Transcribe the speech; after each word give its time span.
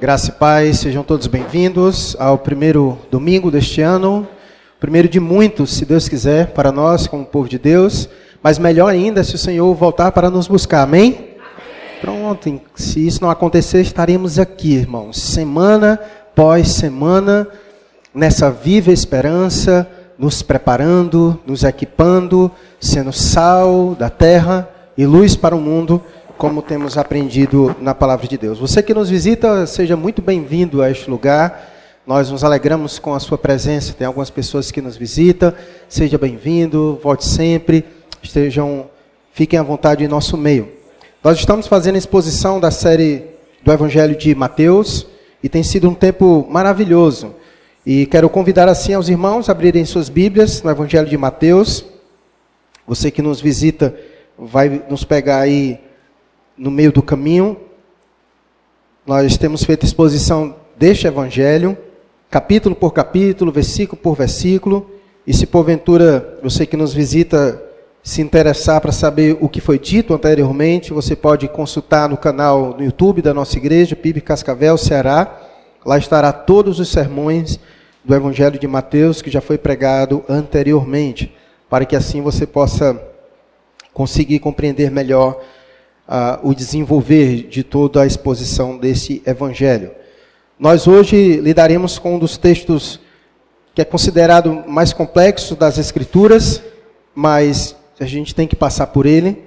Graça 0.00 0.30
e 0.30 0.32
paz, 0.32 0.80
sejam 0.80 1.04
todos 1.04 1.28
bem-vindos 1.28 2.16
ao 2.18 2.36
primeiro 2.36 2.98
domingo 3.10 3.50
deste 3.50 3.80
ano, 3.80 4.26
primeiro 4.80 5.08
de 5.08 5.20
muitos, 5.20 5.72
se 5.72 5.86
Deus 5.86 6.08
quiser, 6.08 6.48
para 6.48 6.72
nós, 6.72 7.06
como 7.06 7.24
povo 7.24 7.48
de 7.48 7.58
Deus, 7.58 8.08
mas 8.42 8.58
melhor 8.58 8.90
ainda 8.90 9.22
se 9.22 9.36
o 9.36 9.38
Senhor 9.38 9.72
voltar 9.74 10.10
para 10.10 10.28
nos 10.28 10.48
buscar, 10.48 10.82
amém? 10.82 11.14
amém. 11.14 12.00
Pronto, 12.00 12.60
se 12.74 13.06
isso 13.06 13.22
não 13.22 13.30
acontecer, 13.30 13.80
estaremos 13.80 14.38
aqui, 14.38 14.74
irmãos, 14.74 15.20
semana 15.20 16.00
após 16.34 16.68
semana, 16.72 17.46
nessa 18.12 18.50
viva 18.50 18.90
esperança, 18.90 19.88
nos 20.18 20.42
preparando, 20.42 21.40
nos 21.46 21.62
equipando, 21.62 22.50
sendo 22.80 23.12
sal 23.12 23.94
da 23.96 24.10
terra 24.10 24.68
e 24.98 25.06
luz 25.06 25.36
para 25.36 25.54
o 25.54 25.60
mundo 25.60 26.02
como 26.36 26.62
temos 26.62 26.98
aprendido 26.98 27.74
na 27.80 27.94
palavra 27.94 28.26
de 28.26 28.36
Deus. 28.36 28.58
Você 28.58 28.82
que 28.82 28.92
nos 28.92 29.08
visita, 29.08 29.66
seja 29.66 29.96
muito 29.96 30.20
bem-vindo 30.20 30.82
a 30.82 30.90
este 30.90 31.08
lugar. 31.08 31.72
Nós 32.06 32.30
nos 32.30 32.42
alegramos 32.42 32.98
com 32.98 33.14
a 33.14 33.20
sua 33.20 33.38
presença. 33.38 33.92
Tem 33.92 34.06
algumas 34.06 34.30
pessoas 34.30 34.70
que 34.70 34.80
nos 34.80 34.96
visitam. 34.96 35.54
Seja 35.88 36.18
bem-vindo, 36.18 36.98
volte 37.02 37.24
sempre. 37.24 37.84
Estejam, 38.22 38.86
fiquem 39.32 39.58
à 39.58 39.62
vontade 39.62 40.04
em 40.04 40.08
nosso 40.08 40.36
meio. 40.36 40.68
Nós 41.22 41.38
estamos 41.38 41.66
fazendo 41.66 41.94
a 41.94 41.98
exposição 41.98 42.58
da 42.58 42.70
série 42.70 43.24
do 43.62 43.72
Evangelho 43.72 44.16
de 44.16 44.34
Mateus 44.34 45.06
e 45.42 45.48
tem 45.48 45.62
sido 45.62 45.88
um 45.88 45.94
tempo 45.94 46.46
maravilhoso. 46.50 47.34
E 47.86 48.06
quero 48.06 48.28
convidar 48.28 48.68
assim 48.68 48.94
aos 48.94 49.08
irmãos 49.08 49.48
a 49.48 49.52
abrirem 49.52 49.84
suas 49.84 50.08
Bíblias 50.08 50.62
no 50.62 50.70
Evangelho 50.70 51.08
de 51.08 51.16
Mateus. 51.16 51.84
Você 52.86 53.10
que 53.10 53.22
nos 53.22 53.40
visita 53.40 53.94
vai 54.38 54.82
nos 54.90 55.04
pegar 55.04 55.40
aí 55.40 55.83
no 56.56 56.70
meio 56.70 56.92
do 56.92 57.02
caminho. 57.02 57.56
Nós 59.06 59.36
temos 59.36 59.64
feito 59.64 59.84
exposição 59.84 60.56
deste 60.76 61.06
evangelho, 61.06 61.76
capítulo 62.30 62.74
por 62.74 62.92
capítulo, 62.92 63.52
versículo 63.52 64.00
por 64.00 64.16
versículo. 64.16 64.90
E 65.26 65.32
se 65.32 65.46
porventura 65.46 66.38
você 66.42 66.66
que 66.66 66.76
nos 66.76 66.92
visita 66.92 67.62
se 68.02 68.20
interessar 68.20 68.80
para 68.80 68.92
saber 68.92 69.38
o 69.40 69.48
que 69.48 69.60
foi 69.60 69.78
dito 69.78 70.12
anteriormente, 70.12 70.92
você 70.92 71.16
pode 71.16 71.48
consultar 71.48 72.08
no 72.08 72.18
canal 72.18 72.74
no 72.76 72.84
YouTube 72.84 73.22
da 73.22 73.32
nossa 73.32 73.56
igreja, 73.56 73.96
PIB 73.96 74.20
Cascavel, 74.20 74.76
Ceará. 74.76 75.40
Lá 75.84 75.96
estará 75.96 76.30
todos 76.32 76.78
os 76.78 76.90
sermões 76.90 77.58
do 78.04 78.14
Evangelho 78.14 78.58
de 78.58 78.68
Mateus 78.68 79.22
que 79.22 79.30
já 79.30 79.40
foi 79.40 79.56
pregado 79.56 80.22
anteriormente, 80.28 81.34
para 81.70 81.86
que 81.86 81.96
assim 81.96 82.20
você 82.20 82.46
possa 82.46 83.00
conseguir 83.94 84.38
compreender 84.40 84.90
melhor 84.90 85.40
uh, 86.08 86.48
o 86.48 86.54
desenvolver 86.54 87.48
de 87.48 87.62
toda 87.62 88.02
a 88.02 88.06
exposição 88.06 88.78
desse 88.78 89.22
evangelho. 89.26 89.90
Nós 90.58 90.86
hoje 90.86 91.36
lidaremos 91.36 91.98
com 91.98 92.14
um 92.16 92.18
dos 92.18 92.36
textos 92.36 93.00
que 93.74 93.82
é 93.82 93.84
considerado 93.84 94.64
mais 94.68 94.92
complexo 94.92 95.56
das 95.56 95.78
Escrituras, 95.78 96.62
mas 97.14 97.74
a 97.98 98.04
gente 98.04 98.34
tem 98.34 98.46
que 98.46 98.54
passar 98.54 98.86
por 98.88 99.04
ele. 99.04 99.42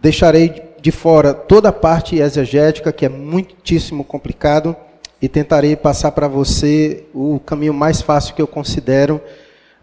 Deixarei 0.00 0.62
de 0.80 0.92
fora 0.92 1.34
toda 1.34 1.70
a 1.70 1.72
parte 1.72 2.16
exegética, 2.16 2.92
que 2.92 3.04
é 3.04 3.08
muitíssimo 3.08 4.04
complicado, 4.04 4.76
e 5.20 5.28
tentarei 5.28 5.74
passar 5.74 6.12
para 6.12 6.28
você 6.28 7.04
o 7.12 7.40
caminho 7.40 7.74
mais 7.74 8.00
fácil 8.00 8.34
que 8.34 8.42
eu 8.42 8.46
considero 8.46 9.20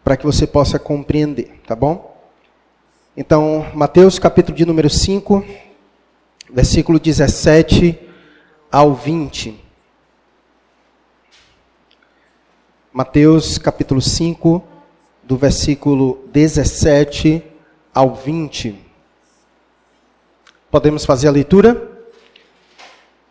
para 0.03 0.15
que 0.15 0.25
você 0.25 0.47
possa 0.47 0.79
compreender, 0.79 1.59
tá 1.67 1.75
bom? 1.75 2.15
Então, 3.17 3.65
Mateus 3.73 4.19
capítulo 4.19 4.55
de 4.55 4.65
número 4.65 4.89
5, 4.89 5.43
versículo 6.55 6.97
17 6.97 7.99
ao 8.71 8.93
20. 8.93 9.59
Mateus 12.93 13.57
capítulo 13.57 14.01
5, 14.01 14.63
do 15.21 15.35
versículo 15.35 16.23
17 16.31 17.43
ao 17.93 18.15
20. 18.15 18.73
Podemos 20.71 21.03
fazer 21.03 21.27
a 21.27 21.31
leitura? 21.31 21.91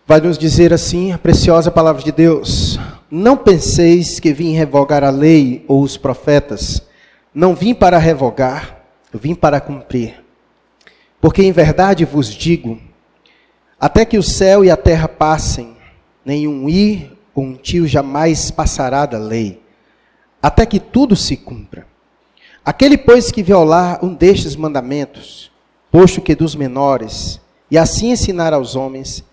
Vai 0.06 0.20
nos 0.20 0.36
dizer 0.36 0.74
assim 0.74 1.10
a 1.10 1.16
preciosa 1.16 1.70
palavra 1.70 2.02
de 2.02 2.12
Deus: 2.12 2.78
Não 3.10 3.38
penseis 3.38 4.20
que 4.20 4.34
vim 4.34 4.52
revogar 4.52 5.02
a 5.02 5.08
lei 5.08 5.64
ou 5.66 5.82
os 5.82 5.96
profetas. 5.96 6.82
Não 7.34 7.54
vim 7.54 7.72
para 7.72 7.96
revogar, 7.96 8.84
vim 9.14 9.34
para 9.34 9.62
cumprir. 9.62 10.22
Porque 11.22 11.42
em 11.42 11.52
verdade 11.52 12.04
vos 12.04 12.28
digo, 12.28 12.78
até 13.78 14.04
que 14.04 14.18
o 14.18 14.22
céu 14.22 14.64
e 14.64 14.70
a 14.70 14.76
terra 14.76 15.08
passem, 15.08 15.76
nenhum 16.24 16.68
ir 16.68 17.12
ou 17.34 17.44
um 17.44 17.54
tio 17.54 17.86
jamais 17.86 18.50
passará 18.50 19.06
da 19.06 19.18
lei, 19.18 19.60
até 20.40 20.64
que 20.64 20.78
tudo 20.78 21.16
se 21.16 21.36
cumpra. 21.36 21.86
Aquele, 22.64 22.96
pois, 22.96 23.30
que 23.30 23.42
violar 23.42 24.02
um 24.04 24.14
destes 24.14 24.56
mandamentos, 24.56 25.50
posto 25.90 26.22
que 26.22 26.34
dos 26.34 26.54
menores, 26.54 27.40
e 27.70 27.76
assim 27.76 28.10
ensinar 28.10 28.52
aos 28.52 28.74
homens, 28.74 29.24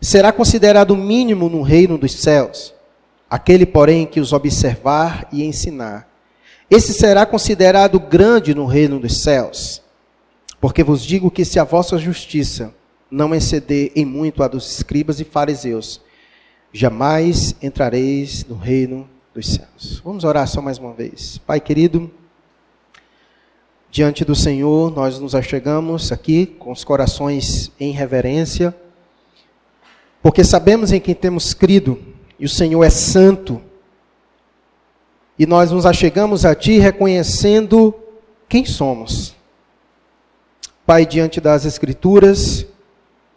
será 0.00 0.32
considerado 0.32 0.96
mínimo 0.96 1.48
no 1.48 1.62
reino 1.62 1.98
dos 1.98 2.12
céus. 2.12 2.74
Aquele, 3.28 3.64
porém, 3.64 4.06
que 4.06 4.18
os 4.18 4.32
observar 4.32 5.28
e 5.30 5.44
ensinar, 5.44 6.08
esse 6.70 6.92
será 6.92 7.26
considerado 7.26 8.00
grande 8.00 8.54
no 8.54 8.64
reino 8.64 8.98
dos 8.98 9.22
céus. 9.22 9.82
Porque 10.60 10.82
vos 10.82 11.02
digo 11.04 11.30
que 11.30 11.44
se 11.44 11.58
a 11.58 11.64
vossa 11.64 11.98
justiça 11.98 12.74
não 13.10 13.34
exceder 13.34 13.92
em 13.96 14.04
muito 14.04 14.42
a 14.42 14.48
dos 14.48 14.70
escribas 14.70 15.20
e 15.20 15.24
fariseus, 15.24 16.00
jamais 16.72 17.54
entrareis 17.60 18.44
no 18.44 18.56
reino 18.56 19.08
dos 19.34 19.48
céus. 19.48 20.00
Vamos 20.04 20.24
orar 20.24 20.46
só 20.46 20.62
mais 20.62 20.78
uma 20.78 20.92
vez. 20.92 21.38
Pai 21.38 21.60
querido, 21.60 22.10
diante 23.90 24.24
do 24.24 24.34
Senhor, 24.34 24.94
nós 24.94 25.18
nos 25.18 25.34
achegamos 25.34 26.12
aqui 26.12 26.46
com 26.46 26.70
os 26.70 26.84
corações 26.84 27.72
em 27.80 27.90
reverência, 27.90 28.74
porque 30.22 30.44
sabemos 30.44 30.92
em 30.92 31.00
quem 31.00 31.14
temos 31.14 31.52
crido, 31.54 31.98
e 32.38 32.44
o 32.44 32.48
Senhor 32.48 32.82
é 32.84 32.90
santo. 32.90 33.60
E 35.38 35.46
nós 35.46 35.70
nos 35.70 35.86
achegamos 35.86 36.44
a 36.44 36.54
Ti 36.54 36.78
reconhecendo 36.78 37.94
quem 38.48 38.64
somos. 38.66 39.34
Pai, 40.84 41.06
diante 41.06 41.40
das 41.40 41.64
Escrituras, 41.64 42.66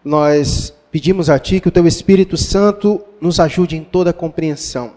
nós 0.03 0.73
pedimos 0.91 1.29
a 1.29 1.39
Ti 1.39 1.59
que 1.59 1.67
o 1.67 1.71
Teu 1.71 1.87
Espírito 1.87 2.35
Santo 2.37 3.01
nos 3.21 3.39
ajude 3.39 3.77
em 3.77 3.83
toda 3.83 4.09
a 4.09 4.13
compreensão. 4.13 4.91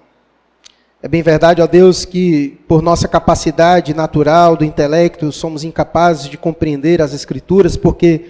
É 1.03 1.09
bem 1.09 1.23
verdade, 1.23 1.63
ó 1.63 1.67
Deus, 1.67 2.05
que 2.05 2.59
por 2.67 2.83
nossa 2.83 3.07
capacidade 3.07 3.95
natural 3.95 4.57
do 4.57 4.65
intelecto 4.65 5.31
somos 5.31 5.63
incapazes 5.63 6.29
de 6.29 6.37
compreender 6.37 7.01
as 7.01 7.15
Escrituras, 7.15 7.77
porque 7.77 8.27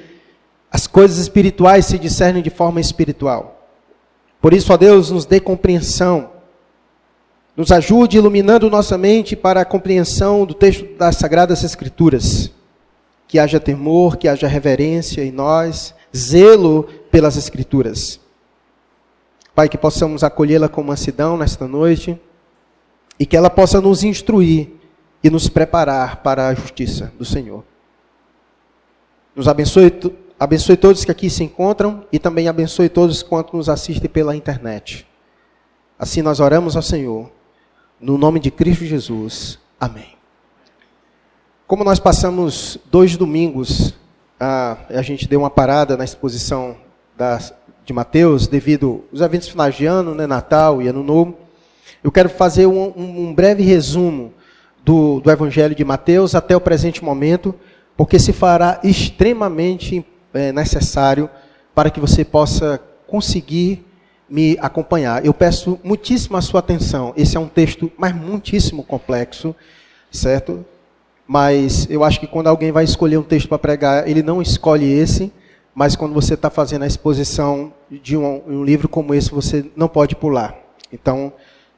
as 0.70 0.86
coisas 0.86 1.19
espirituais 1.19 1.86
se 1.86 1.98
discernem 1.98 2.42
de 2.42 2.50
forma 2.50 2.81
espiritual. 2.81 3.66
Por 4.41 4.53
isso, 4.53 4.72
ó 4.72 4.76
Deus, 4.76 5.10
nos 5.10 5.25
dê 5.25 5.41
compreensão. 5.41 6.31
Nos 7.56 7.72
ajude 7.72 8.19
iluminando 8.19 8.69
nossa 8.69 8.98
mente 8.98 9.34
para 9.34 9.62
a 9.62 9.65
compreensão 9.65 10.44
do 10.44 10.53
texto 10.53 10.86
das 10.98 11.16
Sagradas 11.16 11.65
Escrituras. 11.65 12.50
Que 13.26 13.38
haja 13.38 13.59
temor, 13.59 14.19
que 14.19 14.28
haja 14.28 14.47
reverência 14.47 15.25
em 15.25 15.32
nós 15.32 15.96
zelo 16.15 16.84
pelas 17.11 17.37
Escrituras. 17.37 18.21
Pai, 19.55 19.69
que 19.69 19.78
possamos 19.78 20.22
acolhê-la 20.22 20.69
com 20.69 20.83
mansidão 20.83 21.37
nesta 21.37 21.67
noite 21.67 22.21
e 23.19 23.25
que 23.25 23.37
ela 23.37 23.49
possa 23.49 23.81
nos 23.81 24.05
instruir 24.05 24.69
e 25.22 25.31
nos 25.31 25.49
preparar 25.49 26.16
para 26.22 26.49
a 26.49 26.55
justiça 26.55 27.12
do 27.19 27.25
Senhor. 27.25 27.65
Nos 29.34 29.49
abençoe, 29.49 29.93
abençoe 30.39 30.77
todos 30.77 31.05
que 31.05 31.11
aqui 31.11 31.31
se 31.31 31.43
encontram 31.43 32.06
e 32.12 32.19
também 32.19 32.49
abençoe 32.49 32.89
todos 32.89 33.22
quanto 33.22 33.56
nos 33.56 33.69
assistem 33.69 34.11
pela 34.11 34.37
internet. 34.37 35.06
Assim 35.98 36.21
nós 36.21 36.41
oramos 36.41 36.77
ao 36.77 36.83
Senhor, 36.83 37.30
no 37.98 38.19
nome 38.19 38.39
de 38.39 38.51
Cristo 38.51 38.84
Jesus. 38.84 39.59
Amém. 39.80 40.16
Como 41.66 41.83
nós 41.83 41.98
passamos 41.98 42.78
dois 42.91 43.16
domingos 43.16 43.95
a, 44.38 44.77
a 44.91 45.03
gente 45.03 45.28
deu 45.28 45.41
uma 45.41 45.50
parada 45.50 45.97
na 45.97 46.04
exposição 46.04 46.77
de 47.84 47.92
Mateus 47.92 48.47
devido 48.47 49.04
aos 49.10 49.21
eventos 49.21 49.48
finais 49.48 49.74
de 49.74 49.86
ano, 49.86 50.15
né, 50.15 50.27
Natal 50.27 50.83
e 50.83 50.88
Ano 50.88 51.03
Novo. 51.03 51.36
Eu 52.04 52.12
quero 52.12 52.28
fazer 52.28 52.66
um, 52.66 52.92
um, 52.97 53.34
breve 53.34 53.62
resumo 53.62 54.33
do, 54.84 55.21
do 55.21 55.30
Evangelho 55.30 55.74
de 55.74 55.84
Mateus 55.84 56.34
até 56.34 56.54
o 56.54 56.60
presente 56.60 57.03
momento, 57.03 57.54
porque 57.97 58.18
se 58.18 58.33
fará 58.33 58.78
extremamente 58.84 60.04
é, 60.34 60.53
necessário 60.53 61.30
para 61.74 61.91
que 61.91 61.98
você 61.98 62.24
possa 62.24 62.80
conseguir 63.06 63.84
me 64.28 64.59
acompanhar. 64.60 65.24
Eu 65.24 65.32
peço 65.32 65.78
muitíssimo 65.82 66.36
a 66.36 66.42
sua 66.42 66.60
atenção. 66.60 67.15
Esse 67.16 67.36
é 67.36 67.41
um 67.41 67.48
texto, 67.48 67.91
mas 67.97 68.15
muitíssimo 68.15 68.82
complexo, 68.82 69.54
certo? 70.10 70.65
Mas 71.27 71.87
eu 71.91 72.05
acho 72.05 72.21
que 72.21 72.27
quando 72.27 72.47
alguém 72.47 72.71
vai 72.71 72.84
escolher 72.84 73.19
um 73.19 73.23
texto 73.23 73.49
para 73.49 73.59
pregar, 73.59 74.09
ele 74.09 74.23
não 74.23 74.41
escolhe 74.41 74.91
esse, 74.91 75.33
mas 75.75 75.97
quando 75.97 76.15
você 76.15 76.34
está 76.34 76.49
fazendo 76.49 76.83
a 76.83 76.87
exposição 76.87 77.73
de 77.91 78.17
um, 78.17 78.43
um, 78.47 78.65
livro 78.65 78.89
como 78.89 79.13
esse, 79.15 79.31
você 79.31 79.65
não 79.77 79.89
pode 79.89 80.15
pular. 80.15 80.55
Então, 80.93 81.33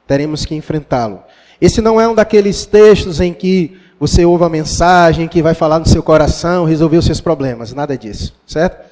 teremos 0.07 0.45
que 0.45 0.55
enfrentá-lo. 0.55 1.21
Esse 1.59 1.81
não 1.81 1.99
é 1.99 2.07
um 2.07 2.15
daqueles 2.15 2.65
textos 2.65 3.19
em 3.19 3.33
que 3.33 3.77
você 3.99 4.23
ouve 4.23 4.45
a 4.45 4.49
mensagem 4.49 5.27
que 5.27 5.41
vai 5.41 5.53
falar 5.53 5.79
no 5.79 5.85
seu 5.85 6.01
coração, 6.01 6.63
resolver 6.63 6.97
os 6.97 7.05
seus 7.05 7.19
problemas, 7.19 7.73
nada 7.73 7.97
disso, 7.97 8.33
certo? 8.47 8.87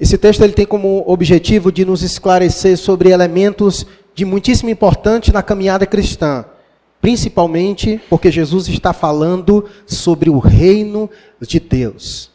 Esse 0.00 0.16
texto 0.16 0.42
ele 0.42 0.54
tem 0.54 0.64
como 0.64 1.04
objetivo 1.06 1.70
de 1.70 1.84
nos 1.84 2.02
esclarecer 2.02 2.78
sobre 2.78 3.10
elementos 3.10 3.86
de 4.14 4.24
muitíssima 4.24 4.70
importância 4.70 5.32
na 5.32 5.42
caminhada 5.42 5.86
cristã, 5.86 6.44
principalmente 7.02 8.00
porque 8.08 8.30
Jesus 8.30 8.68
está 8.68 8.92
falando 8.92 9.68
sobre 9.84 10.30
o 10.30 10.38
reino 10.38 11.10
de 11.40 11.58
Deus. 11.58 12.30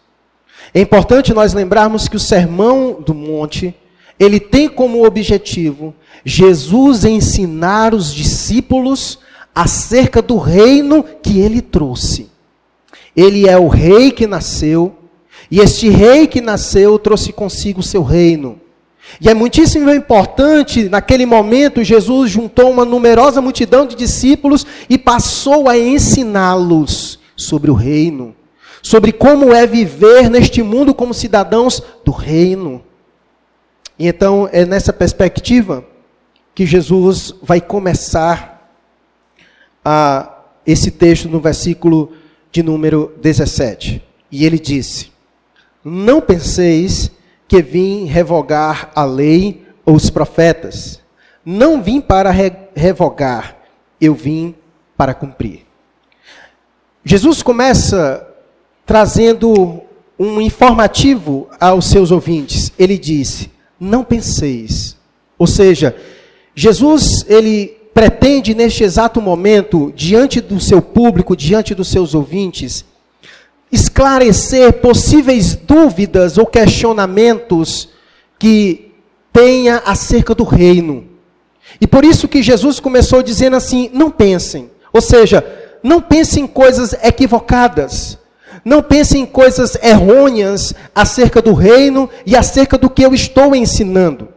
É 0.73 0.81
importante 0.81 1.33
nós 1.33 1.53
lembrarmos 1.53 2.09
que 2.09 2.17
o 2.17 2.19
Sermão 2.19 3.01
do 3.01 3.13
Monte, 3.13 3.73
ele 4.19 4.41
tem 4.41 4.67
como 4.67 5.05
objetivo 5.05 5.95
Jesus 6.25 7.05
ensinar 7.05 7.93
os 7.93 8.13
discípulos 8.13 9.19
acerca 9.55 10.21
do 10.21 10.37
reino 10.37 11.01
que 11.23 11.39
ele 11.39 11.61
trouxe. 11.61 12.29
Ele 13.15 13.47
é 13.47 13.57
o 13.57 13.69
rei 13.69 14.11
que 14.11 14.27
nasceu, 14.27 14.97
e 15.49 15.61
este 15.61 15.87
rei 15.87 16.27
que 16.27 16.41
nasceu 16.41 16.99
trouxe 16.99 17.31
consigo 17.31 17.79
o 17.79 17.83
seu 17.83 18.03
reino. 18.03 18.59
E 19.19 19.29
é 19.29 19.33
muitíssimo 19.33 19.89
importante, 19.91 20.89
naquele 20.89 21.25
momento, 21.25 21.83
Jesus 21.83 22.29
juntou 22.29 22.69
uma 22.69 22.85
numerosa 22.85 23.41
multidão 23.41 23.85
de 23.87 23.95
discípulos 23.95 24.65
e 24.89 24.97
passou 24.97 25.67
a 25.67 25.77
ensiná-los 25.77 27.19
sobre 27.35 27.71
o 27.71 27.73
reino, 27.73 28.35
sobre 28.81 29.11
como 29.11 29.53
é 29.53 29.65
viver 29.65 30.29
neste 30.29 30.61
mundo 30.61 30.93
como 30.93 31.13
cidadãos 31.13 31.81
do 32.05 32.11
reino. 32.11 32.83
E 33.97 34.07
então 34.07 34.47
é 34.51 34.65
nessa 34.65 34.93
perspectiva 34.93 35.83
que 36.53 36.65
Jesus 36.65 37.33
vai 37.41 37.59
começar 37.59 38.71
a, 39.83 40.41
esse 40.65 40.91
texto 40.91 41.27
no 41.27 41.39
versículo 41.39 42.13
de 42.51 42.61
número 42.61 43.13
17. 43.21 44.03
E 44.31 44.45
ele 44.45 44.59
disse: 44.59 45.11
Não 45.83 46.21
penseis 46.21 47.11
que 47.47 47.61
vim 47.61 48.05
revogar 48.05 48.91
a 48.93 49.03
lei 49.03 49.65
ou 49.85 49.95
os 49.95 50.09
profetas. 50.09 51.01
Não 51.45 51.81
vim 51.81 52.01
para 52.01 52.29
re 52.29 52.51
revogar, 52.75 53.55
eu 53.99 54.13
vim 54.13 54.53
para 54.97 55.13
cumprir. 55.13 55.65
Jesus 57.03 57.41
começa 57.41 58.27
trazendo 58.85 59.81
um 60.19 60.41
informativo 60.41 61.47
aos 61.59 61.85
seus 61.85 62.11
ouvintes. 62.11 62.71
Ele 62.77 62.97
disse: 62.97 63.49
Não 63.79 64.03
penseis. 64.03 64.97
Ou 65.37 65.47
seja, 65.47 65.95
Jesus, 66.53 67.25
ele 67.29 67.77
pretende 67.93 68.53
neste 68.53 68.83
exato 68.83 69.21
momento, 69.21 69.91
diante 69.95 70.41
do 70.41 70.59
seu 70.59 70.81
público, 70.81 71.35
diante 71.35 71.73
dos 71.73 71.87
seus 71.87 72.13
ouvintes, 72.13 72.83
esclarecer 73.71 74.73
possíveis 74.73 75.55
dúvidas 75.55 76.37
ou 76.37 76.45
questionamentos 76.45 77.89
que 78.39 78.91
tenha 79.33 79.81
acerca 79.85 80.33
do 80.33 80.43
reino. 80.43 81.05
E 81.79 81.85
por 81.85 82.05
isso 82.05 82.27
que 82.27 82.41
Jesus 82.41 82.79
começou 82.79 83.21
dizendo 83.21 83.55
assim: 83.55 83.89
não 83.93 84.09
pensem. 84.09 84.71
Ou 84.93 85.01
seja, 85.01 85.43
não 85.83 86.01
pensem 86.01 86.43
em 86.43 86.47
coisas 86.47 86.93
equivocadas. 87.03 88.17
Não 88.65 88.81
pensem 88.81 89.21
em 89.21 89.25
coisas 89.25 89.77
errôneas 89.81 90.73
acerca 90.93 91.41
do 91.41 91.53
reino 91.53 92.09
e 92.25 92.35
acerca 92.35 92.77
do 92.77 92.89
que 92.89 93.05
eu 93.05 93.13
estou 93.13 93.55
ensinando. 93.55 94.29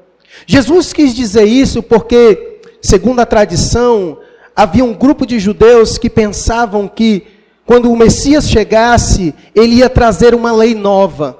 Jesus 0.47 0.93
quis 0.93 1.15
dizer 1.15 1.44
isso 1.44 1.83
porque, 1.83 2.61
segundo 2.81 3.21
a 3.21 3.26
tradição, 3.26 4.19
havia 4.55 4.85
um 4.85 4.94
grupo 4.94 5.26
de 5.26 5.38
judeus 5.38 5.99
que 5.99 6.11
pensavam 6.11 6.87
que 6.87 7.26
quando 7.67 7.91
o 7.91 7.97
Messias 7.97 8.49
chegasse, 8.49 9.35
ele 9.55 9.77
ia 9.77 9.89
trazer 9.89 10.35
uma 10.35 10.53
lei 10.53 10.75
nova. 10.75 11.39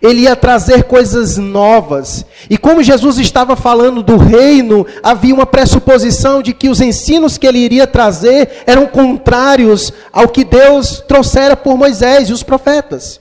Ele 0.00 0.22
ia 0.22 0.36
trazer 0.36 0.84
coisas 0.84 1.36
novas. 1.36 2.24
E 2.48 2.56
como 2.56 2.82
Jesus 2.82 3.18
estava 3.18 3.56
falando 3.56 4.02
do 4.02 4.16
reino, 4.16 4.86
havia 5.02 5.34
uma 5.34 5.44
pressuposição 5.44 6.40
de 6.40 6.54
que 6.54 6.68
os 6.68 6.80
ensinos 6.80 7.36
que 7.36 7.46
ele 7.46 7.58
iria 7.58 7.86
trazer 7.86 8.62
eram 8.66 8.86
contrários 8.86 9.92
ao 10.12 10.28
que 10.28 10.44
Deus 10.44 11.02
trouxera 11.06 11.56
por 11.56 11.76
Moisés 11.76 12.28
e 12.28 12.32
os 12.32 12.42
profetas. 12.42 13.20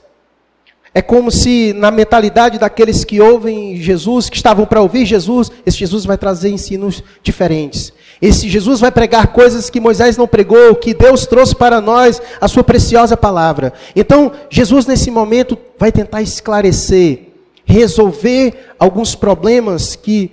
É 0.94 1.02
como 1.02 1.32
se 1.32 1.74
na 1.74 1.90
mentalidade 1.90 2.60
daqueles 2.60 3.06
que 3.06 3.22
ouvem 3.22 3.78
Jesus, 3.78 4.30
que 4.30 4.36
estavam 4.36 4.66
para 4.66 4.82
ouvir 4.82 5.06
Jesus, 5.06 5.50
esse 5.66 5.78
Jesus 5.78 6.06
vai 6.06 6.18
trazer 6.18 6.50
ensinos 6.50 7.02
diferentes. 7.24 7.94
Esse 8.22 8.48
Jesus 8.48 8.80
vai 8.80 8.92
pregar 8.92 9.28
coisas 9.28 9.70
que 9.70 9.80
Moisés 9.80 10.16
não 10.16 10.28
pregou, 10.28 10.76
que 10.76 10.94
Deus 10.94 11.26
trouxe 11.26 11.56
para 11.56 11.82
nós 11.82 12.22
a 12.40 12.48
sua 12.48 12.64
preciosa 12.64 13.18
palavra. 13.18 13.74
Então, 13.96 14.32
Jesus 14.50 14.86
nesse 14.86 15.10
momento 15.10 15.58
vai 15.80 15.92
tentar 15.92 16.22
esclarecer, 16.22 17.30
resolver 17.66 18.74
alguns 18.78 19.16
problemas 19.16 19.96
que 19.96 20.32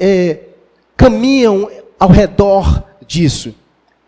é, 0.00 0.38
caminham 0.96 1.70
ao 1.98 2.08
redor 2.08 2.82
disso. 3.06 3.54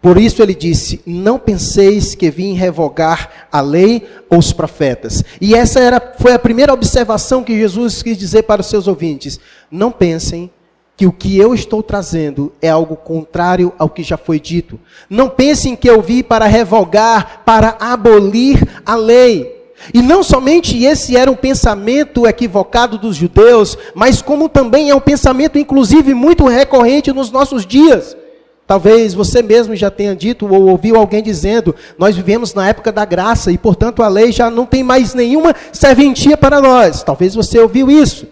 Por 0.00 0.18
isso 0.18 0.42
ele 0.42 0.54
disse: 0.54 1.00
Não 1.06 1.38
penseis 1.38 2.14
que 2.14 2.30
vim 2.30 2.54
revogar 2.54 3.48
a 3.52 3.60
lei 3.60 4.08
ou 4.30 4.38
os 4.38 4.52
profetas. 4.52 5.22
E 5.40 5.54
essa 5.54 5.78
era, 5.78 6.14
foi 6.18 6.32
a 6.32 6.38
primeira 6.38 6.72
observação 6.72 7.44
que 7.44 7.56
Jesus 7.56 8.02
quis 8.02 8.16
dizer 8.16 8.42
para 8.44 8.62
os 8.62 8.66
seus 8.66 8.88
ouvintes: 8.88 9.38
Não 9.70 9.92
pensem 9.92 10.50
que 10.96 11.06
o 11.06 11.12
que 11.12 11.38
eu 11.38 11.54
estou 11.54 11.82
trazendo 11.82 12.52
é 12.60 12.68
algo 12.68 12.96
contrário 12.96 13.72
ao 13.78 13.88
que 13.88 14.02
já 14.02 14.16
foi 14.16 14.38
dito. 14.38 14.78
Não 15.08 15.28
pensem 15.28 15.74
que 15.74 15.88
eu 15.88 16.00
vim 16.00 16.22
para 16.22 16.46
revogar, 16.46 17.42
para 17.44 17.76
abolir 17.80 18.62
a 18.84 18.94
lei. 18.94 19.62
E 19.92 20.00
não 20.00 20.22
somente 20.22 20.84
esse 20.84 21.16
era 21.16 21.30
um 21.30 21.34
pensamento 21.34 22.26
equivocado 22.26 22.98
dos 22.98 23.16
judeus, 23.16 23.76
mas 23.94 24.22
como 24.22 24.48
também 24.48 24.90
é 24.90 24.94
um 24.94 25.00
pensamento, 25.00 25.58
inclusive, 25.58 26.14
muito 26.14 26.46
recorrente 26.46 27.12
nos 27.12 27.30
nossos 27.30 27.66
dias. 27.66 28.16
Talvez 28.64 29.12
você 29.12 29.42
mesmo 29.42 29.74
já 29.74 29.90
tenha 29.90 30.14
dito 30.14 30.46
ou 30.46 30.68
ouviu 30.68 30.96
alguém 30.96 31.22
dizendo: 31.22 31.74
Nós 31.98 32.14
vivemos 32.14 32.54
na 32.54 32.68
época 32.68 32.92
da 32.92 33.04
graça 33.04 33.50
e, 33.50 33.58
portanto, 33.58 34.02
a 34.02 34.08
lei 34.08 34.30
já 34.30 34.50
não 34.50 34.64
tem 34.64 34.84
mais 34.84 35.14
nenhuma 35.14 35.54
serventia 35.72 36.36
para 36.36 36.60
nós. 36.60 37.02
Talvez 37.02 37.34
você 37.34 37.58
ouviu 37.58 37.90
isso. 37.90 38.26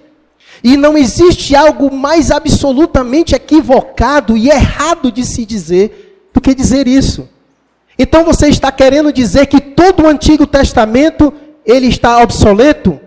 E 0.62 0.76
não 0.76 0.96
existe 0.96 1.56
algo 1.56 1.94
mais 1.94 2.30
absolutamente 2.30 3.34
equivocado 3.34 4.36
e 4.36 4.48
errado 4.48 5.10
de 5.10 5.24
se 5.24 5.46
dizer 5.46 6.28
do 6.32 6.40
que 6.40 6.54
dizer 6.54 6.86
isso. 6.86 7.28
Então 7.98 8.24
você 8.24 8.48
está 8.48 8.72
querendo 8.72 9.12
dizer 9.12 9.46
que 9.46 9.60
todo 9.60 10.04
o 10.04 10.08
Antigo 10.08 10.46
Testamento 10.46 11.32
ele 11.66 11.86
está 11.86 12.22
obsoleto? 12.22 12.98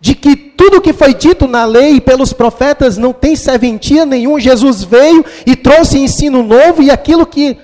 De 0.00 0.14
que 0.14 0.34
tudo 0.34 0.80
que 0.80 0.92
foi 0.92 1.12
dito 1.12 1.46
na 1.46 1.64
lei 1.64 2.00
pelos 2.00 2.32
profetas 2.32 2.96
não 2.96 3.12
tem 3.12 3.36
serventia 3.36 4.06
nenhuma, 4.06 4.40
Jesus 4.40 4.82
veio 4.82 5.24
e 5.46 5.54
trouxe 5.54 5.98
ensino 5.98 6.42
novo 6.42 6.82
e 6.82 6.90
aquilo 6.90 7.26
que 7.26 7.56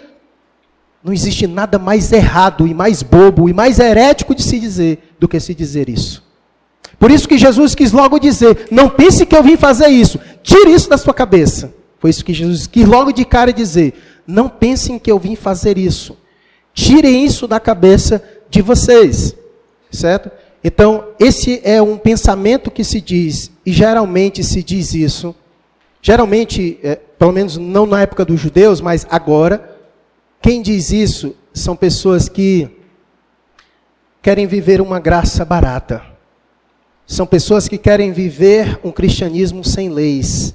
não 1.02 1.12
existe 1.12 1.46
nada 1.46 1.78
mais 1.78 2.11
errado 2.11 2.66
e 2.66 2.75
mais 2.75 3.02
bobo 3.02 3.49
e 3.49 3.52
mais 3.52 3.78
herético 3.78 4.35
de 4.35 4.42
se 4.42 4.58
dizer 4.58 5.14
do 5.20 5.28
que 5.28 5.38
se 5.38 5.54
dizer 5.54 5.88
isso. 5.88 6.25
Por 6.98 7.10
isso 7.10 7.28
que 7.28 7.38
Jesus 7.38 7.74
quis 7.74 7.92
logo 7.92 8.18
dizer: 8.18 8.68
não 8.70 8.88
pense 8.88 9.26
que 9.26 9.36
eu 9.36 9.42
vim 9.42 9.56
fazer 9.56 9.88
isso, 9.88 10.18
tire 10.42 10.72
isso 10.72 10.88
da 10.88 10.96
sua 10.96 11.14
cabeça. 11.14 11.74
Foi 11.98 12.10
isso 12.10 12.24
que 12.24 12.32
Jesus 12.32 12.66
quis 12.66 12.86
logo 12.86 13.12
de 13.12 13.24
cara 13.24 13.52
dizer: 13.52 13.94
não 14.26 14.48
pensem 14.48 14.98
que 14.98 15.10
eu 15.10 15.18
vim 15.18 15.36
fazer 15.36 15.76
isso, 15.78 16.16
tirem 16.72 17.24
isso 17.24 17.46
da 17.46 17.60
cabeça 17.60 18.22
de 18.48 18.62
vocês, 18.62 19.34
certo? 19.90 20.30
Então, 20.64 21.08
esse 21.20 21.60
é 21.62 21.80
um 21.80 21.96
pensamento 21.96 22.70
que 22.70 22.82
se 22.82 23.00
diz, 23.00 23.52
e 23.64 23.72
geralmente 23.72 24.42
se 24.42 24.62
diz 24.62 24.94
isso, 24.94 25.34
geralmente, 26.02 26.78
é, 26.82 26.96
pelo 26.96 27.30
menos 27.30 27.56
não 27.56 27.86
na 27.86 28.00
época 28.00 28.24
dos 28.24 28.40
judeus, 28.40 28.80
mas 28.80 29.06
agora, 29.08 29.76
quem 30.40 30.62
diz 30.62 30.90
isso 30.90 31.36
são 31.52 31.76
pessoas 31.76 32.28
que 32.28 32.68
querem 34.20 34.46
viver 34.46 34.80
uma 34.80 34.98
graça 34.98 35.44
barata 35.44 36.15
são 37.06 37.25
pessoas 37.25 37.68
que 37.68 37.78
querem 37.78 38.12
viver 38.12 38.80
um 38.82 38.90
cristianismo 38.90 39.62
sem 39.62 39.88
leis. 39.88 40.54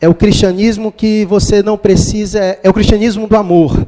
É 0.00 0.08
o 0.08 0.14
cristianismo 0.14 0.90
que 0.90 1.24
você 1.26 1.62
não 1.62 1.76
precisa, 1.76 2.58
é 2.62 2.68
o 2.68 2.72
cristianismo 2.72 3.26
do 3.26 3.36
amor. 3.36 3.86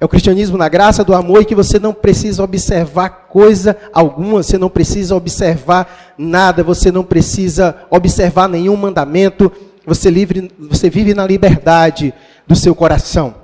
É 0.00 0.04
o 0.04 0.08
cristianismo 0.08 0.56
na 0.56 0.68
graça 0.68 1.04
do 1.04 1.14
amor 1.14 1.42
e 1.42 1.44
que 1.44 1.54
você 1.54 1.78
não 1.78 1.94
precisa 1.94 2.42
observar 2.42 3.28
coisa 3.28 3.76
alguma, 3.92 4.42
você 4.42 4.58
não 4.58 4.68
precisa 4.68 5.14
observar 5.14 6.14
nada, 6.18 6.64
você 6.64 6.90
não 6.90 7.04
precisa 7.04 7.76
observar 7.88 8.48
nenhum 8.48 8.76
mandamento, 8.76 9.50
você, 9.86 10.10
livre, 10.10 10.50
você 10.58 10.90
vive 10.90 11.14
na 11.14 11.26
liberdade 11.26 12.12
do 12.46 12.56
seu 12.56 12.74
coração. 12.74 13.34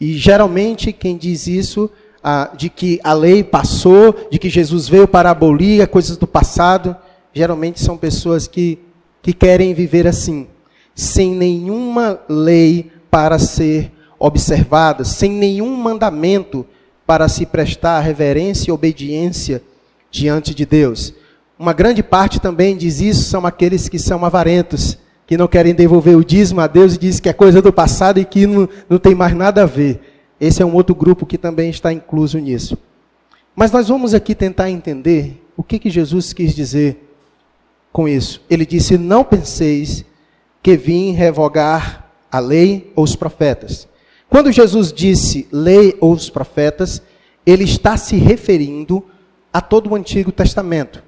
E 0.00 0.14
geralmente 0.16 0.92
quem 0.92 1.16
diz 1.16 1.46
isso 1.46 1.90
ah, 2.22 2.50
de 2.56 2.68
que 2.68 3.00
a 3.02 3.12
lei 3.12 3.42
passou, 3.42 4.28
de 4.30 4.38
que 4.38 4.48
Jesus 4.48 4.88
veio 4.88 5.08
para 5.08 5.30
abolir 5.30 5.86
coisas 5.88 6.16
do 6.16 6.26
passado, 6.26 6.96
geralmente 7.32 7.80
são 7.80 7.96
pessoas 7.96 8.46
que, 8.46 8.78
que 9.22 9.32
querem 9.32 9.74
viver 9.74 10.06
assim, 10.06 10.46
sem 10.94 11.34
nenhuma 11.34 12.20
lei 12.28 12.90
para 13.10 13.38
ser 13.38 13.90
observada, 14.18 15.04
sem 15.04 15.30
nenhum 15.30 15.74
mandamento 15.76 16.66
para 17.06 17.28
se 17.28 17.46
prestar 17.46 18.00
reverência 18.00 18.70
e 18.70 18.72
obediência 18.72 19.62
diante 20.10 20.54
de 20.54 20.66
Deus. 20.66 21.14
Uma 21.58 21.72
grande 21.72 22.02
parte 22.02 22.40
também 22.40 22.76
diz 22.76 23.00
isso 23.00 23.24
são 23.28 23.46
aqueles 23.46 23.88
que 23.88 23.98
são 23.98 24.24
avarentos, 24.24 24.98
que 25.26 25.36
não 25.36 25.48
querem 25.48 25.74
devolver 25.74 26.16
o 26.16 26.24
dízimo 26.24 26.60
a 26.60 26.66
Deus 26.66 26.94
e 26.94 26.98
diz 26.98 27.20
que 27.20 27.28
é 27.28 27.32
coisa 27.32 27.62
do 27.62 27.72
passado 27.72 28.18
e 28.18 28.24
que 28.24 28.46
não, 28.46 28.68
não 28.88 28.98
tem 28.98 29.14
mais 29.14 29.34
nada 29.34 29.62
a 29.62 29.66
ver. 29.66 30.00
Esse 30.40 30.62
é 30.62 30.66
um 30.66 30.74
outro 30.74 30.94
grupo 30.94 31.26
que 31.26 31.36
também 31.36 31.68
está 31.68 31.92
incluso 31.92 32.38
nisso. 32.38 32.78
Mas 33.54 33.70
nós 33.70 33.88
vamos 33.88 34.14
aqui 34.14 34.34
tentar 34.34 34.70
entender 34.70 35.44
o 35.56 35.62
que, 35.62 35.78
que 35.78 35.90
Jesus 35.90 36.32
quis 36.32 36.54
dizer 36.54 37.14
com 37.92 38.08
isso. 38.08 38.40
Ele 38.48 38.64
disse: 38.64 38.96
Não 38.96 39.22
penseis 39.22 40.04
que 40.62 40.76
vim 40.76 41.12
revogar 41.12 42.10
a 42.30 42.38
lei 42.38 42.92
ou 42.96 43.04
os 43.04 43.16
profetas. 43.16 43.88
Quando 44.28 44.52
Jesus 44.52 44.92
disse 44.92 45.48
lei 45.50 45.96
ou 46.00 46.12
os 46.12 46.30
profetas, 46.30 47.02
ele 47.44 47.64
está 47.64 47.96
se 47.96 48.16
referindo 48.16 49.04
a 49.52 49.60
todo 49.60 49.90
o 49.90 49.94
Antigo 49.94 50.30
Testamento. 50.30 51.02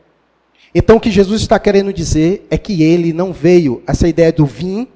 Então 0.74 0.96
o 0.96 1.00
que 1.00 1.10
Jesus 1.10 1.42
está 1.42 1.58
querendo 1.58 1.92
dizer 1.92 2.46
é 2.50 2.58
que 2.58 2.82
ele 2.82 3.12
não 3.12 3.32
veio, 3.32 3.82
essa 3.86 4.08
ideia 4.08 4.32
do 4.32 4.46
vim, 4.46 4.88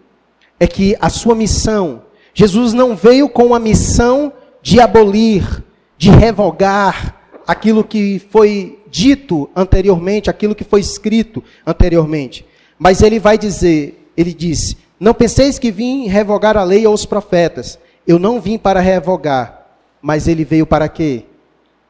é 0.58 0.66
que 0.66 0.96
a 1.00 1.10
sua 1.10 1.34
missão, 1.34 2.02
Jesus 2.38 2.74
não 2.74 2.94
veio 2.94 3.30
com 3.30 3.54
a 3.54 3.58
missão 3.58 4.30
de 4.60 4.78
abolir, 4.78 5.64
de 5.96 6.10
revogar 6.10 7.16
aquilo 7.46 7.82
que 7.82 8.18
foi 8.30 8.78
dito 8.90 9.48
anteriormente, 9.56 10.28
aquilo 10.28 10.54
que 10.54 10.62
foi 10.62 10.80
escrito 10.80 11.42
anteriormente. 11.66 12.44
Mas 12.78 13.00
ele 13.00 13.18
vai 13.18 13.38
dizer, 13.38 14.10
ele 14.14 14.34
disse: 14.34 14.76
Não 15.00 15.14
penseis 15.14 15.58
que 15.58 15.70
vim 15.70 16.08
revogar 16.08 16.58
a 16.58 16.62
lei 16.62 16.86
ou 16.86 16.92
os 16.92 17.06
profetas. 17.06 17.78
Eu 18.06 18.18
não 18.18 18.38
vim 18.38 18.58
para 18.58 18.80
revogar, 18.80 19.68
mas 20.02 20.28
ele 20.28 20.44
veio 20.44 20.66
para 20.66 20.90
quê? 20.90 21.24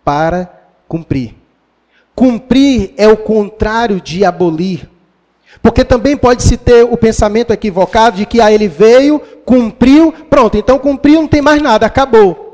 Para 0.05 0.49
cumprir. 0.87 1.35
Cumprir 2.15 2.95
é 2.97 3.09
o 3.09 3.17
contrário 3.17 4.01
de 4.01 4.25
abolir. 4.25 4.89
Porque 5.63 5.85
também 5.85 6.17
pode-se 6.17 6.57
ter 6.57 6.85
o 6.85 6.97
pensamento 6.97 7.53
equivocado 7.53 8.17
de 8.17 8.27
que 8.27 8.41
ah, 8.41 8.53
ele 8.53 8.69
veio, 8.69 9.21
cumpriu, 9.45 10.13
pronto, 10.31 10.57
então 10.57 10.79
cumpriu, 10.79 11.21
não 11.21 11.29
tem 11.29 11.43
mais 11.43 11.61
nada, 11.61 11.87
acabou. 11.87 12.47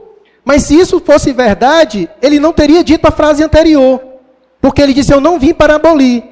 Mas 0.44 0.62
se 0.62 0.78
isso 0.78 1.00
fosse 1.00 1.32
verdade, 1.32 2.08
ele 2.20 2.40
não 2.40 2.52
teria 2.52 2.82
dito 2.82 3.06
a 3.06 3.10
frase 3.10 3.42
anterior. 3.42 4.00
Porque 4.60 4.80
ele 4.80 4.94
disse: 4.94 5.12
Eu 5.12 5.20
não 5.20 5.38
vim 5.38 5.54
para 5.54 5.76
abolir. 5.76 6.24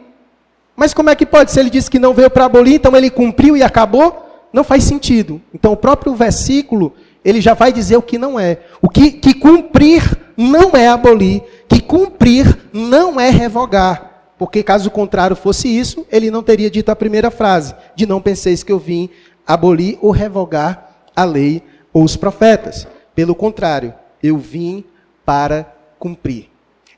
Mas 0.76 0.94
como 0.94 1.10
é 1.10 1.14
que 1.14 1.26
pode? 1.26 1.52
Se 1.52 1.60
ele 1.60 1.70
disse 1.70 1.90
que 1.90 1.98
não 1.98 2.14
veio 2.14 2.30
para 2.30 2.44
abolir, 2.44 2.74
então 2.74 2.96
ele 2.96 3.10
cumpriu 3.10 3.56
e 3.56 3.62
acabou? 3.62 4.26
Não 4.52 4.64
faz 4.64 4.84
sentido. 4.84 5.40
Então 5.54 5.72
o 5.72 5.76
próprio 5.76 6.14
versículo, 6.14 6.94
ele 7.24 7.40
já 7.40 7.54
vai 7.54 7.72
dizer 7.72 7.96
o 7.96 8.02
que 8.02 8.16
não 8.18 8.40
é. 8.40 8.58
O 8.80 8.88
que, 8.88 9.12
que 9.12 9.34
cumprir 9.34 10.02
não 10.36 10.70
é 10.74 10.88
abolir, 10.88 11.42
que 11.68 11.80
cumprir 11.80 12.58
não 12.72 13.20
é 13.20 13.28
revogar. 13.28 14.09
Porque 14.40 14.62
caso 14.62 14.90
contrário 14.90 15.36
fosse 15.36 15.68
isso, 15.68 16.06
ele 16.10 16.30
não 16.30 16.42
teria 16.42 16.70
dito 16.70 16.88
a 16.88 16.96
primeira 16.96 17.30
frase, 17.30 17.74
de 17.94 18.06
não 18.06 18.22
penseis 18.22 18.62
que 18.62 18.72
eu 18.72 18.78
vim 18.78 19.10
abolir 19.46 19.98
ou 20.00 20.10
revogar 20.10 21.02
a 21.14 21.24
lei 21.24 21.62
ou 21.92 22.02
os 22.02 22.16
profetas. 22.16 22.88
Pelo 23.14 23.34
contrário, 23.34 23.92
eu 24.22 24.38
vim 24.38 24.82
para 25.26 25.70
cumprir. 25.98 26.48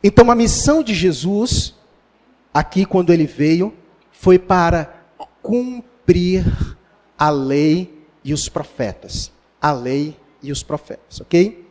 Então 0.05 0.31
a 0.31 0.37
missão 0.37 0.85
de 0.85 0.95
Jesus, 0.95 1.75
aqui 2.55 2.85
quando 2.85 3.13
ele 3.13 3.27
veio, 3.27 3.75
foi 4.13 4.39
para 4.39 5.03
cumprir 5.43 6.45
a 7.19 7.29
lei 7.29 8.07
e 8.23 8.33
os 8.33 8.49
profetas. 8.49 9.33
A 9.61 9.73
lei 9.73 10.17
e 10.41 10.53
os 10.53 10.63
profetas, 10.63 11.21
ok? 11.21 11.62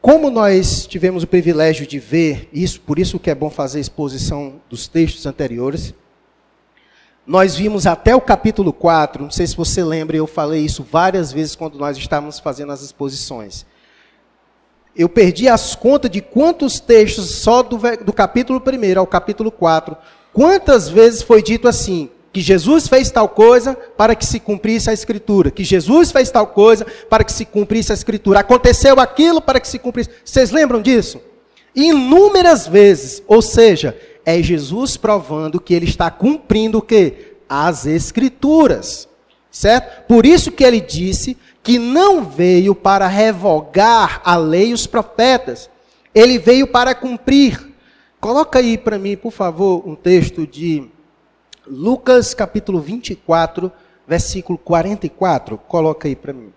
Como 0.00 0.30
nós 0.30 0.86
tivemos 0.86 1.24
o 1.24 1.26
privilégio 1.26 1.86
de 1.86 1.98
ver 1.98 2.48
isso, 2.54 2.80
por 2.80 2.98
isso 2.98 3.18
que 3.18 3.28
é 3.28 3.34
bom 3.34 3.50
fazer 3.50 3.78
a 3.78 3.82
exposição 3.82 4.54
dos 4.68 4.88
textos 4.88 5.26
anteriores, 5.26 5.92
nós 7.26 7.54
vimos 7.54 7.86
até 7.86 8.16
o 8.16 8.20
capítulo 8.20 8.72
4, 8.72 9.24
não 9.24 9.30
sei 9.30 9.46
se 9.46 9.54
você 9.54 9.84
lembra, 9.84 10.16
eu 10.16 10.26
falei 10.26 10.64
isso 10.64 10.82
várias 10.90 11.30
vezes 11.30 11.54
quando 11.54 11.78
nós 11.78 11.98
estávamos 11.98 12.38
fazendo 12.38 12.72
as 12.72 12.80
exposições. 12.80 13.66
Eu 14.96 15.06
perdi 15.06 15.48
as 15.48 15.74
contas 15.74 16.10
de 16.10 16.22
quantos 16.22 16.80
textos, 16.80 17.30
só 17.32 17.62
do, 17.62 17.78
do 18.02 18.12
capítulo 18.12 18.58
1 18.58 18.98
ao 18.98 19.06
capítulo 19.06 19.50
4, 19.50 19.94
quantas 20.32 20.88
vezes 20.88 21.20
foi 21.20 21.42
dito 21.42 21.68
assim: 21.68 22.08
que 22.32 22.40
Jesus 22.40 22.86
fez 22.86 23.10
tal 23.10 23.28
coisa 23.28 23.74
para 23.96 24.14
que 24.14 24.24
se 24.24 24.38
cumprisse 24.38 24.88
a 24.88 24.92
escritura, 24.92 25.50
que 25.50 25.64
Jesus 25.64 26.12
fez 26.12 26.30
tal 26.30 26.46
coisa 26.46 26.86
para 27.08 27.24
que 27.24 27.32
se 27.32 27.44
cumprisse 27.44 27.90
a 27.92 27.94
escritura, 27.94 28.40
aconteceu 28.40 29.00
aquilo 29.00 29.40
para 29.40 29.58
que 29.58 29.68
se 29.68 29.78
cumprisse. 29.78 30.10
Vocês 30.24 30.50
lembram 30.50 30.80
disso? 30.80 31.20
Inúmeras 31.74 32.66
vezes, 32.66 33.22
ou 33.26 33.42
seja, 33.42 33.96
é 34.24 34.42
Jesus 34.42 34.96
provando 34.96 35.60
que 35.60 35.74
ele 35.74 35.86
está 35.86 36.10
cumprindo 36.10 36.78
o 36.78 36.82
quê? 36.82 37.34
As 37.48 37.86
escrituras. 37.86 39.08
Certo? 39.50 40.06
Por 40.06 40.24
isso 40.24 40.52
que 40.52 40.62
ele 40.62 40.80
disse 40.80 41.36
que 41.62 41.78
não 41.78 42.24
veio 42.24 42.74
para 42.74 43.08
revogar 43.08 44.22
a 44.24 44.36
lei 44.36 44.68
e 44.68 44.72
os 44.72 44.86
profetas. 44.86 45.68
Ele 46.14 46.38
veio 46.38 46.68
para 46.68 46.94
cumprir. 46.94 47.72
Coloca 48.20 48.60
aí 48.60 48.78
para 48.78 48.98
mim, 48.98 49.16
por 49.16 49.32
favor, 49.32 49.82
um 49.86 49.96
texto 49.96 50.46
de 50.46 50.88
Lucas 51.66 52.34
capítulo 52.34 52.80
24, 52.80 53.70
versículo 54.06 54.58
44. 54.58 55.58
Coloca 55.58 56.08
aí 56.08 56.16
para 56.16 56.32
mim. 56.32 56.52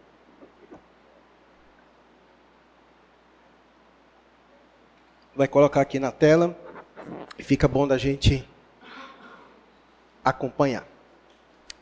Vai 5.36 5.48
colocar 5.48 5.82
aqui 5.82 6.00
na 6.00 6.12
tela. 6.12 6.58
Fica 7.40 7.68
bom 7.68 7.88
da 7.88 7.98
gente 7.98 8.48
acompanhar. 10.24 10.88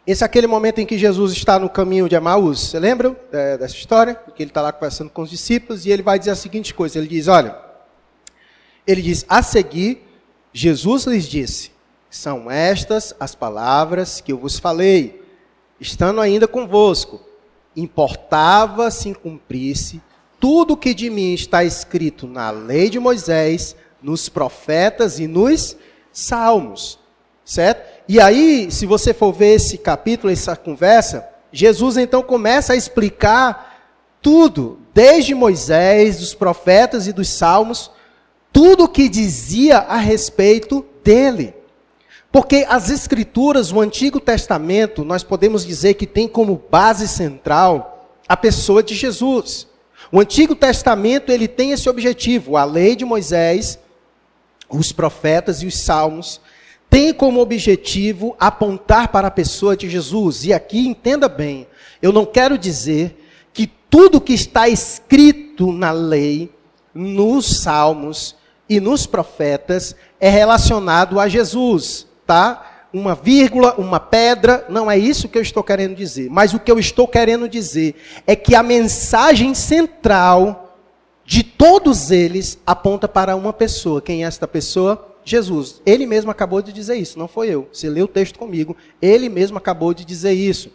Esse 0.06 0.24
é 0.24 0.26
aquele 0.26 0.48
momento 0.48 0.80
em 0.80 0.86
que 0.86 0.98
Jesus 0.98 1.32
está 1.32 1.60
no 1.60 1.70
caminho 1.70 2.10
de 2.10 2.16
Emaús. 2.16 2.60
Você 2.60 2.80
lembra 2.80 3.16
é, 3.32 3.58
dessa 3.58 3.76
história? 3.76 4.16
Que 4.16 4.42
ele 4.42 4.50
está 4.50 4.62
lá 4.62 4.72
conversando 4.72 5.12
com 5.12 5.22
os 5.22 5.30
discípulos 5.30 5.86
e 5.86 5.92
ele 5.92 6.02
vai 6.02 6.18
dizer 6.18 6.32
a 6.32 6.36
seguinte 6.36 6.74
coisa: 6.74 6.98
ele 6.98 7.08
diz, 7.08 7.28
olha, 7.28 7.56
ele 8.88 9.02
diz, 9.02 9.24
a 9.30 9.44
seguir, 9.44 10.08
Jesus 10.52 11.06
lhes 11.06 11.26
disse: 11.26 11.72
são 12.12 12.52
estas 12.52 13.16
as 13.18 13.34
palavras 13.34 14.20
que 14.20 14.34
eu 14.34 14.38
vos 14.38 14.60
falei, 14.60 15.24
estando 15.80 16.20
ainda 16.20 16.46
convosco. 16.46 17.22
Importava 17.76 18.92
se 18.92 19.14
cumprisse 19.14 20.02
tudo 20.38 20.74
o 20.74 20.78
que 20.78 20.94
de 20.94 21.10
mim 21.10 21.34
está 21.34 21.64
escrito 21.64 22.28
na 22.28 22.52
lei 22.52 22.90
de 22.90 23.00
Moisés, 23.00 23.76
nos 24.04 24.28
profetas 24.28 25.20
e 25.20 25.28
nos 25.28 25.78
salmos. 26.12 27.00
Certo? 27.46 28.04
E 28.08 28.20
aí, 28.20 28.70
se 28.70 28.86
você 28.86 29.14
for 29.14 29.32
ver 29.32 29.56
esse 29.56 29.78
capítulo, 29.78 30.34
essa 30.34 30.56
conversa, 30.56 31.30
Jesus 31.52 31.96
então 31.96 32.22
começa 32.22 32.74
a 32.74 32.76
explicar 32.76 33.80
tudo, 34.22 34.80
desde 34.94 35.34
Moisés, 35.34 36.20
dos 36.20 36.34
profetas 36.34 37.08
e 37.08 37.14
dos 37.14 37.30
salmos, 37.30 37.90
tudo 38.52 38.84
o 38.84 38.90
que 38.90 39.08
dizia 39.08 39.78
a 39.78 39.98
respeito 39.98 40.86
dele. 41.04 41.61
Porque 42.32 42.66
as 42.70 42.90
Escrituras, 42.90 43.74
o 43.74 43.82
Antigo 43.82 44.20
Testamento, 44.20 45.04
nós 45.04 45.22
podemos 45.22 45.66
dizer 45.66 45.96
que 45.96 46.08
tem 46.08 46.28
como 46.28 46.62
base 46.72 47.08
central 47.08 48.10
a 48.28 48.38
pessoa 48.38 48.82
de 48.82 48.96
Jesus. 48.96 49.68
O 50.10 50.20
Antigo 50.20 50.56
Testamento 50.56 51.30
ele 51.30 51.48
tem 51.48 51.72
esse 51.72 51.90
objetivo, 51.90 52.56
a 52.56 52.64
lei 52.64 52.96
de 52.96 53.04
Moisés, 53.04 53.78
os 54.70 54.94
profetas 54.94 55.62
e 55.62 55.66
os 55.66 55.78
salmos 55.78 56.40
tem 56.90 57.14
como 57.14 57.40
objetivo 57.40 58.36
apontar 58.38 59.08
para 59.10 59.30
a 59.30 59.32
pessoa 59.32 59.78
de 59.78 59.90
Jesus. 59.90 60.44
E 60.44 60.52
aqui 60.52 60.86
entenda 60.86 61.30
bem, 61.30 61.66
eu 62.02 62.12
não 62.12 62.26
quero 62.26 62.58
dizer 62.58 63.18
que 63.54 63.66
tudo 63.90 64.20
que 64.20 64.34
está 64.34 64.68
escrito 64.68 65.72
na 65.72 65.92
lei, 65.92 66.52
nos 66.94 67.62
salmos 67.62 68.36
e 68.68 68.82
nos 68.82 69.06
profetas 69.06 69.96
é 70.20 70.30
relacionado 70.30 71.18
a 71.18 71.30
Jesus 71.30 72.11
Uma 72.94 73.16
vírgula, 73.16 73.76
uma 73.78 74.00
pedra, 74.00 74.66
não 74.68 74.92
é 74.92 74.98
isso 74.98 75.30
que 75.30 75.38
eu 75.38 75.42
estou 75.42 75.64
querendo 75.64 75.96
dizer. 75.96 76.30
Mas 76.30 76.54
o 76.54 76.60
que 76.60 76.72
eu 76.72 76.78
estou 76.78 77.08
querendo 77.08 77.48
dizer 77.48 77.96
é 78.28 78.36
que 78.36 78.54
a 78.54 78.62
mensagem 78.62 79.54
central 79.54 80.78
de 81.24 81.44
todos 81.44 82.12
eles 82.12 82.60
aponta 82.66 83.08
para 83.08 83.36
uma 83.36 83.54
pessoa. 83.54 84.02
Quem 84.02 84.24
é 84.24 84.28
esta 84.28 84.48
pessoa? 84.48 85.16
Jesus. 85.24 85.82
Ele 85.86 86.06
mesmo 86.06 86.32
acabou 86.32 86.62
de 86.62 86.74
dizer 86.74 86.98
isso, 86.98 87.18
não 87.18 87.28
foi 87.28 87.50
eu. 87.50 87.70
Você 87.72 87.90
leu 87.90 88.06
o 88.06 88.10
texto 88.10 88.38
comigo. 88.38 88.76
Ele 89.02 89.30
mesmo 89.30 89.58
acabou 89.58 89.94
de 89.94 90.04
dizer 90.04 90.34
isso. 90.34 90.72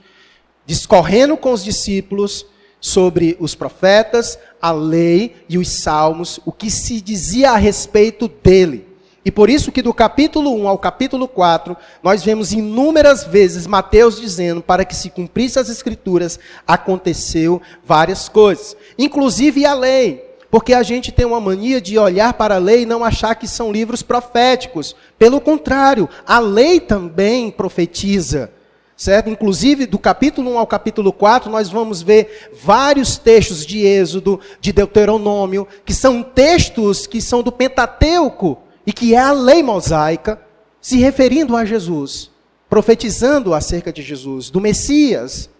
Discorrendo 0.64 1.36
com 1.36 1.52
os 1.52 1.62
discípulos 1.62 2.46
sobre 2.80 3.36
os 3.40 3.54
profetas, 3.54 4.38
a 4.60 4.72
lei 4.72 5.36
e 5.48 5.58
os 5.58 5.68
salmos, 5.68 6.40
o 6.44 6.52
que 6.52 6.70
se 6.70 7.00
dizia 7.00 7.50
a 7.50 7.56
respeito 7.56 8.28
dele. 8.28 8.85
E 9.26 9.30
por 9.32 9.50
isso 9.50 9.72
que 9.72 9.82
do 9.82 9.92
capítulo 9.92 10.54
1 10.54 10.68
ao 10.68 10.78
capítulo 10.78 11.26
4, 11.26 11.76
nós 12.00 12.22
vemos 12.22 12.52
inúmeras 12.52 13.24
vezes 13.24 13.66
Mateus 13.66 14.20
dizendo 14.20 14.62
para 14.62 14.84
que 14.84 14.94
se 14.94 15.10
cumprisse 15.10 15.58
as 15.58 15.68
escrituras, 15.68 16.38
aconteceu 16.64 17.60
várias 17.84 18.28
coisas, 18.28 18.76
inclusive 18.96 19.66
a 19.66 19.74
lei. 19.74 20.24
Porque 20.48 20.72
a 20.72 20.84
gente 20.84 21.10
tem 21.10 21.26
uma 21.26 21.40
mania 21.40 21.80
de 21.80 21.98
olhar 21.98 22.34
para 22.34 22.54
a 22.54 22.58
lei 22.58 22.82
e 22.82 22.86
não 22.86 23.02
achar 23.02 23.34
que 23.34 23.48
são 23.48 23.72
livros 23.72 24.00
proféticos. 24.00 24.94
Pelo 25.18 25.40
contrário, 25.40 26.08
a 26.24 26.38
lei 26.38 26.78
também 26.78 27.50
profetiza. 27.50 28.52
Certo? 28.96 29.28
Inclusive, 29.28 29.86
do 29.86 29.98
capítulo 29.98 30.52
1 30.52 30.58
ao 30.58 30.68
capítulo 30.68 31.12
4, 31.12 31.50
nós 31.50 31.68
vamos 31.68 32.00
ver 32.00 32.48
vários 32.62 33.18
textos 33.18 33.66
de 33.66 33.84
Êxodo, 33.84 34.38
de 34.60 34.72
Deuteronômio, 34.72 35.66
que 35.84 35.92
são 35.92 36.22
textos 36.22 37.08
que 37.08 37.20
são 37.20 37.42
do 37.42 37.50
Pentateuco 37.50 38.62
e 38.86 38.92
que 38.92 39.14
é 39.14 39.18
a 39.18 39.32
lei 39.32 39.62
mosaica, 39.62 40.40
se 40.80 40.98
referindo 40.98 41.56
a 41.56 41.64
Jesus, 41.64 42.30
profetizando 42.70 43.52
acerca 43.52 43.92
de 43.92 44.02
Jesus, 44.02 44.48
do 44.48 44.60
Messias, 44.60 45.50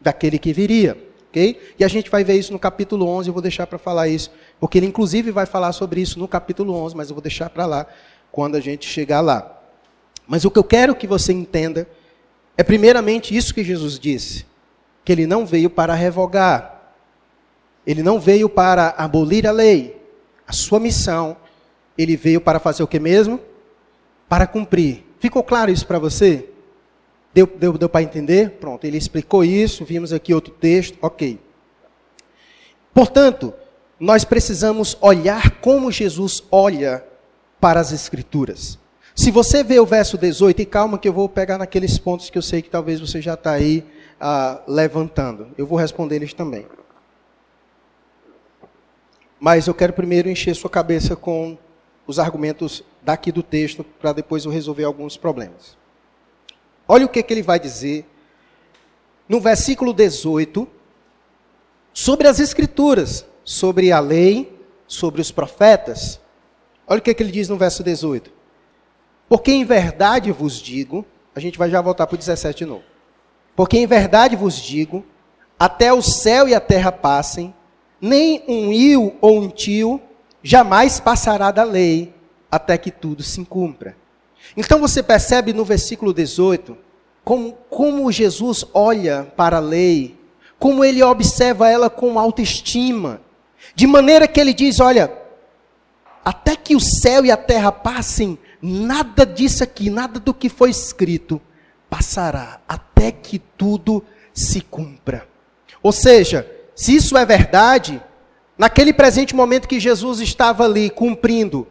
daquele 0.00 0.38
que 0.38 0.52
viria. 0.52 0.96
Okay? 1.28 1.60
E 1.78 1.84
a 1.84 1.88
gente 1.88 2.08
vai 2.08 2.22
ver 2.22 2.34
isso 2.34 2.52
no 2.52 2.58
capítulo 2.58 3.06
11, 3.08 3.28
eu 3.28 3.32
vou 3.32 3.42
deixar 3.42 3.66
para 3.66 3.78
falar 3.78 4.08
isso, 4.08 4.30
porque 4.60 4.78
ele 4.78 4.86
inclusive 4.86 5.30
vai 5.30 5.44
falar 5.44 5.72
sobre 5.72 6.00
isso 6.00 6.18
no 6.18 6.28
capítulo 6.28 6.72
11, 6.74 6.96
mas 6.96 7.10
eu 7.10 7.14
vou 7.14 7.22
deixar 7.22 7.50
para 7.50 7.66
lá 7.66 7.86
quando 8.30 8.54
a 8.54 8.60
gente 8.60 8.88
chegar 8.88 9.20
lá. 9.20 9.60
Mas 10.26 10.44
o 10.44 10.50
que 10.50 10.58
eu 10.58 10.64
quero 10.64 10.94
que 10.94 11.06
você 11.06 11.32
entenda 11.32 11.88
é 12.56 12.62
primeiramente 12.62 13.36
isso 13.36 13.54
que 13.54 13.62
Jesus 13.62 13.98
disse, 13.98 14.46
que 15.04 15.12
ele 15.12 15.26
não 15.26 15.44
veio 15.44 15.68
para 15.68 15.94
revogar. 15.94 16.94
Ele 17.86 18.02
não 18.02 18.18
veio 18.18 18.48
para 18.48 18.94
abolir 18.96 19.46
a 19.46 19.52
lei. 19.52 20.00
A 20.46 20.52
sua 20.52 20.80
missão, 20.80 21.36
ele 21.96 22.16
veio 22.16 22.40
para 22.40 22.58
fazer 22.58 22.82
o 22.82 22.86
que 22.86 22.98
mesmo? 22.98 23.40
Para 24.28 24.46
cumprir. 24.46 25.04
Ficou 25.18 25.42
claro 25.42 25.70
isso 25.70 25.86
para 25.86 25.98
você? 25.98 26.48
Deu, 27.32 27.46
deu, 27.46 27.76
deu 27.76 27.88
para 27.88 28.02
entender? 28.02 28.52
Pronto, 28.52 28.84
ele 28.84 28.96
explicou 28.96 29.44
isso, 29.44 29.84
vimos 29.84 30.12
aqui 30.12 30.32
outro 30.32 30.52
texto, 30.52 30.98
ok. 31.02 31.38
Portanto, 32.94 33.52
nós 34.00 34.24
precisamos 34.24 34.96
olhar 35.00 35.60
como 35.60 35.92
Jesus 35.92 36.42
olha 36.50 37.04
para 37.60 37.80
as 37.80 37.92
Escrituras. 37.92 38.78
Se 39.14 39.30
você 39.30 39.64
vê 39.64 39.80
o 39.80 39.86
verso 39.86 40.18
18, 40.18 40.62
e 40.62 40.66
calma 40.66 40.98
que 40.98 41.08
eu 41.08 41.12
vou 41.12 41.28
pegar 41.28 41.56
naqueles 41.56 41.98
pontos 41.98 42.28
que 42.28 42.36
eu 42.36 42.42
sei 42.42 42.60
que 42.60 42.68
talvez 42.68 43.00
você 43.00 43.20
já 43.20 43.32
está 43.32 43.52
aí 43.52 43.84
ah, 44.20 44.60
levantando. 44.68 45.48
Eu 45.56 45.66
vou 45.66 45.78
responder 45.78 46.16
eles 46.16 46.34
também. 46.34 46.66
Mas 49.40 49.66
eu 49.66 49.74
quero 49.74 49.92
primeiro 49.94 50.28
encher 50.28 50.54
sua 50.54 50.68
cabeça 50.68 51.16
com 51.16 51.56
os 52.06 52.18
argumentos 52.18 52.84
daqui 53.02 53.32
do 53.32 53.42
texto, 53.42 53.84
para 53.84 54.12
depois 54.12 54.44
eu 54.44 54.50
resolver 54.50 54.84
alguns 54.84 55.16
problemas. 55.16 55.76
Olha 56.86 57.04
o 57.04 57.08
que, 57.08 57.22
que 57.22 57.34
ele 57.34 57.42
vai 57.42 57.58
dizer 57.58 58.06
no 59.28 59.40
versículo 59.40 59.92
18 59.92 60.68
sobre 61.92 62.28
as 62.28 62.38
Escrituras, 62.38 63.26
sobre 63.44 63.90
a 63.90 63.98
lei, 63.98 64.56
sobre 64.86 65.20
os 65.20 65.32
profetas. 65.32 66.20
Olha 66.86 66.98
o 66.98 67.02
que, 67.02 67.12
que 67.12 67.22
ele 67.22 67.32
diz 67.32 67.48
no 67.48 67.56
verso 67.56 67.82
18. 67.82 68.30
Porque 69.28 69.50
em 69.50 69.64
verdade 69.64 70.30
vos 70.30 70.60
digo, 70.60 71.04
a 71.34 71.40
gente 71.40 71.58
vai 71.58 71.68
já 71.68 71.80
voltar 71.80 72.06
para 72.06 72.14
o 72.14 72.18
17 72.18 72.58
de 72.58 72.66
novo. 72.66 72.84
Porque 73.56 73.78
em 73.78 73.86
verdade 73.86 74.36
vos 74.36 74.54
digo, 74.60 75.04
até 75.58 75.92
o 75.92 76.02
céu 76.02 76.46
e 76.46 76.54
a 76.54 76.60
terra 76.60 76.92
passem, 76.92 77.54
nem 78.00 78.44
um 78.46 78.72
io 78.72 79.16
ou 79.20 79.40
um 79.40 79.48
tio 79.48 80.00
jamais 80.46 81.00
passará 81.00 81.50
da 81.50 81.64
lei, 81.64 82.14
até 82.48 82.78
que 82.78 82.92
tudo 82.92 83.20
se 83.20 83.44
cumpra. 83.44 83.96
Então 84.56 84.78
você 84.78 85.02
percebe 85.02 85.52
no 85.52 85.64
versículo 85.64 86.14
18 86.14 86.78
como, 87.24 87.54
como 87.68 88.12
Jesus 88.12 88.64
olha 88.72 89.24
para 89.36 89.56
a 89.56 89.60
lei, 89.60 90.16
como 90.56 90.84
ele 90.84 91.02
observa 91.02 91.68
ela 91.68 91.90
com 91.90 92.16
autoestima, 92.16 93.20
de 93.74 93.88
maneira 93.88 94.28
que 94.28 94.38
ele 94.38 94.54
diz: 94.54 94.78
olha, 94.78 95.12
até 96.24 96.54
que 96.54 96.76
o 96.76 96.80
céu 96.80 97.26
e 97.26 97.32
a 97.32 97.36
terra 97.36 97.72
passem, 97.72 98.38
nada 98.62 99.26
disso 99.26 99.64
aqui, 99.64 99.90
nada 99.90 100.20
do 100.20 100.32
que 100.32 100.48
foi 100.48 100.70
escrito 100.70 101.42
passará, 101.90 102.60
até 102.68 103.10
que 103.10 103.40
tudo 103.40 104.00
se 104.32 104.60
cumpra. 104.60 105.26
Ou 105.82 105.90
seja, 105.90 106.48
se 106.72 106.94
isso 106.94 107.16
é 107.16 107.26
verdade, 107.26 108.00
naquele 108.56 108.92
presente 108.92 109.34
momento 109.34 109.68
que 109.68 109.80
Jesus 109.80 110.20
estava 110.20 110.64
ali 110.64 110.90
cumprindo, 110.90 111.66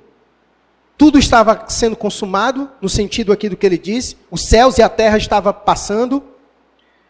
tudo 0.97 1.19
estava 1.19 1.65
sendo 1.67 1.95
consumado, 1.95 2.69
no 2.81 2.87
sentido 2.87 3.33
aqui 3.33 3.49
do 3.49 3.57
que 3.57 3.65
ele 3.65 3.77
disse, 3.77 4.15
os 4.31 4.45
céus 4.45 4.77
e 4.77 4.81
a 4.81 4.89
terra 4.89 5.17
estavam 5.17 5.51
passando, 5.51 6.23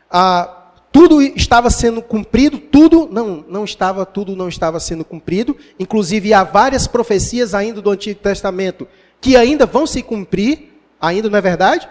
ah, 0.10 0.66
tudo 0.96 1.22
estava 1.22 1.70
sendo 1.70 2.02
cumprido, 2.02 2.58
tudo 2.58 3.10
não, 3.12 3.44
não 3.50 3.66
estava, 3.66 4.06
tudo 4.06 4.34
não 4.34 4.48
estava 4.48 4.80
sendo 4.80 5.04
cumprido. 5.04 5.58
Inclusive 5.78 6.34
há 6.34 6.42
várias 6.42 6.88
profecias 6.88 7.54
ainda 7.54 7.82
do 7.82 7.92
Antigo 7.92 8.22
Testamento 8.22 8.88
que 9.20 9.36
ainda 9.36 9.66
vão 9.66 9.86
se 9.86 10.02
cumprir, 10.02 10.72
ainda 11.02 11.30
não 11.30 11.38
é 11.38 11.42
verdade? 11.42 11.90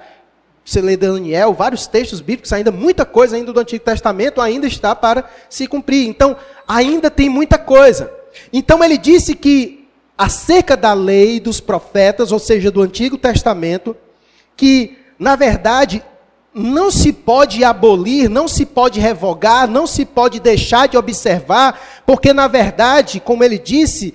Você 0.65 0.81
lê 0.81 0.97
Daniel, 0.97 1.53
vários 1.53 1.87
textos 1.87 2.21
bíblicos, 2.21 2.53
ainda 2.53 2.73
muita 2.73 3.05
coisa 3.05 3.37
ainda 3.37 3.53
do 3.53 3.61
Antigo 3.61 3.85
Testamento 3.85 4.41
ainda 4.41 4.67
está 4.67 4.95
para 4.97 5.29
se 5.51 5.67
cumprir. 5.67 6.09
Então, 6.09 6.37
ainda 6.67 7.11
tem 7.11 7.29
muita 7.29 7.59
coisa. 7.59 8.11
Então 8.53 8.83
ele 8.83 8.97
disse 8.97 9.35
que 9.35 9.87
acerca 10.17 10.77
da 10.77 10.93
lei 10.93 11.41
dos 11.41 11.61
profetas, 11.61 12.33
ou 12.33 12.39
seja, 12.39 12.71
do 12.71 12.81
Antigo 12.81 13.19
Testamento, 13.19 13.97
que 14.57 14.99
na 15.19 15.37
verdade 15.37 16.03
não 16.53 16.89
se 16.91 17.13
pode 17.13 17.65
abolir, 17.65 18.31
não 18.31 18.47
se 18.47 18.65
pode 18.65 19.01
revogar, 19.01 19.69
não 19.69 19.89
se 19.89 20.05
pode 20.05 20.39
deixar 20.39 20.87
de 20.87 20.97
observar, 20.97 22.03
porque 22.07 22.33
na 22.33 22.47
verdade, 22.47 23.19
como 23.19 23.43
ele 23.43 23.59
disse, 23.59 24.15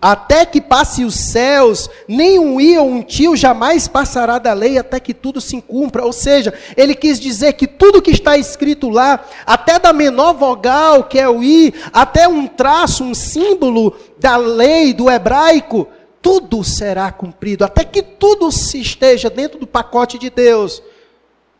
até 0.00 0.44
que 0.44 0.60
passe 0.60 1.02
os 1.02 1.14
céus, 1.14 1.88
nem 2.06 2.38
um 2.38 2.60
i 2.60 2.76
ou 2.76 2.86
um 2.86 3.02
tio 3.02 3.34
jamais 3.34 3.88
passará 3.88 4.38
da 4.38 4.52
lei 4.52 4.76
até 4.76 5.00
que 5.00 5.14
tudo 5.14 5.40
se 5.40 5.60
cumpra. 5.62 6.04
Ou 6.04 6.12
seja, 6.12 6.52
ele 6.76 6.94
quis 6.94 7.18
dizer 7.18 7.54
que 7.54 7.66
tudo 7.66 8.02
que 8.02 8.10
está 8.10 8.36
escrito 8.36 8.90
lá, 8.90 9.24
até 9.46 9.78
da 9.78 9.92
menor 9.92 10.34
vogal, 10.34 11.04
que 11.04 11.18
é 11.18 11.26
o 11.26 11.42
i, 11.42 11.72
até 11.90 12.28
um 12.28 12.46
traço, 12.46 13.02
um 13.02 13.14
símbolo 13.14 13.96
da 14.18 14.36
lei 14.36 14.92
do 14.92 15.10
hebraico, 15.10 15.88
tudo 16.20 16.62
será 16.62 17.10
cumprido, 17.10 17.64
até 17.64 17.82
que 17.82 18.02
tudo 18.02 18.52
se 18.52 18.80
esteja 18.80 19.30
dentro 19.30 19.58
do 19.58 19.66
pacote 19.66 20.18
de 20.18 20.28
Deus 20.28 20.82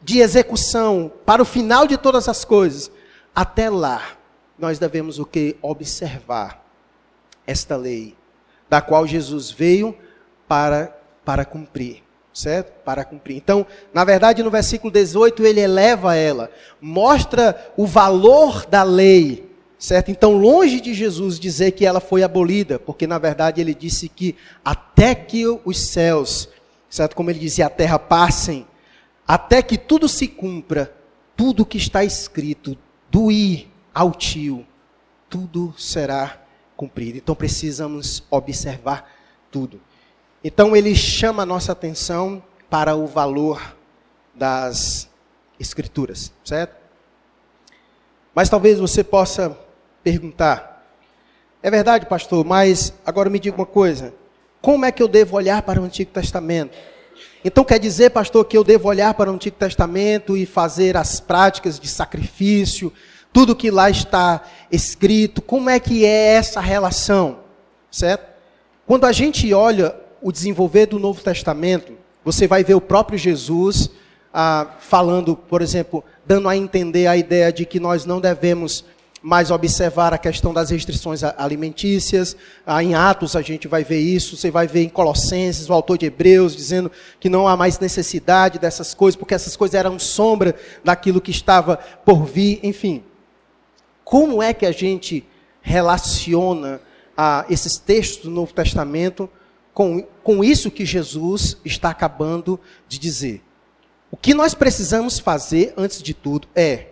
de 0.02 0.18
execução 0.18 1.10
para 1.24 1.40
o 1.40 1.46
final 1.46 1.86
de 1.86 1.96
todas 1.96 2.28
as 2.28 2.44
coisas. 2.44 2.90
Até 3.34 3.70
lá, 3.70 4.02
nós 4.58 4.78
devemos 4.78 5.18
o 5.18 5.24
que 5.24 5.56
observar 5.62 6.61
esta 7.46 7.76
lei, 7.76 8.14
da 8.68 8.80
qual 8.80 9.06
Jesus 9.06 9.50
veio 9.50 9.96
para, 10.48 10.96
para 11.24 11.44
cumprir. 11.44 12.02
Certo? 12.32 12.72
Para 12.82 13.04
cumprir. 13.04 13.36
Então, 13.36 13.66
na 13.92 14.04
verdade, 14.04 14.42
no 14.42 14.50
versículo 14.50 14.90
18, 14.90 15.44
ele 15.44 15.60
eleva 15.60 16.14
ela, 16.14 16.50
mostra 16.80 17.72
o 17.76 17.86
valor 17.86 18.64
da 18.64 18.82
lei, 18.82 19.50
certo? 19.78 20.10
Então, 20.10 20.32
longe 20.32 20.80
de 20.80 20.94
Jesus 20.94 21.38
dizer 21.38 21.72
que 21.72 21.84
ela 21.84 22.00
foi 22.00 22.22
abolida, 22.22 22.78
porque 22.78 23.06
na 23.06 23.18
verdade 23.18 23.60
ele 23.60 23.74
disse 23.74 24.08
que 24.08 24.34
até 24.64 25.14
que 25.14 25.44
os 25.62 25.78
céus, 25.78 26.48
certo? 26.88 27.14
Como 27.14 27.28
ele 27.28 27.38
dizia, 27.38 27.66
a 27.66 27.70
terra 27.70 27.98
passem, 27.98 28.66
até 29.28 29.60
que 29.60 29.76
tudo 29.76 30.08
se 30.08 30.26
cumpra, 30.26 30.94
tudo 31.36 31.66
que 31.66 31.76
está 31.76 32.02
escrito, 32.02 32.78
do 33.10 33.30
ir 33.30 33.70
ao 33.94 34.12
tio, 34.12 34.66
tudo 35.28 35.74
será 35.76 36.41
cumprido. 36.82 37.18
Então 37.18 37.36
precisamos 37.36 38.24
observar 38.28 39.08
tudo. 39.52 39.80
Então 40.42 40.74
ele 40.74 40.96
chama 40.96 41.44
a 41.44 41.46
nossa 41.46 41.70
atenção 41.70 42.42
para 42.68 42.96
o 42.96 43.06
valor 43.06 43.76
das 44.34 45.08
escrituras, 45.60 46.32
certo? 46.44 46.74
Mas 48.34 48.48
talvez 48.48 48.80
você 48.80 49.04
possa 49.04 49.56
perguntar: 50.02 50.84
é 51.62 51.70
verdade, 51.70 52.06
pastor, 52.06 52.44
mas 52.44 52.92
agora 53.06 53.30
me 53.30 53.38
diga 53.38 53.54
uma 53.54 53.66
coisa: 53.66 54.12
como 54.60 54.84
é 54.84 54.90
que 54.90 55.02
eu 55.02 55.06
devo 55.06 55.36
olhar 55.36 55.62
para 55.62 55.80
o 55.80 55.84
Antigo 55.84 56.10
Testamento? 56.10 56.76
Então 57.44 57.62
quer 57.62 57.78
dizer, 57.78 58.10
pastor, 58.10 58.44
que 58.44 58.58
eu 58.58 58.64
devo 58.64 58.88
olhar 58.88 59.14
para 59.14 59.30
o 59.30 59.34
Antigo 59.34 59.56
Testamento 59.56 60.36
e 60.36 60.46
fazer 60.46 60.96
as 60.96 61.20
práticas 61.20 61.78
de 61.78 61.86
sacrifício, 61.86 62.92
tudo 63.32 63.56
que 63.56 63.70
lá 63.70 63.88
está 63.88 64.42
escrito, 64.70 65.40
como 65.40 65.70
é 65.70 65.80
que 65.80 66.04
é 66.04 66.34
essa 66.34 66.60
relação, 66.60 67.38
certo? 67.90 68.30
Quando 68.86 69.04
a 69.04 69.12
gente 69.12 69.52
olha 69.54 69.94
o 70.20 70.30
desenvolver 70.30 70.86
do 70.86 70.98
Novo 70.98 71.22
Testamento, 71.22 71.92
você 72.24 72.46
vai 72.46 72.62
ver 72.62 72.74
o 72.74 72.80
próprio 72.80 73.18
Jesus 73.18 73.90
ah, 74.32 74.66
falando, 74.80 75.36
por 75.36 75.62
exemplo, 75.62 76.04
dando 76.26 76.48
a 76.48 76.56
entender 76.56 77.06
a 77.06 77.16
ideia 77.16 77.52
de 77.52 77.64
que 77.64 77.80
nós 77.80 78.04
não 78.04 78.20
devemos 78.20 78.84
mas 79.22 79.52
observar 79.52 80.12
a 80.12 80.18
questão 80.18 80.52
das 80.52 80.70
restrições 80.70 81.22
alimentícias. 81.22 82.36
Ah, 82.66 82.82
em 82.82 82.94
Atos 82.94 83.36
a 83.36 83.40
gente 83.40 83.68
vai 83.68 83.84
ver 83.84 84.00
isso, 84.00 84.36
você 84.36 84.50
vai 84.50 84.66
ver 84.66 84.82
em 84.82 84.88
Colossenses, 84.88 85.70
o 85.70 85.72
autor 85.72 85.96
de 85.96 86.06
Hebreus, 86.06 86.56
dizendo 86.56 86.90
que 87.20 87.28
não 87.28 87.46
há 87.46 87.56
mais 87.56 87.78
necessidade 87.78 88.58
dessas 88.58 88.92
coisas, 88.94 89.16
porque 89.16 89.34
essas 89.34 89.56
coisas 89.56 89.76
eram 89.76 89.98
sombra 89.98 90.56
daquilo 90.82 91.20
que 91.20 91.30
estava 91.30 91.76
por 92.04 92.24
vir, 92.24 92.58
enfim. 92.64 93.04
Como 94.04 94.42
é 94.42 94.52
que 94.52 94.66
a 94.66 94.72
gente 94.72 95.26
relaciona 95.60 96.80
ah, 97.16 97.44
esses 97.48 97.78
textos 97.78 98.24
do 98.24 98.30
Novo 98.30 98.52
Testamento 98.52 99.28
com, 99.72 100.02
com 100.22 100.42
isso 100.42 100.70
que 100.70 100.84
Jesus 100.84 101.56
está 101.64 101.90
acabando 101.90 102.58
de 102.88 102.98
dizer? 102.98 103.42
O 104.10 104.16
que 104.16 104.34
nós 104.34 104.54
precisamos 104.54 105.18
fazer, 105.18 105.72
antes 105.76 106.02
de 106.02 106.12
tudo, 106.12 106.46
é 106.54 106.88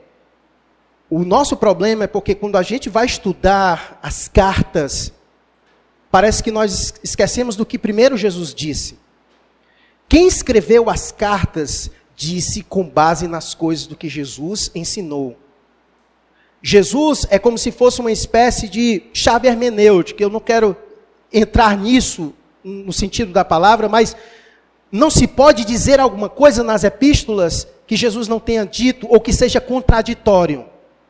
o 1.10 1.24
nosso 1.24 1.56
problema 1.56 2.04
é 2.04 2.06
porque 2.06 2.36
quando 2.36 2.56
a 2.56 2.62
gente 2.62 2.88
vai 2.88 3.04
estudar 3.04 3.98
as 4.00 4.28
cartas, 4.28 5.12
parece 6.08 6.40
que 6.40 6.52
nós 6.52 6.94
esquecemos 7.02 7.56
do 7.56 7.66
que 7.66 7.76
primeiro 7.76 8.16
Jesus 8.16 8.54
disse. 8.54 8.96
Quem 10.08 10.28
escreveu 10.28 10.88
as 10.88 11.10
cartas 11.10 11.90
disse 12.14 12.62
com 12.62 12.88
base 12.88 13.26
nas 13.26 13.54
coisas 13.54 13.88
do 13.88 13.96
que 13.96 14.08
Jesus 14.08 14.70
ensinou. 14.72 15.36
Jesus 16.62 17.26
é 17.30 17.38
como 17.38 17.56
se 17.56 17.70
fosse 17.70 18.00
uma 18.00 18.12
espécie 18.12 18.68
de 18.68 19.02
chave 19.12 19.48
hermenêutica. 19.48 20.22
Eu 20.22 20.28
não 20.28 20.40
quero 20.40 20.76
entrar 21.32 21.76
nisso 21.76 22.34
no 22.62 22.92
sentido 22.92 23.32
da 23.32 23.44
palavra, 23.44 23.88
mas 23.88 24.14
não 24.92 25.10
se 25.10 25.26
pode 25.26 25.64
dizer 25.64 26.00
alguma 26.00 26.28
coisa 26.28 26.62
nas 26.62 26.84
epístolas 26.84 27.66
que 27.86 27.96
Jesus 27.96 28.28
não 28.28 28.38
tenha 28.38 28.66
dito 28.66 29.06
ou 29.08 29.20
que 29.20 29.32
seja 29.32 29.60
contraditório. 29.60 30.66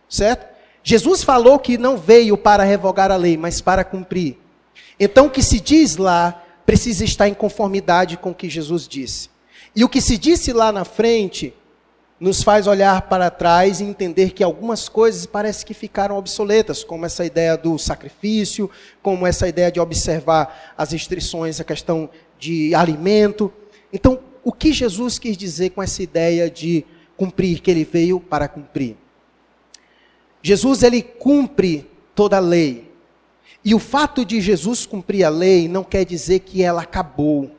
Certo? 0.08 0.48
Jesus 0.82 1.22
falou 1.22 1.58
que 1.58 1.76
não 1.76 1.96
veio 1.96 2.36
para 2.36 2.64
revogar 2.64 3.10
a 3.10 3.16
lei, 3.16 3.36
mas 3.36 3.60
para 3.60 3.84
cumprir. 3.84 4.38
Então 4.98 5.26
o 5.26 5.30
que 5.30 5.42
se 5.42 5.60
diz 5.60 5.96
lá 5.96 6.42
precisa 6.64 7.04
estar 7.04 7.28
em 7.28 7.34
conformidade 7.34 8.16
com 8.16 8.30
o 8.30 8.34
que 8.34 8.48
Jesus 8.48 8.86
disse. 8.86 9.28
E 9.74 9.84
o 9.84 9.88
que 9.88 10.00
se 10.00 10.16
disse 10.16 10.52
lá 10.52 10.70
na 10.70 10.84
frente 10.84 11.54
nos 12.20 12.42
faz 12.42 12.66
olhar 12.66 13.02
para 13.02 13.30
trás 13.30 13.80
e 13.80 13.84
entender 13.84 14.32
que 14.32 14.44
algumas 14.44 14.90
coisas 14.90 15.24
parece 15.24 15.64
que 15.64 15.72
ficaram 15.72 16.18
obsoletas, 16.18 16.84
como 16.84 17.06
essa 17.06 17.24
ideia 17.24 17.56
do 17.56 17.78
sacrifício, 17.78 18.70
como 19.02 19.26
essa 19.26 19.48
ideia 19.48 19.72
de 19.72 19.80
observar 19.80 20.74
as 20.76 20.92
restrições, 20.92 21.58
a 21.58 21.64
questão 21.64 22.10
de 22.38 22.74
alimento. 22.74 23.50
Então, 23.90 24.20
o 24.44 24.52
que 24.52 24.70
Jesus 24.70 25.18
quis 25.18 25.34
dizer 25.34 25.70
com 25.70 25.82
essa 25.82 26.02
ideia 26.02 26.50
de 26.50 26.84
cumprir, 27.16 27.60
que 27.60 27.70
ele 27.70 27.84
veio 27.84 28.20
para 28.20 28.46
cumprir? 28.46 28.98
Jesus 30.42 30.82
ele 30.82 31.02
cumpre 31.02 31.88
toda 32.14 32.36
a 32.36 32.40
lei. 32.40 32.90
E 33.64 33.74
o 33.74 33.78
fato 33.78 34.24
de 34.26 34.40
Jesus 34.42 34.84
cumprir 34.84 35.24
a 35.24 35.30
lei 35.30 35.68
não 35.68 35.84
quer 35.84 36.04
dizer 36.04 36.40
que 36.40 36.62
ela 36.62 36.82
acabou. 36.82 37.50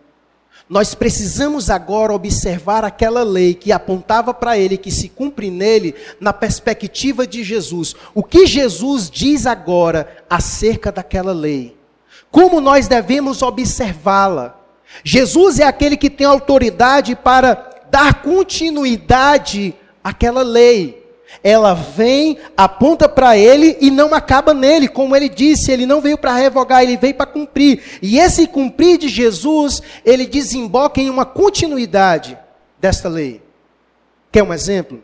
Nós 0.72 0.96
precisamos 0.96 1.70
agora 1.70 2.14
observar 2.14 2.86
aquela 2.86 3.24
lei 3.24 3.54
que 3.54 3.74
apontava 3.74 4.34
para 4.34 4.58
ele, 4.58 4.78
que 4.78 4.90
se 4.90 5.10
cumpre 5.10 5.52
nele, 5.52 5.94
na 6.18 6.32
perspectiva 6.32 7.28
de 7.28 7.44
Jesus. 7.44 7.94
O 8.16 8.24
que 8.24 8.46
Jesus 8.48 9.10
diz 9.10 9.46
agora 9.46 10.24
acerca 10.30 10.90
daquela 10.90 11.34
lei? 11.34 11.76
Como 12.32 12.62
nós 12.62 12.88
devemos 12.88 13.42
observá-la? 13.42 14.58
Jesus 15.04 15.60
é 15.60 15.66
aquele 15.66 15.98
que 15.98 16.10
tem 16.10 16.26
autoridade 16.26 17.18
para 17.18 17.82
dar 17.92 18.22
continuidade 18.22 19.76
àquela 20.02 20.42
lei. 20.42 21.01
Ela 21.44 21.74
vem, 21.74 22.38
aponta 22.56 23.08
para 23.10 23.38
ele 23.38 23.78
e 23.80 23.90
não 23.90 24.14
acaba 24.14 24.54
nele. 24.54 24.88
Como 24.88 25.16
ele 25.16 25.30
disse, 25.30 25.72
ele 25.72 25.86
não 25.86 26.02
veio 26.02 26.18
para 26.18 26.34
revogar, 26.34 26.84
ele 26.84 26.98
veio 26.98 27.16
para 27.16 27.26
cumprir. 27.26 28.00
E 28.02 28.20
esse 28.20 28.48
cumprir 28.48 28.98
de 28.98 29.08
Jesus, 29.08 29.82
ele 30.06 30.26
desemboca 30.26 31.02
em 31.02 31.10
uma 31.10 31.26
continuidade 31.26 32.38
desta 32.80 33.10
lei. 33.10 33.42
Quer 34.32 34.44
um 34.44 34.54
exemplo? 34.54 35.04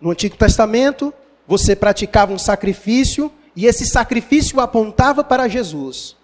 No 0.00 0.10
Antigo 0.10 0.36
Testamento, 0.36 1.12
você 1.46 1.74
praticava 1.74 2.32
um 2.32 2.38
sacrifício 2.38 3.32
e 3.56 3.66
esse 3.66 3.86
sacrifício 3.86 4.60
apontava 4.60 5.22
para 5.24 5.48
Jesus. 5.48 6.16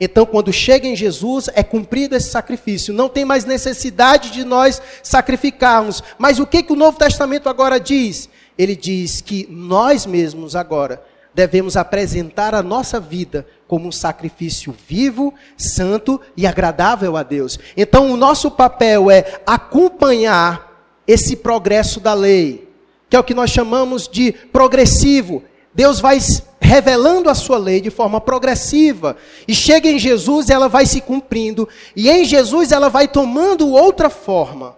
Então, 0.00 0.26
quando 0.26 0.52
chega 0.52 0.86
em 0.86 0.96
Jesus, 0.96 1.48
é 1.54 1.62
cumprido 1.62 2.16
esse 2.16 2.30
sacrifício. 2.30 2.92
Não 2.92 3.08
tem 3.08 3.24
mais 3.24 3.44
necessidade 3.44 4.30
de 4.30 4.44
nós 4.44 4.82
sacrificarmos. 5.02 6.02
Mas 6.18 6.38
o 6.38 6.46
que, 6.46 6.62
que 6.62 6.72
o 6.72 6.76
Novo 6.76 6.98
Testamento 6.98 7.48
agora 7.48 7.78
diz? 7.78 8.28
Ele 8.58 8.74
diz 8.74 9.20
que 9.20 9.46
nós 9.50 10.06
mesmos 10.06 10.56
agora 10.56 11.02
devemos 11.34 11.76
apresentar 11.76 12.54
a 12.54 12.62
nossa 12.62 13.00
vida 13.00 13.46
como 13.66 13.88
um 13.88 13.92
sacrifício 13.92 14.74
vivo, 14.86 15.34
santo 15.56 16.20
e 16.36 16.46
agradável 16.46 17.16
a 17.16 17.22
Deus. 17.22 17.58
Então, 17.76 18.10
o 18.10 18.16
nosso 18.16 18.50
papel 18.50 19.10
é 19.10 19.40
acompanhar 19.44 20.72
esse 21.06 21.36
progresso 21.36 21.98
da 21.98 22.14
lei, 22.14 22.68
que 23.10 23.16
é 23.16 23.18
o 23.18 23.24
que 23.24 23.34
nós 23.34 23.50
chamamos 23.50 24.08
de 24.08 24.32
progressivo. 24.32 25.42
Deus 25.74 25.98
vai 25.98 26.18
revelando 26.64 27.28
a 27.28 27.34
sua 27.34 27.58
lei 27.58 27.78
de 27.80 27.90
forma 27.90 28.20
progressiva. 28.20 29.16
E 29.46 29.54
chega 29.54 29.88
em 29.88 29.98
Jesus, 29.98 30.48
ela 30.48 30.66
vai 30.66 30.86
se 30.86 31.00
cumprindo. 31.00 31.68
E 31.94 32.08
em 32.08 32.24
Jesus 32.24 32.72
ela 32.72 32.88
vai 32.88 33.06
tomando 33.06 33.68
outra 33.68 34.08
forma. 34.08 34.74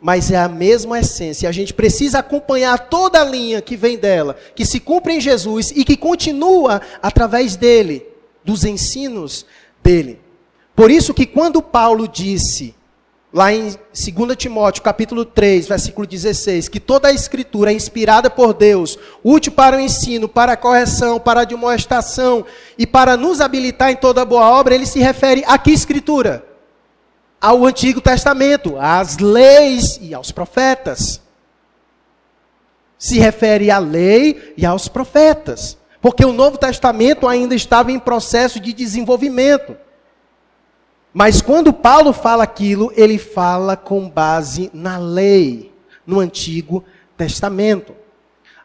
Mas 0.00 0.30
é 0.30 0.36
a 0.36 0.48
mesma 0.48 1.00
essência. 1.00 1.48
A 1.48 1.52
gente 1.52 1.74
precisa 1.74 2.20
acompanhar 2.20 2.78
toda 2.88 3.20
a 3.20 3.24
linha 3.24 3.60
que 3.60 3.76
vem 3.76 3.98
dela, 3.98 4.36
que 4.54 4.64
se 4.64 4.78
cumpre 4.78 5.14
em 5.14 5.20
Jesus 5.20 5.72
e 5.74 5.84
que 5.84 5.96
continua 5.96 6.80
através 7.02 7.56
dele, 7.56 8.06
dos 8.44 8.64
ensinos 8.64 9.44
dele. 9.82 10.20
Por 10.76 10.90
isso 10.90 11.12
que 11.12 11.26
quando 11.26 11.60
Paulo 11.60 12.06
disse 12.06 12.74
lá 13.34 13.52
em 13.52 13.64
2 13.92 14.36
Timóteo, 14.36 14.80
capítulo 14.80 15.24
3, 15.24 15.66
versículo 15.66 16.06
16, 16.06 16.68
que 16.68 16.78
toda 16.78 17.08
a 17.08 17.12
escritura 17.12 17.72
é 17.72 17.74
inspirada 17.74 18.30
por 18.30 18.54
Deus, 18.54 18.96
útil 19.24 19.50
para 19.50 19.76
o 19.76 19.80
ensino, 19.80 20.28
para 20.28 20.52
a 20.52 20.56
correção, 20.56 21.18
para 21.18 21.40
a 21.40 21.42
admoestação 21.42 22.46
e 22.78 22.86
para 22.86 23.16
nos 23.16 23.40
habilitar 23.40 23.90
em 23.90 23.96
toda 23.96 24.24
boa 24.24 24.48
obra, 24.48 24.76
ele 24.76 24.86
se 24.86 25.00
refere 25.00 25.42
a 25.48 25.58
que 25.58 25.72
escritura? 25.72 26.46
Ao 27.40 27.66
Antigo 27.66 28.00
Testamento, 28.00 28.76
às 28.78 29.18
leis 29.18 29.98
e 30.00 30.14
aos 30.14 30.30
profetas. 30.30 31.20
Se 32.96 33.18
refere 33.18 33.68
à 33.68 33.80
lei 33.80 34.54
e 34.56 34.64
aos 34.64 34.86
profetas. 34.86 35.76
Porque 36.00 36.24
o 36.24 36.32
Novo 36.32 36.56
Testamento 36.56 37.26
ainda 37.26 37.54
estava 37.54 37.90
em 37.90 37.98
processo 37.98 38.60
de 38.60 38.72
desenvolvimento. 38.72 39.76
Mas 41.14 41.40
quando 41.40 41.72
Paulo 41.72 42.12
fala 42.12 42.42
aquilo, 42.42 42.92
ele 42.96 43.18
fala 43.18 43.76
com 43.76 44.10
base 44.10 44.68
na 44.74 44.98
lei, 44.98 45.72
no 46.04 46.18
Antigo 46.18 46.84
Testamento. 47.16 47.94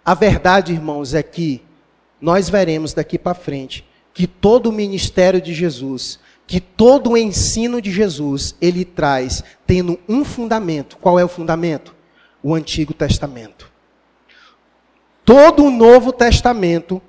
A 0.04 0.16
verdade, 0.16 0.74
irmãos, 0.74 1.14
é 1.14 1.22
que 1.22 1.62
nós 2.20 2.50
veremos 2.50 2.92
daqui 2.92 3.20
para 3.20 3.36
frente 3.36 3.86
que 4.16 4.26
todo 4.26 4.72
o 4.72 4.74
ministério 4.74 5.40
de 5.40 5.54
Jesus, 5.54 6.20
que 6.48 6.60
todo 6.60 7.12
o 7.12 7.18
ensino 7.18 7.80
de 7.80 7.92
Jesus, 7.92 8.56
ele 8.60 8.84
traz 8.84 9.44
tendo 9.68 10.00
um 10.10 10.26
fundamento. 10.26 10.98
Qual 10.98 11.20
é 11.20 11.24
o 11.24 11.30
fundamento? 11.30 11.96
O 12.42 12.56
Antigo 12.56 12.96
Testamento. 12.96 13.72
Todo 15.24 15.64
o 15.64 15.70
Novo 15.70 16.12
Testamento, 16.12 17.00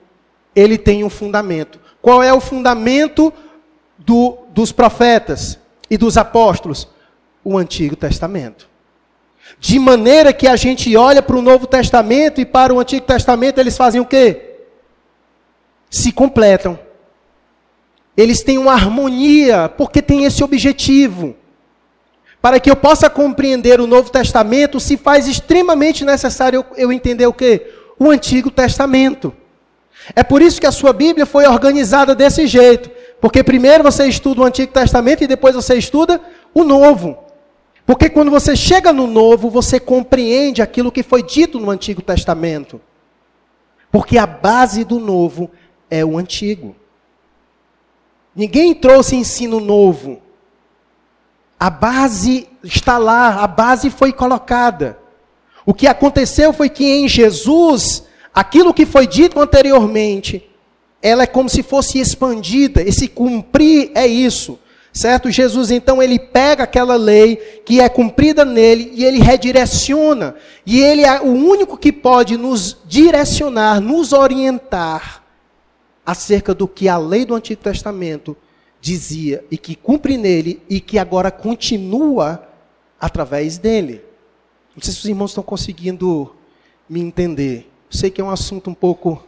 ele 0.55 0.77
tem 0.77 1.03
um 1.03 1.09
fundamento. 1.09 1.81
Qual 2.03 2.23
é 2.23 2.31
o 2.31 2.41
fundamento 2.41 3.33
do, 4.01 4.39
dos 4.51 4.73
profetas 4.73 5.59
e 5.89 5.97
dos 5.97 6.17
apóstolos? 6.17 6.89
O 7.43 7.57
Antigo 7.57 7.97
Testamento. 7.97 8.69
De 9.59 9.79
maneira 9.79 10.33
que 10.33 10.47
a 10.47 10.57
gente 10.57 10.95
olha 10.97 11.23
para 11.23 11.37
o 11.37 11.43
Novo 11.43 11.67
Testamento 11.67 12.41
e 12.41 12.45
para 12.45 12.73
o 12.73 12.79
Antigo 12.79 13.07
Testamento, 13.07 13.59
eles 13.59 13.77
fazem 13.77 14.01
o 14.01 14.05
quê? 14.05 14.59
Se 15.89 16.13
completam. 16.13 16.79
Eles 18.17 18.43
têm 18.43 18.59
uma 18.59 18.73
harmonia, 18.73 19.69
porque 19.69 20.03
tem 20.03 20.25
esse 20.25 20.45
objetivo. 20.45 21.35
Para 22.41 22.61
que 22.61 22.71
eu 22.71 22.77
possa 22.77 23.11
compreender 23.11 23.81
o 23.81 23.87
Novo 23.87 24.11
Testamento, 24.11 24.81
se 24.81 24.97
faz 24.97 25.27
extremamente 25.27 26.05
necessário 26.05 26.65
eu 26.77 26.93
entender 26.93 27.27
o 27.27 27.33
quê? 27.33 27.73
O 27.99 28.11
Antigo 28.11 28.51
Testamento. 28.51 29.35
É 30.15 30.23
por 30.23 30.41
isso 30.41 30.61
que 30.61 30.67
a 30.67 30.73
sua 30.73 30.93
Bíblia 30.93 31.27
foi 31.27 31.47
organizada 31.47 32.15
desse 32.15 32.47
jeito. 32.47 32.91
Porque 33.21 33.45
primeiro 33.45 33.85
você 33.85 34.07
estuda 34.07 34.41
o 34.41 34.45
Antigo 34.45 34.73
Testamento 34.73 35.23
e 35.23 35.27
depois 35.27 35.55
você 35.55 35.75
estuda 35.75 36.21
o 36.55 36.65
Novo. 36.65 37.19
Porque 37.85 38.09
quando 38.09 38.31
você 38.31 38.57
chega 38.57 38.93
no 38.93 39.07
Novo, 39.07 39.51
você 39.51 39.79
compreende 39.79 40.63
aquilo 40.63 40.93
que 40.93 41.03
foi 41.03 41.23
dito 41.23 41.59
no 41.59 41.71
Antigo 41.71 42.01
Testamento. 42.01 42.81
Porque 43.91 44.17
a 44.17 44.27
base 44.27 44.85
do 44.85 44.99
Novo 44.99 45.51
é 45.91 46.05
o 46.05 46.17
Antigo. 46.17 46.75
Ninguém 48.35 48.75
trouxe 48.75 49.17
ensino 49.17 49.61
novo. 49.61 50.23
A 51.59 51.69
base 51.69 52.49
está 52.63 52.97
lá, 52.97 53.43
a 53.43 53.47
base 53.47 53.91
foi 53.91 54.13
colocada. 54.13 54.99
O 55.67 55.75
que 55.75 55.87
aconteceu 55.87 56.53
foi 56.53 56.71
que 56.71 56.85
em 56.85 57.09
Jesus 57.09 58.05
aquilo 58.33 58.73
que 58.73 58.87
foi 58.87 59.07
dito 59.07 59.39
anteriormente, 59.41 60.50
ela 61.03 61.23
é 61.23 61.27
como 61.27 61.49
se 61.49 61.63
fosse 61.63 61.99
expandida. 61.99 62.83
Esse 62.83 63.09
cumprir 63.09 63.91
é 63.95 64.07
isso. 64.07 64.59
Certo? 64.93 65.31
Jesus 65.31 65.71
então 65.71 66.03
ele 66.03 66.19
pega 66.19 66.65
aquela 66.65 66.97
lei 66.97 67.37
que 67.65 67.81
é 67.81 67.89
cumprida 67.89 68.45
nele 68.45 68.93
e 68.95 69.05
ele 69.05 69.21
redireciona. 69.21 70.35
E 70.67 70.81
ele 70.81 71.03
é 71.03 71.21
o 71.21 71.33
único 71.33 71.77
que 71.77 71.93
pode 71.93 72.37
nos 72.37 72.77
direcionar, 72.87 73.81
nos 73.81 74.13
orientar 74.13 75.23
acerca 76.05 76.53
do 76.53 76.67
que 76.67 76.89
a 76.89 76.99
lei 76.99 77.25
do 77.25 77.35
Antigo 77.35 77.63
Testamento 77.63 78.37
dizia 78.81 79.45
e 79.51 79.57
que 79.57 79.77
cumpre 79.77 80.17
nele 80.17 80.61
e 80.69 80.81
que 80.81 80.99
agora 80.99 81.31
continua 81.31 82.49
através 83.01 83.59
dele. 83.59 84.03
Não 84.75 84.83
sei 84.83 84.93
se 84.93 85.01
os 85.01 85.05
irmãos 85.05 85.31
estão 85.31 85.45
conseguindo 85.45 86.35
me 86.89 87.01
entender. 87.01 87.71
Sei 87.89 88.11
que 88.11 88.21
é 88.21 88.25
um 88.25 88.31
assunto 88.31 88.71
um 88.71 88.75
pouco 88.75 89.25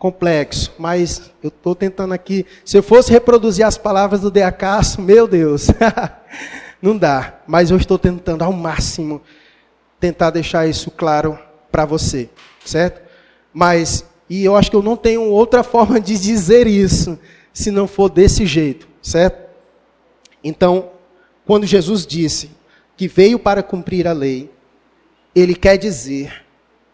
complexo, 0.00 0.72
mas 0.78 1.30
eu 1.42 1.48
estou 1.48 1.74
tentando 1.74 2.14
aqui. 2.14 2.46
Se 2.64 2.78
eu 2.78 2.82
fosse 2.82 3.12
reproduzir 3.12 3.66
as 3.66 3.76
palavras 3.76 4.22
do 4.22 4.30
Deacasso, 4.30 5.02
meu 5.02 5.28
Deus, 5.28 5.68
não 6.80 6.96
dá. 6.96 7.40
Mas 7.46 7.70
eu 7.70 7.76
estou 7.76 7.98
tentando 7.98 8.42
ao 8.42 8.50
máximo 8.50 9.20
tentar 10.00 10.30
deixar 10.30 10.66
isso 10.66 10.90
claro 10.90 11.38
para 11.70 11.84
você, 11.84 12.30
certo? 12.64 13.02
Mas, 13.52 14.06
e 14.28 14.42
eu 14.42 14.56
acho 14.56 14.70
que 14.70 14.76
eu 14.76 14.82
não 14.82 14.96
tenho 14.96 15.22
outra 15.24 15.62
forma 15.62 16.00
de 16.00 16.18
dizer 16.18 16.66
isso, 16.66 17.18
se 17.52 17.70
não 17.70 17.86
for 17.86 18.08
desse 18.08 18.46
jeito, 18.46 18.88
certo? 19.02 19.50
Então, 20.42 20.92
quando 21.46 21.66
Jesus 21.66 22.06
disse 22.06 22.50
que 22.96 23.06
veio 23.06 23.38
para 23.38 23.62
cumprir 23.62 24.08
a 24.08 24.12
lei, 24.12 24.50
ele 25.34 25.54
quer 25.54 25.76
dizer, 25.76 26.42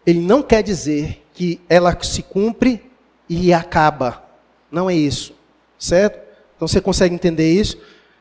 ele 0.05 0.19
não 0.19 0.43
quer 0.43 0.61
dizer 0.61 1.23
que 1.33 1.61
ela 1.69 1.97
se 2.03 2.21
cumpre 2.21 2.86
e 3.29 3.53
acaba. 3.53 4.23
Não 4.71 4.89
é 4.89 4.95
isso. 4.95 5.33
Certo? 5.77 6.19
Então 6.55 6.67
você 6.67 6.81
consegue 6.81 7.13
entender 7.13 7.51
isso? 7.51 7.77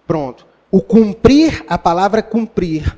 Pronto. 0.06 0.46
O 0.70 0.80
cumprir, 0.80 1.64
a 1.68 1.78
palavra 1.78 2.22
cumprir, 2.22 2.96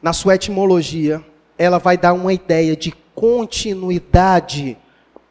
na 0.00 0.12
sua 0.12 0.36
etimologia, 0.36 1.22
ela 1.56 1.78
vai 1.78 1.98
dar 1.98 2.12
uma 2.12 2.32
ideia 2.32 2.76
de 2.76 2.92
continuidade 3.14 4.78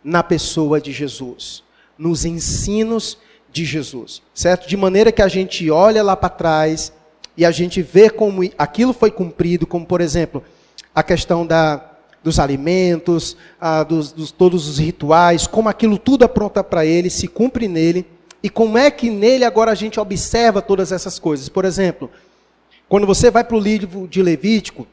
na 0.04 0.22
pessoa 0.22 0.80
de 0.80 0.92
Jesus, 0.92 1.64
nos 1.98 2.26
ensinos 2.26 3.18
de 3.52 3.66
Jesus, 3.66 4.22
certo? 4.34 4.68
De 4.68 4.76
maneira 4.76 5.12
que 5.12 5.22
a 5.22 5.28
gente 5.28 5.70
olha 5.72 6.04
lá 6.04 6.16
para 6.16 6.30
trás 6.30 6.94
e 7.36 7.46
a 7.46 7.52
gente 7.52 7.82
vê 7.82 8.10
como 8.10 8.42
aquilo 8.58 8.94
foi 8.94 9.10
cumprido, 9.10 9.66
como 9.66 9.86
por 9.86 10.02
exemplo, 10.02 10.44
a 10.94 11.02
questão 11.02 11.46
da 11.46 11.97
dos 12.24 12.40
alimentos, 12.40 13.38
ah, 13.60 13.84
dos, 13.84 14.12
dos, 14.12 14.32
todos 14.32 14.68
os 14.68 14.78
rituais, 14.78 15.48
como 15.48 15.70
aquilo 15.70 15.98
tudo 15.98 16.24
apronta 16.26 16.64
para 16.64 16.86
ele, 16.86 17.10
se 17.10 17.28
cumpre 17.28 17.68
nele, 17.68 18.06
e 18.44 18.50
como 18.50 18.78
é 18.78 18.92
que 18.92 19.10
nele 19.10 19.44
agora 19.44 19.72
a 19.72 19.76
gente 19.76 20.00
observa 20.00 20.62
todas 20.62 20.92
essas 20.92 21.20
coisas. 21.20 21.50
Por 21.50 21.66
exemplo, 21.66 22.10
quando 22.88 23.08
você 23.08 23.30
vai 23.32 23.44
para 23.44 23.56
o 23.56 23.60
livro 23.60 24.08
de 24.08 24.22
Levítico, 24.22 24.88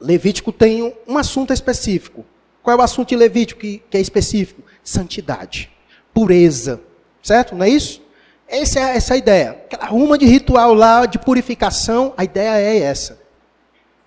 Levítico 0.00 0.52
tem 0.52 0.94
um 1.06 1.18
assunto 1.18 1.52
específico. 1.52 2.24
Qual 2.62 2.76
é 2.76 2.80
o 2.80 2.82
assunto 2.82 3.08
de 3.08 3.16
Levítico 3.16 3.60
que, 3.60 3.82
que 3.90 3.96
é 3.96 4.00
específico? 4.00 4.62
Santidade, 4.84 5.70
pureza, 6.12 6.80
certo? 7.22 7.54
Não 7.54 7.64
é 7.64 7.68
isso? 7.70 8.02
Essa 8.46 8.80
é 8.80 8.96
essa 8.96 9.14
é 9.14 9.16
a 9.16 9.18
ideia. 9.18 9.50
Aquela 9.50 9.86
ruma 9.86 10.16
de 10.16 10.26
ritual 10.26 10.72
lá, 10.74 11.06
de 11.06 11.18
purificação, 11.18 12.14
a 12.16 12.24
ideia 12.24 12.60
é 12.60 12.78
essa. 12.78 13.20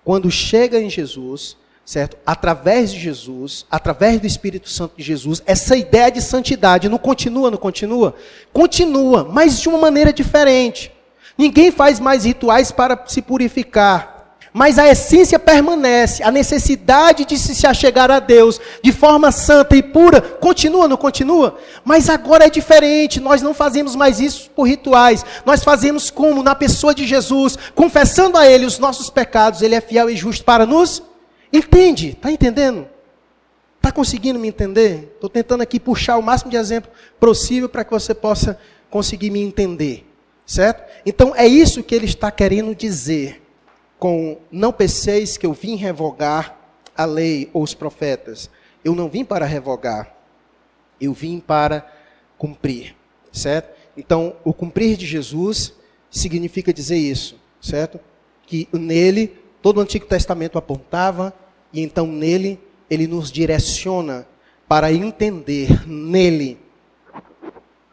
Quando 0.04 0.30
chega 0.30 0.80
em 0.80 0.90
Jesus, 0.90 1.56
certo? 1.92 2.16
Através 2.24 2.90
de 2.90 2.98
Jesus, 2.98 3.66
através 3.70 4.18
do 4.18 4.26
Espírito 4.26 4.66
Santo 4.70 4.94
de 4.96 5.02
Jesus, 5.02 5.42
essa 5.44 5.76
ideia 5.76 6.10
de 6.10 6.22
santidade 6.22 6.88
não 6.88 6.96
continua, 6.96 7.50
não 7.50 7.58
continua? 7.58 8.14
Continua, 8.50 9.28
mas 9.30 9.60
de 9.60 9.68
uma 9.68 9.76
maneira 9.76 10.10
diferente. 10.10 10.90
Ninguém 11.36 11.70
faz 11.70 12.00
mais 12.00 12.24
rituais 12.24 12.72
para 12.72 12.98
se 13.06 13.20
purificar. 13.20 14.38
Mas 14.54 14.78
a 14.78 14.88
essência 14.88 15.38
permanece, 15.38 16.22
a 16.22 16.30
necessidade 16.30 17.26
de 17.26 17.38
se 17.38 17.66
achegar 17.66 18.10
a 18.10 18.20
Deus 18.20 18.58
de 18.82 18.92
forma 18.92 19.30
santa 19.30 19.76
e 19.76 19.82
pura, 19.82 20.20
continua, 20.20 20.88
não 20.88 20.96
continua? 20.96 21.58
Mas 21.84 22.08
agora 22.08 22.46
é 22.46 22.50
diferente, 22.50 23.20
nós 23.20 23.42
não 23.42 23.52
fazemos 23.52 23.94
mais 23.94 24.18
isso 24.18 24.50
por 24.50 24.64
rituais, 24.64 25.24
nós 25.44 25.62
fazemos 25.62 26.10
como? 26.10 26.42
Na 26.42 26.54
pessoa 26.54 26.94
de 26.94 27.06
Jesus, 27.06 27.58
confessando 27.74 28.38
a 28.38 28.46
Ele 28.46 28.64
os 28.64 28.78
nossos 28.78 29.10
pecados, 29.10 29.60
Ele 29.60 29.74
é 29.74 29.80
fiel 29.80 30.08
e 30.08 30.16
justo 30.16 30.44
para 30.44 30.64
nos 30.66 31.02
Entende? 31.52 32.10
Está 32.10 32.30
entendendo? 32.30 32.88
Está 33.76 33.92
conseguindo 33.92 34.38
me 34.38 34.48
entender? 34.48 35.12
Estou 35.14 35.28
tentando 35.28 35.62
aqui 35.62 35.78
puxar 35.78 36.16
o 36.16 36.22
máximo 36.22 36.50
de 36.50 36.56
exemplo 36.56 36.90
possível 37.18 37.68
para 37.68 37.84
que 37.84 37.90
você 37.90 38.14
possa 38.14 38.58
conseguir 38.88 39.30
me 39.30 39.40
entender. 39.42 40.06
Certo? 40.46 40.82
Então 41.04 41.34
é 41.36 41.46
isso 41.46 41.82
que 41.82 41.94
ele 41.94 42.06
está 42.06 42.30
querendo 42.30 42.74
dizer 42.74 43.42
com 43.98 44.38
não 44.50 44.72
penseis 44.72 45.36
que 45.36 45.46
eu 45.46 45.52
vim 45.52 45.76
revogar 45.76 46.56
a 46.96 47.04
lei 47.04 47.50
ou 47.52 47.62
os 47.62 47.74
profetas. 47.74 48.50
Eu 48.84 48.94
não 48.94 49.08
vim 49.08 49.24
para 49.24 49.46
revogar. 49.46 50.14
Eu 51.00 51.12
vim 51.12 51.38
para 51.40 51.86
cumprir. 52.38 52.96
Certo? 53.32 53.76
Então, 53.96 54.36
o 54.44 54.52
cumprir 54.52 54.96
de 54.96 55.06
Jesus 55.06 55.72
significa 56.10 56.72
dizer 56.72 56.96
isso, 56.96 57.38
certo? 57.60 58.00
Que 58.46 58.68
nele 58.72 59.38
todo 59.62 59.78
o 59.78 59.80
Antigo 59.80 60.06
Testamento 60.06 60.58
apontava 60.58 61.32
e 61.72 61.80
então 61.80 62.06
nele 62.06 62.60
ele 62.90 63.06
nos 63.06 63.30
direciona 63.32 64.26
para 64.68 64.92
entender 64.92 65.86
nele 65.88 66.58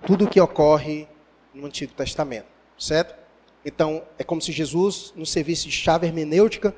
tudo 0.05 0.25
o 0.25 0.27
que 0.29 0.39
ocorre 0.39 1.07
no 1.53 1.67
Antigo 1.67 1.93
Testamento, 1.93 2.47
certo? 2.77 3.15
Então 3.65 4.03
é 4.17 4.23
como 4.23 4.41
se 4.41 4.51
Jesus 4.51 5.13
nos 5.15 5.31
servisse 5.31 5.65
de 5.65 5.71
chave 5.71 6.07
hermenêutica 6.07 6.75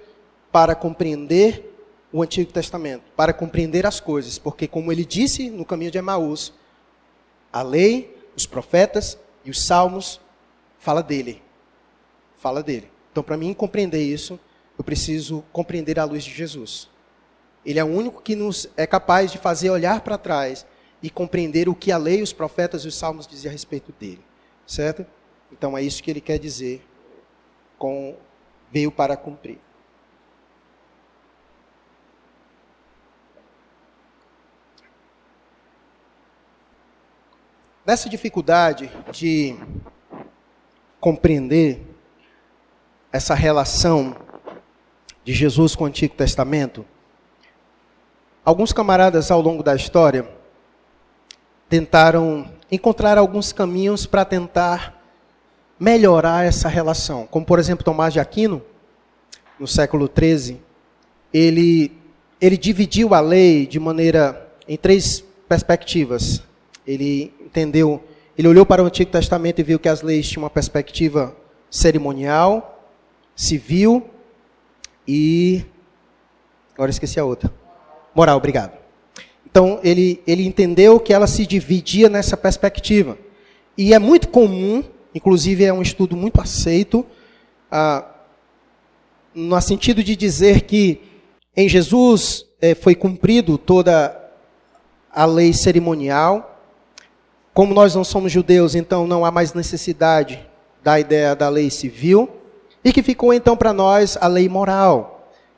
para 0.51 0.75
compreender 0.75 1.67
o 2.11 2.21
Antigo 2.21 2.51
Testamento, 2.51 3.03
para 3.15 3.33
compreender 3.33 3.85
as 3.85 3.99
coisas, 3.99 4.37
porque 4.37 4.67
como 4.67 4.91
ele 4.91 5.05
disse 5.05 5.49
no 5.49 5.63
caminho 5.63 5.91
de 5.91 5.97
Emaús, 5.97 6.53
a 7.51 7.61
lei, 7.61 8.17
os 8.35 8.45
profetas 8.45 9.17
e 9.45 9.49
os 9.49 9.63
salmos 9.63 10.19
fala 10.79 11.01
dele. 11.01 11.41
Fala 12.37 12.61
dele. 12.61 12.89
Então, 13.11 13.23
para 13.23 13.37
mim 13.37 13.53
compreender 13.53 14.01
isso, 14.01 14.39
eu 14.77 14.83
preciso 14.83 15.43
compreender 15.51 15.99
a 15.99 16.03
luz 16.03 16.23
de 16.23 16.33
Jesus. 16.33 16.89
Ele 17.65 17.79
é 17.79 17.83
o 17.83 17.87
único 17.87 18.21
que 18.21 18.35
nos 18.35 18.69
é 18.75 18.87
capaz 18.87 19.31
de 19.31 19.37
fazer 19.37 19.69
olhar 19.69 20.01
para 20.01 20.17
trás 20.17 20.65
e 21.01 21.09
compreender 21.09 21.69
o 21.69 21.75
que 21.75 21.91
a 21.91 21.97
lei, 21.97 22.21
os 22.21 22.33
profetas 22.33 22.83
e 22.83 22.87
os 22.87 22.95
salmos 22.95 23.27
diziam 23.27 23.49
a 23.49 23.53
respeito 23.53 23.93
dele. 23.99 24.23
Certo? 24.65 25.05
Então 25.51 25.77
é 25.77 25.83
isso 25.83 26.01
que 26.01 26.09
ele 26.09 26.21
quer 26.21 26.37
dizer 26.37 26.85
com 27.77 28.15
veio 28.71 28.91
para 28.91 29.17
cumprir. 29.17 29.59
Nessa 37.85 38.07
dificuldade 38.07 38.91
de 39.11 39.57
compreender 40.99 41.81
essa 43.11 43.33
relação 43.33 44.15
de 45.23 45.33
Jesus 45.33 45.75
com 45.75 45.83
o 45.83 45.87
Antigo 45.87 46.15
Testamento, 46.15 46.85
Alguns 48.43 48.73
camaradas 48.73 49.29
ao 49.29 49.39
longo 49.39 49.61
da 49.61 49.75
história 49.75 50.27
tentaram 51.69 52.49
encontrar 52.71 53.17
alguns 53.17 53.53
caminhos 53.53 54.07
para 54.07 54.25
tentar 54.25 54.99
melhorar 55.79 56.43
essa 56.43 56.67
relação. 56.67 57.27
Como, 57.27 57.45
por 57.45 57.59
exemplo, 57.59 57.85
Tomás 57.85 58.13
de 58.13 58.19
Aquino, 58.19 58.63
no 59.59 59.67
século 59.67 60.09
XIII, 60.09 60.59
ele, 61.31 61.91
ele 62.41 62.57
dividiu 62.57 63.13
a 63.13 63.19
lei 63.19 63.67
de 63.67 63.79
maneira 63.79 64.49
em 64.67 64.75
três 64.75 65.23
perspectivas. 65.47 66.41
Ele 66.85 67.31
entendeu, 67.39 68.03
ele 68.35 68.47
olhou 68.47 68.65
para 68.65 68.81
o 68.81 68.87
Antigo 68.87 69.11
Testamento 69.11 69.59
e 69.59 69.63
viu 69.63 69.77
que 69.77 69.87
as 69.87 70.01
leis 70.01 70.27
tinham 70.27 70.43
uma 70.43 70.49
perspectiva 70.49 71.35
cerimonial, 71.69 72.89
civil 73.35 74.09
e 75.07 75.63
agora 76.73 76.89
esqueci 76.89 77.19
a 77.19 77.23
outra. 77.23 77.60
Moral, 78.13 78.37
obrigado. 78.37 78.77
Então, 79.45 79.79
ele, 79.83 80.21
ele 80.25 80.45
entendeu 80.45 80.99
que 80.99 81.13
ela 81.13 81.27
se 81.27 81.45
dividia 81.45 82.07
nessa 82.09 82.37
perspectiva. 82.37 83.17
E 83.77 83.93
é 83.93 83.99
muito 83.99 84.29
comum, 84.29 84.83
inclusive 85.13 85.63
é 85.63 85.73
um 85.73 85.81
estudo 85.81 86.15
muito 86.15 86.39
aceito, 86.39 87.05
ah, 87.69 88.05
no 89.33 89.59
sentido 89.61 90.03
de 90.03 90.15
dizer 90.15 90.61
que 90.61 91.01
em 91.55 91.67
Jesus 91.67 92.45
eh, 92.61 92.75
foi 92.75 92.95
cumprido 92.95 93.57
toda 93.57 94.17
a 95.11 95.25
lei 95.25 95.53
cerimonial. 95.53 96.59
Como 97.53 97.73
nós 97.73 97.93
não 97.93 98.03
somos 98.03 98.31
judeus, 98.31 98.75
então 98.75 99.05
não 99.05 99.25
há 99.25 99.31
mais 99.31 99.53
necessidade 99.53 100.45
da 100.83 100.99
ideia 100.99 101.35
da 101.35 101.49
lei 101.49 101.69
civil. 101.69 102.29
E 102.83 102.93
que 102.93 103.03
ficou 103.03 103.33
então 103.33 103.57
para 103.57 103.73
nós 103.73 104.17
a 104.19 104.27
lei 104.27 104.47
moral. 104.47 105.10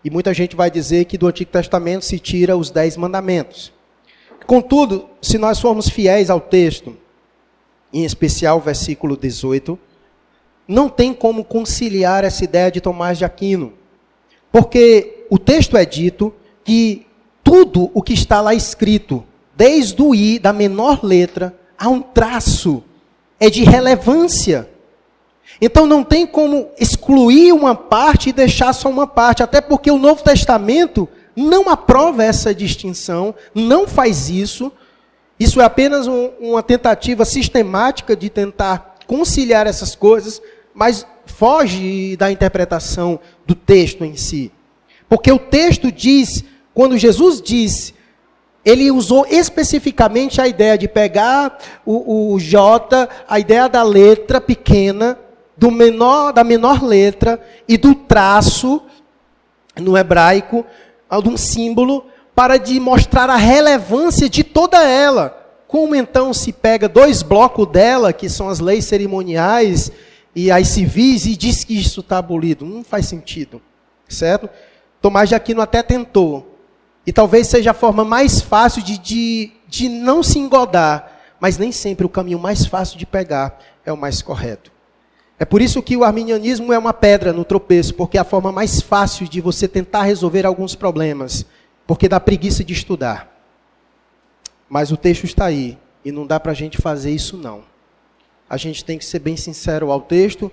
E 0.04 0.10
muita 0.10 0.34
gente 0.34 0.56
vai 0.56 0.70
dizer 0.70 1.06
que 1.06 1.18
do 1.18 1.28
Antigo 1.28 1.52
Testamento 1.52 2.04
se 2.04 2.20
tira 2.20 2.58
os 2.58 2.70
dez 2.70 2.98
mandamentos. 2.98 3.72
Contudo, 4.46 5.10
se 5.22 5.38
nós 5.38 5.60
formos 5.60 5.88
fiéis 5.88 6.30
ao 6.30 6.42
texto, 6.42 6.98
em 7.94 8.04
especial 8.04 8.58
o 8.58 8.62
versículo 8.62 9.16
18, 9.16 9.80
não 10.68 10.90
tem 10.90 11.14
como 11.14 11.46
conciliar 11.46 12.24
essa 12.24 12.44
ideia 12.44 12.72
de 12.72 12.82
Tomás 12.82 13.18
de 13.18 13.26
Aquino. 13.26 13.74
Porque 14.52 15.26
o 15.30 15.38
texto 15.38 15.78
é 15.78 15.86
dito 15.86 16.34
que 16.64 17.06
tudo 17.44 17.90
o 17.94 18.02
que 18.02 18.14
está 18.14 18.42
lá 18.42 18.54
escrito, 18.54 19.24
desde 19.56 20.02
o 20.02 20.14
I, 20.14 20.40
da 20.40 20.52
menor 20.52 21.04
letra, 21.04 21.58
a 21.78 21.88
um 21.90 22.02
traço, 22.02 22.84
é 23.40 23.50
de 23.50 23.64
relevância. 23.64 24.70
Então 25.62 25.86
não 25.86 26.04
tem 26.04 26.26
como 26.26 26.70
excluir 26.80 27.54
uma 27.54 27.76
parte 27.76 28.30
e 28.30 28.34
deixar 28.34 28.74
só 28.74 28.90
uma 28.90 29.08
parte, 29.08 29.44
até 29.44 29.62
porque 29.62 29.90
o 29.90 29.98
Novo 29.98 30.24
Testamento 30.24 31.08
não 31.36 31.70
aprova 31.70 32.24
essa 32.24 32.54
distinção, 32.54 33.34
não 33.54 33.88
faz 33.88 34.30
isso. 34.30 34.72
Isso 35.40 35.60
é 35.62 35.64
apenas 35.64 36.08
um, 36.08 36.30
uma 36.40 36.62
tentativa 36.62 37.26
sistemática 37.26 38.16
de 38.16 38.30
tentar 38.30 38.96
conciliar 39.08 39.68
essas 39.68 39.96
coisas, 39.96 40.42
mas 40.74 41.06
foge 41.26 42.16
da 42.18 42.32
interpretação 42.32 43.20
do 43.46 43.56
texto 43.56 44.04
em 44.04 44.16
si. 44.16 44.52
Porque 45.10 45.32
o 45.32 45.40
texto 45.40 45.92
diz, 45.92 46.44
quando 46.74 46.98
Jesus 46.98 47.42
diz, 47.42 47.94
ele 48.66 48.90
usou 48.92 49.26
especificamente 49.30 50.40
a 50.40 50.48
ideia 50.48 50.78
de 50.78 50.88
pegar 50.88 51.58
o, 51.86 52.34
o 52.34 52.40
J, 52.40 53.10
a 53.28 53.40
ideia 53.40 53.68
da 53.68 53.84
letra 53.84 54.40
pequena, 54.40 55.18
do 55.56 55.72
menor, 55.72 56.34
da 56.34 56.44
menor 56.44 56.84
letra 56.84 57.42
e 57.68 57.78
do 57.78 57.94
traço 57.94 58.82
no 59.76 59.98
hebraico, 59.98 60.66
de 61.22 61.30
um 61.30 61.38
símbolo, 61.38 62.06
para 62.36 62.58
de 62.58 62.80
mostrar 62.80 63.30
a 63.30 63.36
relevância 63.36 64.30
de 64.30 64.44
toda 64.44 64.84
ela. 64.84 65.40
Como 65.68 65.96
então 65.96 66.34
se 66.34 66.52
pega 66.52 66.90
dois 66.90 67.22
blocos 67.22 67.68
dela, 67.68 68.14
que 68.14 68.30
são 68.30 68.50
as 68.50 68.60
leis 68.60 68.86
cerimoniais 68.86 69.92
e 70.36 70.52
as 70.52 70.68
civis, 70.68 71.26
e 71.26 71.36
diz 71.36 71.64
que 71.64 71.80
isso 71.80 72.02
está 72.02 72.18
abolido? 72.18 72.66
Não 72.66 72.84
faz 72.84 73.08
sentido, 73.08 73.62
certo? 74.08 74.50
Tomás 75.02 75.30
de 75.30 75.36
Aquino 75.36 75.62
até 75.62 75.84
tentou. 75.84 76.58
E 77.06 77.12
talvez 77.12 77.48
seja 77.48 77.72
a 77.72 77.74
forma 77.74 78.06
mais 78.06 78.42
fácil 78.42 78.82
de, 78.82 78.98
de, 78.98 79.52
de 79.68 79.90
não 79.90 80.24
se 80.24 80.40
engodar, 80.40 81.22
mas 81.40 81.58
nem 81.58 81.72
sempre 81.72 82.06
o 82.06 82.10
caminho 82.10 82.40
mais 82.40 82.66
fácil 82.66 82.98
de 82.98 83.06
pegar 83.06 83.60
é 83.86 83.92
o 83.92 83.98
mais 83.98 84.22
correto. 84.22 84.73
É 85.44 85.46
por 85.46 85.62
isso 85.62 85.84
que 85.84 85.98
o 85.98 86.06
arminianismo 86.06 86.72
é 86.72 86.78
uma 86.78 86.94
pedra 86.94 87.34
no 87.34 87.44
tropeço, 87.44 87.94
porque 87.96 88.18
é 88.18 88.22
a 88.22 88.24
forma 88.24 88.50
mais 88.50 88.80
fácil 88.80 89.28
de 89.28 89.42
você 89.42 89.68
tentar 89.68 90.04
resolver 90.04 90.46
alguns 90.46 90.74
problemas, 90.74 91.46
porque 91.86 92.08
dá 92.08 92.18
preguiça 92.18 92.64
de 92.64 92.72
estudar. 92.72 93.30
Mas 94.70 94.90
o 94.90 94.96
texto 94.96 95.26
está 95.26 95.44
aí, 95.44 95.78
e 96.06 96.14
não 96.14 96.26
dá 96.26 96.40
para 96.40 96.54
a 96.54 96.56
gente 96.56 96.78
fazer 96.78 97.12
isso 97.12 97.36
não. 97.36 97.66
A 98.50 98.56
gente 98.56 98.86
tem 98.86 98.98
que 98.98 99.04
ser 99.04 99.20
bem 99.20 99.36
sincero 99.36 99.92
ao 99.92 100.00
texto 100.00 100.50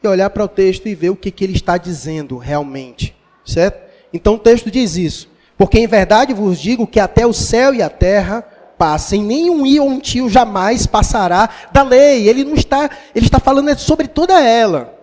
e 0.00 0.06
olhar 0.06 0.30
para 0.30 0.44
o 0.44 0.48
texto 0.48 0.86
e 0.86 0.94
ver 0.94 1.10
o 1.10 1.16
que, 1.16 1.32
que 1.32 1.42
ele 1.42 1.54
está 1.54 1.76
dizendo 1.76 2.38
realmente, 2.38 3.16
certo? 3.44 3.90
Então 4.12 4.34
o 4.34 4.38
texto 4.38 4.70
diz 4.70 4.96
isso. 4.96 5.28
Porque 5.56 5.80
em 5.80 5.88
verdade 5.88 6.32
vos 6.32 6.60
digo 6.60 6.86
que 6.86 7.00
até 7.00 7.26
o 7.26 7.32
céu 7.32 7.74
e 7.74 7.82
a 7.82 7.90
terra 7.90 8.46
passem, 8.78 9.22
nenhum 9.22 9.66
i 9.66 9.80
ou 9.80 9.88
um 9.88 9.98
tio 9.98 10.30
jamais 10.30 10.86
passará 10.86 11.50
da 11.72 11.82
lei. 11.82 12.28
Ele 12.28 12.44
não 12.44 12.54
está, 12.54 12.88
ele 13.14 13.26
está 13.26 13.40
falando 13.40 13.76
sobre 13.78 14.06
toda 14.06 14.40
ela. 14.40 14.94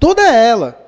Toda 0.00 0.22
ela. 0.22 0.80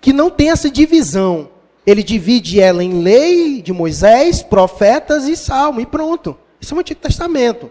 Que 0.00 0.12
não 0.12 0.30
tem 0.30 0.50
essa 0.50 0.70
divisão. 0.70 1.48
Ele 1.86 2.02
divide 2.02 2.60
ela 2.60 2.84
em 2.84 3.00
lei 3.00 3.62
de 3.62 3.72
Moisés, 3.72 4.42
profetas 4.42 5.26
e 5.26 5.36
salmo, 5.36 5.80
e 5.80 5.86
pronto. 5.86 6.36
Isso 6.60 6.74
é 6.74 6.76
o 6.76 6.80
Antigo 6.80 7.00
Testamento. 7.00 7.70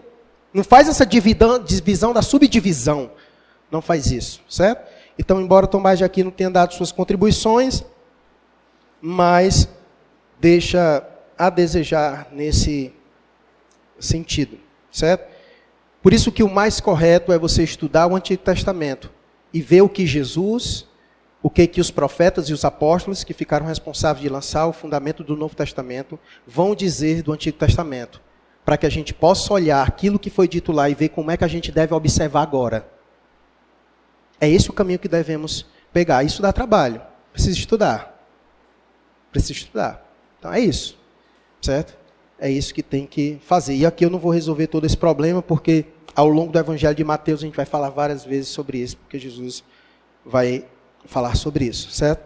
Não 0.52 0.64
faz 0.64 0.88
essa 0.88 1.06
divisão 1.06 2.12
da 2.12 2.22
subdivisão. 2.22 3.10
Não 3.70 3.82
faz 3.82 4.10
isso, 4.10 4.40
certo? 4.48 4.90
Então, 5.18 5.40
embora 5.40 5.66
Tomás 5.66 5.98
de 5.98 6.04
Aquino 6.04 6.30
tenha 6.30 6.50
dado 6.50 6.74
suas 6.74 6.92
contribuições, 6.92 7.84
mas 9.00 9.68
deixa 10.40 11.06
a 11.38 11.50
desejar 11.50 12.28
nesse 12.32 12.92
sentido, 13.98 14.58
certo? 14.90 15.34
Por 16.02 16.12
isso 16.12 16.30
que 16.30 16.42
o 16.42 16.48
mais 16.48 16.80
correto 16.80 17.32
é 17.32 17.38
você 17.38 17.62
estudar 17.62 18.06
o 18.06 18.14
Antigo 18.14 18.42
Testamento 18.42 19.10
e 19.52 19.60
ver 19.60 19.82
o 19.82 19.88
que 19.88 20.06
Jesus, 20.06 20.86
o 21.42 21.50
que 21.50 21.66
que 21.66 21.80
os 21.80 21.90
profetas 21.90 22.48
e 22.48 22.52
os 22.52 22.64
apóstolos 22.64 23.24
que 23.24 23.34
ficaram 23.34 23.66
responsáveis 23.66 24.22
de 24.22 24.28
lançar 24.28 24.66
o 24.66 24.72
fundamento 24.72 25.24
do 25.24 25.36
Novo 25.36 25.56
Testamento 25.56 26.18
vão 26.46 26.74
dizer 26.74 27.22
do 27.22 27.32
Antigo 27.32 27.58
Testamento, 27.58 28.20
para 28.64 28.76
que 28.76 28.86
a 28.86 28.90
gente 28.90 29.12
possa 29.12 29.52
olhar 29.52 29.86
aquilo 29.86 30.18
que 30.18 30.30
foi 30.30 30.46
dito 30.46 30.72
lá 30.72 30.88
e 30.88 30.94
ver 30.94 31.08
como 31.08 31.30
é 31.30 31.36
que 31.36 31.44
a 31.44 31.48
gente 31.48 31.72
deve 31.72 31.94
observar 31.94 32.42
agora. 32.42 32.88
É 34.40 34.48
esse 34.48 34.70
o 34.70 34.72
caminho 34.72 34.98
que 34.98 35.08
devemos 35.08 35.66
pegar. 35.92 36.22
Isso 36.22 36.42
dá 36.42 36.52
trabalho. 36.52 37.00
Precisa 37.32 37.58
estudar. 37.58 38.22
Precisa 39.32 39.52
estudar. 39.52 40.06
Então 40.38 40.52
é 40.52 40.60
isso. 40.60 40.98
Certo? 41.60 41.96
É 42.38 42.50
isso 42.50 42.74
que 42.74 42.82
tem 42.82 43.06
que 43.06 43.38
fazer. 43.46 43.74
E 43.74 43.86
aqui 43.86 44.04
eu 44.04 44.10
não 44.10 44.18
vou 44.18 44.30
resolver 44.30 44.66
todo 44.66 44.84
esse 44.84 44.96
problema, 44.96 45.40
porque 45.40 45.86
ao 46.14 46.28
longo 46.28 46.52
do 46.52 46.58
Evangelho 46.58 46.94
de 46.94 47.04
Mateus 47.04 47.40
a 47.40 47.46
gente 47.46 47.56
vai 47.56 47.66
falar 47.66 47.90
várias 47.90 48.24
vezes 48.24 48.48
sobre 48.48 48.78
isso, 48.78 48.96
porque 48.96 49.18
Jesus 49.18 49.64
vai 50.24 50.64
falar 51.06 51.36
sobre 51.36 51.64
isso, 51.64 51.90
certo? 51.90 52.24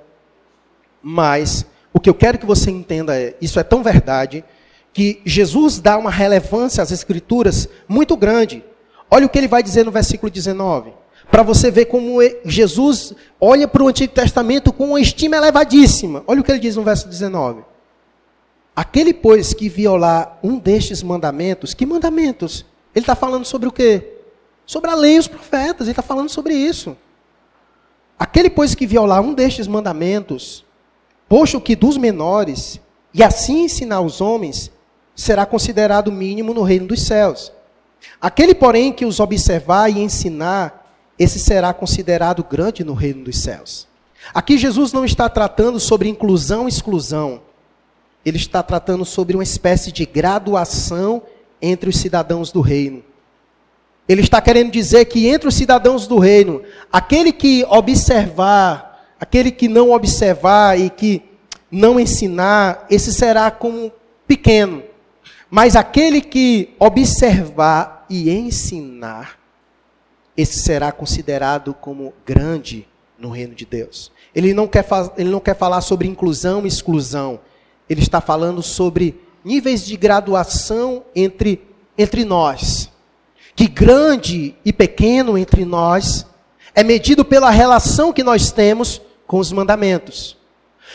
Mas 1.03 1.66
o 1.92 2.01
que 2.01 2.09
eu 2.09 2.14
quero 2.14 2.38
que 2.38 2.46
você 2.46 2.70
entenda 2.70 3.16
é, 3.16 3.37
isso 3.40 3.59
é 3.59 3.62
tão 3.62 3.83
verdade, 3.83 4.44
que 4.92 5.20
Jesus 5.25 5.79
dá 5.79 5.96
uma 5.96 6.11
relevância 6.11 6.83
às 6.83 6.90
Escrituras 6.90 7.68
muito 7.88 8.16
grande. 8.16 8.64
Olha 9.11 9.27
o 9.27 9.29
que 9.29 9.38
ele 9.38 9.49
vai 9.49 9.62
dizer 9.62 9.85
no 9.85 9.90
versículo 9.90 10.31
19. 10.31 10.92
Para 11.31 11.42
você 11.42 11.70
ver 11.70 11.87
como 11.87 12.18
Jesus 12.44 13.14
olha 13.40 13.68
para 13.68 13.83
o 13.83 13.88
Antigo 13.88 14.12
Testamento 14.12 14.73
com 14.73 14.88
uma 14.88 15.01
estima 15.01 15.37
elevadíssima. 15.37 16.25
Olha 16.27 16.40
o 16.40 16.44
que 16.44 16.51
ele 16.51 16.59
diz 16.59 16.75
no 16.75 16.83
verso 16.83 17.09
19. 17.09 17.62
Aquele, 18.74 19.12
pois, 19.12 19.52
que 19.52 19.68
violar 19.68 20.38
um 20.42 20.59
destes 20.59 21.02
mandamentos, 21.02 21.74
que 21.74 21.85
mandamentos? 21.85 22.64
Ele 22.94 23.02
está 23.02 23.14
falando 23.14 23.44
sobre 23.44 23.68
o 23.68 23.72
quê? 23.72 24.14
Sobre 24.64 24.90
a 24.90 24.94
lei 24.94 25.16
e 25.16 25.18
os 25.18 25.28
profetas, 25.28 25.87
ele 25.87 25.92
está 25.92 26.02
falando 26.02 26.28
sobre 26.28 26.54
isso. 26.54 26.96
Aquele, 28.18 28.50
pois, 28.50 28.74
que 28.74 28.87
violar 28.87 29.20
um 29.20 29.35
destes 29.35 29.66
mandamentos, 29.66 30.64
posto 31.28 31.61
que 31.61 31.74
dos 31.74 31.96
menores, 31.96 32.80
e 33.12 33.22
assim 33.22 33.64
ensinar 33.64 34.00
os 34.00 34.20
homens, 34.20 34.70
será 35.14 35.44
considerado 35.44 36.12
mínimo 36.12 36.54
no 36.54 36.62
reino 36.62 36.87
dos 36.87 37.02
céus. 37.02 37.52
Aquele, 38.20 38.54
porém, 38.54 38.92
que 38.92 39.04
os 39.04 39.20
observar 39.20 39.90
e 39.90 40.00
ensinar, 40.00 40.94
esse 41.18 41.38
será 41.38 41.74
considerado 41.74 42.44
grande 42.44 42.85
no 42.85 42.94
reino 42.94 43.24
dos 43.24 43.38
céus. 43.38 43.87
Aqui 44.33 44.56
Jesus 44.56 44.92
não 44.92 45.04
está 45.04 45.28
tratando 45.28 45.80
sobre 45.80 46.09
inclusão 46.09 46.66
e 46.66 46.68
exclusão 46.68 47.42
ele 48.24 48.37
está 48.37 48.62
tratando 48.62 49.04
sobre 49.04 49.37
uma 49.37 49.42
espécie 49.42 49.90
de 49.90 50.04
graduação 50.04 51.22
entre 51.61 51.88
os 51.88 51.96
cidadãos 51.96 52.52
do 52.52 52.61
reino. 52.61 53.02
Ele 54.09 54.22
está 54.22 54.40
querendo 54.40 54.70
dizer 54.72 55.04
que 55.04 55.28
entre 55.28 55.48
os 55.48 55.54
cidadãos 55.54 56.06
do 56.06 56.18
reino, 56.18 56.62
aquele 56.92 57.33
que 57.33 57.64
observar, 57.68 59.06
aquele 59.20 59.50
que 59.50 59.68
não 59.68 59.92
observar 59.92 60.78
e 60.78 60.90
que 60.90 61.22
não 61.70 62.00
ensinar, 62.00 62.87
esse 62.90 63.12
será 63.12 63.50
como 63.50 63.92
pequeno. 64.26 64.83
Mas 65.48 65.76
aquele 65.76 66.20
que 66.20 66.74
observar 66.78 68.04
e 68.11 68.30
ensinar, 68.30 69.38
esse 70.37 70.59
será 70.59 70.90
considerado 70.90 71.72
como 71.74 72.12
grande 72.26 72.87
no 73.18 73.30
reino 73.30 73.54
de 73.54 73.64
Deus. 73.64 74.11
Ele 74.35 74.54
não 74.54 74.66
quer, 74.66 74.87
ele 75.16 75.30
não 75.30 75.40
quer 75.40 75.56
falar 75.56 75.80
sobre 75.80 76.09
inclusão 76.09 76.64
e 76.64 76.68
exclusão 76.68 77.40
ele 77.90 78.00
está 78.00 78.20
falando 78.20 78.62
sobre 78.62 79.20
níveis 79.44 79.85
de 79.85 79.96
graduação 79.96 81.03
entre, 81.14 81.61
entre 81.98 82.24
nós. 82.24 82.88
Que 83.57 83.66
grande 83.66 84.55
e 84.64 84.72
pequeno 84.72 85.37
entre 85.37 85.64
nós 85.64 86.24
é 86.72 86.85
medido 86.85 87.24
pela 87.24 87.51
relação 87.51 88.12
que 88.12 88.22
nós 88.22 88.53
temos 88.53 89.03
com 89.26 89.41
os 89.41 89.51
mandamentos. 89.51 90.36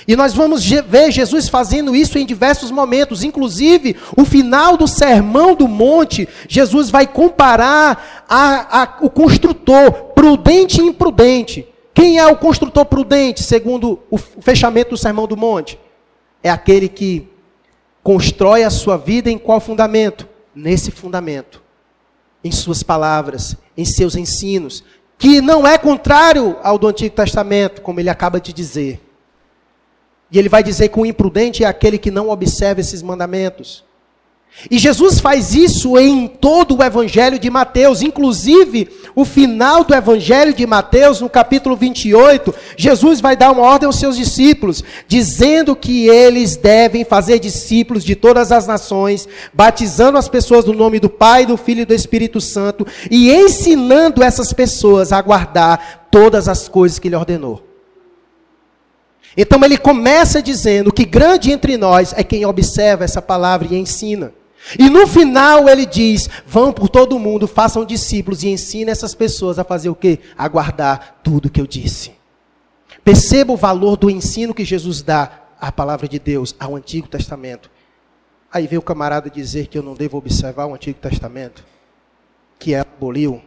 E 0.07 0.15
nós 0.15 0.33
vamos 0.33 0.63
ver 0.63 1.11
Jesus 1.11 1.49
fazendo 1.49 1.93
isso 1.93 2.17
em 2.17 2.25
diversos 2.25 2.71
momentos, 2.71 3.23
inclusive 3.23 3.97
o 4.15 4.23
final 4.23 4.77
do 4.77 4.87
sermão 4.87 5.53
do 5.53 5.67
monte, 5.67 6.27
Jesus 6.47 6.89
vai 6.89 7.07
comparar 7.07 8.25
a, 8.27 8.81
a, 8.83 8.97
o 9.01 9.09
construtor 9.09 9.91
prudente 10.13 10.81
e 10.81 10.85
imprudente. 10.85 11.67
Quem 11.93 12.19
é 12.19 12.27
o 12.27 12.37
construtor 12.37 12.85
prudente, 12.85 13.43
segundo 13.43 13.99
o 14.09 14.17
fechamento 14.17 14.91
do 14.91 14.97
sermão 14.97 15.27
do 15.27 15.37
monte? 15.37 15.79
É 16.45 16.49
aquele 16.51 16.87
que 16.87 17.27
constrói 18.03 18.63
a 18.63 18.69
sua 18.69 18.97
vida 18.97 19.31
em 19.31 19.37
qual 19.37 19.59
fundamento? 19.59 20.29
Nesse 20.53 20.91
fundamento. 20.91 21.59
Em 22.43 22.51
suas 22.51 22.83
palavras, 22.83 23.55
em 23.75 23.83
seus 23.83 24.15
ensinos, 24.15 24.83
que 25.17 25.41
não 25.41 25.65
é 25.65 25.75
contrário 25.75 26.55
ao 26.61 26.77
do 26.77 26.87
Antigo 26.87 27.15
Testamento, 27.15 27.81
como 27.81 27.99
ele 27.99 28.11
acaba 28.11 28.39
de 28.39 28.53
dizer. 28.53 29.01
E 30.29 30.37
ele 30.37 30.47
vai 30.47 30.61
dizer 30.61 30.89
que 30.89 30.99
o 30.99 31.05
imprudente 31.05 31.63
é 31.63 31.67
aquele 31.67 31.97
que 31.97 32.11
não 32.11 32.29
observa 32.29 32.79
esses 32.79 33.01
mandamentos. 33.01 33.83
E 34.69 34.79
Jesus 34.79 35.19
faz 35.19 35.53
isso 35.53 35.97
em 35.97 36.27
todo 36.27 36.77
o 36.77 36.83
Evangelho 36.83 37.37
de 37.37 37.49
Mateus, 37.49 38.01
inclusive 38.01 38.89
o 39.13 39.23
final 39.23 39.83
do 39.83 39.93
Evangelho 39.93 40.53
de 40.53 40.65
Mateus, 40.65 41.21
no 41.21 41.29
capítulo 41.29 41.75
28, 41.75 42.53
Jesus 42.75 43.21
vai 43.21 43.35
dar 43.35 43.51
uma 43.51 43.61
ordem 43.61 43.85
aos 43.85 43.99
seus 43.99 44.17
discípulos, 44.17 44.83
dizendo 45.07 45.75
que 45.75 46.07
eles 46.07 46.55
devem 46.55 47.05
fazer 47.05 47.37
discípulos 47.37 48.03
de 48.03 48.15
todas 48.15 48.51
as 48.51 48.65
nações, 48.65 49.27
batizando 49.53 50.17
as 50.17 50.27
pessoas 50.27 50.65
no 50.65 50.73
nome 50.73 50.99
do 50.99 51.09
Pai, 51.09 51.45
do 51.45 51.57
Filho 51.57 51.81
e 51.81 51.85
do 51.85 51.93
Espírito 51.93 52.41
Santo 52.41 52.87
e 53.11 53.31
ensinando 53.31 54.23
essas 54.23 54.51
pessoas 54.51 55.11
a 55.11 55.21
guardar 55.21 56.07
todas 56.09 56.47
as 56.47 56.67
coisas 56.67 56.97
que 56.97 57.07
ele 57.07 57.15
ordenou. 57.15 57.63
Então 59.37 59.61
ele 59.63 59.77
começa 59.77 60.41
dizendo 60.41 60.91
que 60.91 61.03
grande 61.03 61.51
entre 61.51 61.77
nós 61.77 62.13
é 62.15 62.23
quem 62.23 62.45
observa 62.45 63.03
essa 63.03 63.21
palavra 63.21 63.67
e 63.69 63.75
ensina. 63.75 64.33
E 64.79 64.89
no 64.89 65.05
final 65.05 65.69
ele 65.69 65.85
diz: 65.85 66.29
vão 66.45 66.73
por 66.73 66.89
todo 66.89 67.15
o 67.15 67.19
mundo, 67.19 67.47
façam 67.47 67.85
discípulos 67.85 68.43
e 68.43 68.49
ensinem 68.49 68.91
essas 68.91 69.13
pessoas 69.13 69.59
a 69.59 69.63
fazer 69.63 69.89
o 69.89 69.95
quê? 69.95 70.19
A 70.37 70.47
guardar 70.47 71.19
tudo 71.23 71.49
que 71.49 71.61
eu 71.61 71.67
disse. 71.67 72.13
Perceba 73.03 73.53
o 73.53 73.57
valor 73.57 73.95
do 73.95 74.09
ensino 74.09 74.53
que 74.53 74.65
Jesus 74.65 75.03
dá 75.03 75.43
à 75.61 75.71
palavra 75.71 76.07
de 76.07 76.17
Deus, 76.17 76.55
ao 76.59 76.75
Antigo 76.75 77.07
Testamento. 77.07 77.69
Aí 78.51 78.65
vem 78.65 78.79
o 78.79 78.81
camarada 78.81 79.29
dizer 79.29 79.67
que 79.67 79.77
eu 79.77 79.83
não 79.83 79.93
devo 79.93 80.17
observar 80.17 80.65
o 80.65 80.73
Antigo 80.73 80.99
Testamento, 80.99 81.63
que 82.57 82.73
é 82.73 82.79
aboliu. 82.79 83.41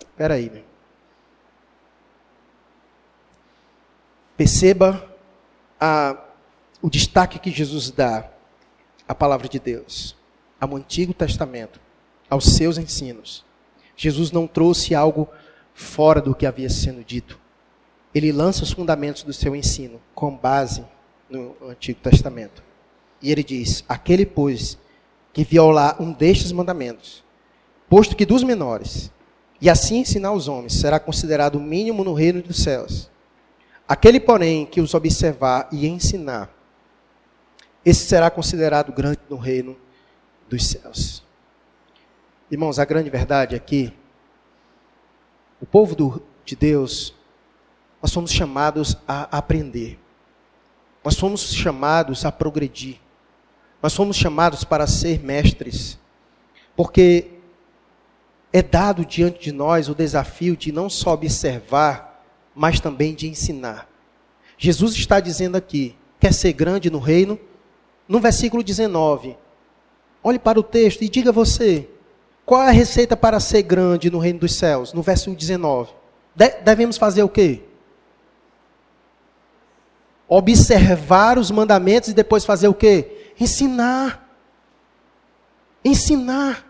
Espera 0.00 0.34
aí, 0.34 0.50
meu. 0.50 0.62
Perceba 4.36 5.04
a, 5.80 6.16
o 6.80 6.88
destaque 6.88 7.40
que 7.40 7.50
Jesus 7.50 7.90
dá 7.90 8.28
a 9.08 9.14
palavra 9.14 9.48
de 9.48 9.58
Deus, 9.58 10.14
ao 10.60 10.76
Antigo 10.76 11.14
Testamento, 11.14 11.80
aos 12.28 12.44
seus 12.44 12.76
ensinos. 12.76 13.44
Jesus 13.96 14.30
não 14.30 14.46
trouxe 14.46 14.94
algo 14.94 15.26
fora 15.74 16.20
do 16.20 16.34
que 16.34 16.44
havia 16.44 16.68
sendo 16.68 17.02
dito. 17.02 17.40
Ele 18.14 18.30
lança 18.30 18.62
os 18.62 18.70
fundamentos 18.70 19.22
do 19.22 19.32
seu 19.32 19.56
ensino 19.56 20.00
com 20.14 20.36
base 20.36 20.84
no 21.28 21.56
Antigo 21.62 22.00
Testamento. 22.00 22.62
E 23.22 23.32
ele 23.32 23.42
diz: 23.42 23.84
Aquele, 23.88 24.26
pois, 24.26 24.78
que 25.32 25.44
violar 25.44 26.00
um 26.00 26.12
destes 26.12 26.52
mandamentos, 26.52 27.24
posto 27.88 28.14
que 28.14 28.26
dos 28.26 28.42
menores, 28.42 29.10
e 29.60 29.68
assim 29.68 29.98
ensinar 29.98 30.32
os 30.32 30.48
homens, 30.48 30.74
será 30.74 31.00
considerado 31.00 31.58
mínimo 31.58 32.04
no 32.04 32.14
reino 32.14 32.42
dos 32.42 32.62
céus. 32.62 33.10
Aquele, 33.88 34.20
porém, 34.20 34.66
que 34.66 34.80
os 34.80 34.94
observar 34.94 35.68
e 35.72 35.86
ensinar, 35.88 36.50
esse 37.88 38.06
será 38.06 38.30
considerado 38.30 38.92
grande 38.92 39.20
no 39.30 39.36
reino 39.36 39.74
dos 40.46 40.66
céus. 40.66 41.24
Irmãos, 42.50 42.78
a 42.78 42.84
grande 42.84 43.08
verdade 43.08 43.56
é 43.56 43.58
que 43.58 43.94
o 45.58 45.64
povo 45.64 45.96
do, 45.96 46.22
de 46.44 46.54
Deus, 46.54 47.14
nós 48.02 48.10
somos 48.10 48.30
chamados 48.30 48.94
a 49.08 49.38
aprender. 49.38 49.98
Nós 51.02 51.14
somos 51.14 51.54
chamados 51.54 52.26
a 52.26 52.30
progredir. 52.30 52.98
Nós 53.82 53.94
somos 53.94 54.18
chamados 54.18 54.64
para 54.64 54.86
ser 54.86 55.20
mestres. 55.20 55.98
Porque 56.76 57.38
é 58.52 58.60
dado 58.60 59.02
diante 59.02 59.40
de 59.40 59.52
nós 59.52 59.88
o 59.88 59.94
desafio 59.94 60.54
de 60.58 60.70
não 60.72 60.90
só 60.90 61.14
observar, 61.14 62.22
mas 62.54 62.80
também 62.80 63.14
de 63.14 63.28
ensinar. 63.28 63.88
Jesus 64.58 64.94
está 64.94 65.20
dizendo 65.20 65.56
aqui: 65.56 65.96
quer 66.20 66.34
ser 66.34 66.52
grande 66.52 66.90
no 66.90 66.98
reino? 66.98 67.40
No 68.08 68.18
versículo 68.18 68.62
19. 68.62 69.36
Olhe 70.22 70.38
para 70.38 70.58
o 70.58 70.62
texto 70.62 71.02
e 71.02 71.08
diga 71.08 71.30
você, 71.30 71.88
qual 72.44 72.62
é 72.62 72.68
a 72.68 72.72
receita 72.72 73.16
para 73.16 73.38
ser 73.38 73.62
grande 73.62 74.10
no 74.10 74.18
reino 74.18 74.40
dos 74.40 74.54
céus? 74.54 74.92
No 74.92 75.02
versículo 75.02 75.36
19. 75.36 75.92
De 76.34 76.48
devemos 76.62 76.96
fazer 76.96 77.22
o 77.22 77.28
quê? 77.28 77.62
Observar 80.26 81.38
os 81.38 81.50
mandamentos 81.50 82.08
e 82.08 82.14
depois 82.14 82.44
fazer 82.44 82.68
o 82.68 82.74
quê? 82.74 83.32
Ensinar. 83.38 84.26
Ensinar. 85.84 86.66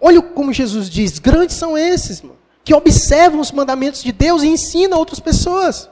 Olha 0.00 0.20
como 0.20 0.52
Jesus 0.52 0.90
diz: 0.90 1.18
grandes 1.18 1.56
são 1.56 1.76
esses, 1.76 2.20
mano, 2.20 2.38
que 2.64 2.74
observam 2.74 3.40
os 3.40 3.52
mandamentos 3.52 4.02
de 4.02 4.12
Deus 4.12 4.42
e 4.42 4.48
ensinam 4.48 4.98
outras 4.98 5.20
pessoas. 5.20 5.88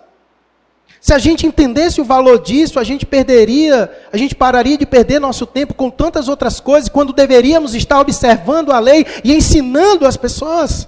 Se 1.01 1.15
a 1.15 1.19
gente 1.19 1.47
entendesse 1.47 1.99
o 2.01 2.05
valor 2.05 2.39
disso, 2.41 2.79
a 2.79 2.85
gente 2.85 3.07
perderia, 3.07 3.91
a 4.13 4.19
gente 4.19 4.35
pararia 4.35 4.77
de 4.77 4.85
perder 4.85 5.19
nosso 5.19 5.47
tempo 5.47 5.73
com 5.73 5.89
tantas 5.89 6.29
outras 6.29 6.61
coisas, 6.61 6.91
quando 6.91 7.13
deveríamos 7.13 7.75
estar 7.75 7.99
observando 7.99 8.71
a 8.71 8.79
lei 8.79 9.07
e 9.25 9.35
ensinando 9.35 10.07
as 10.07 10.19
pessoas. 10.19 10.87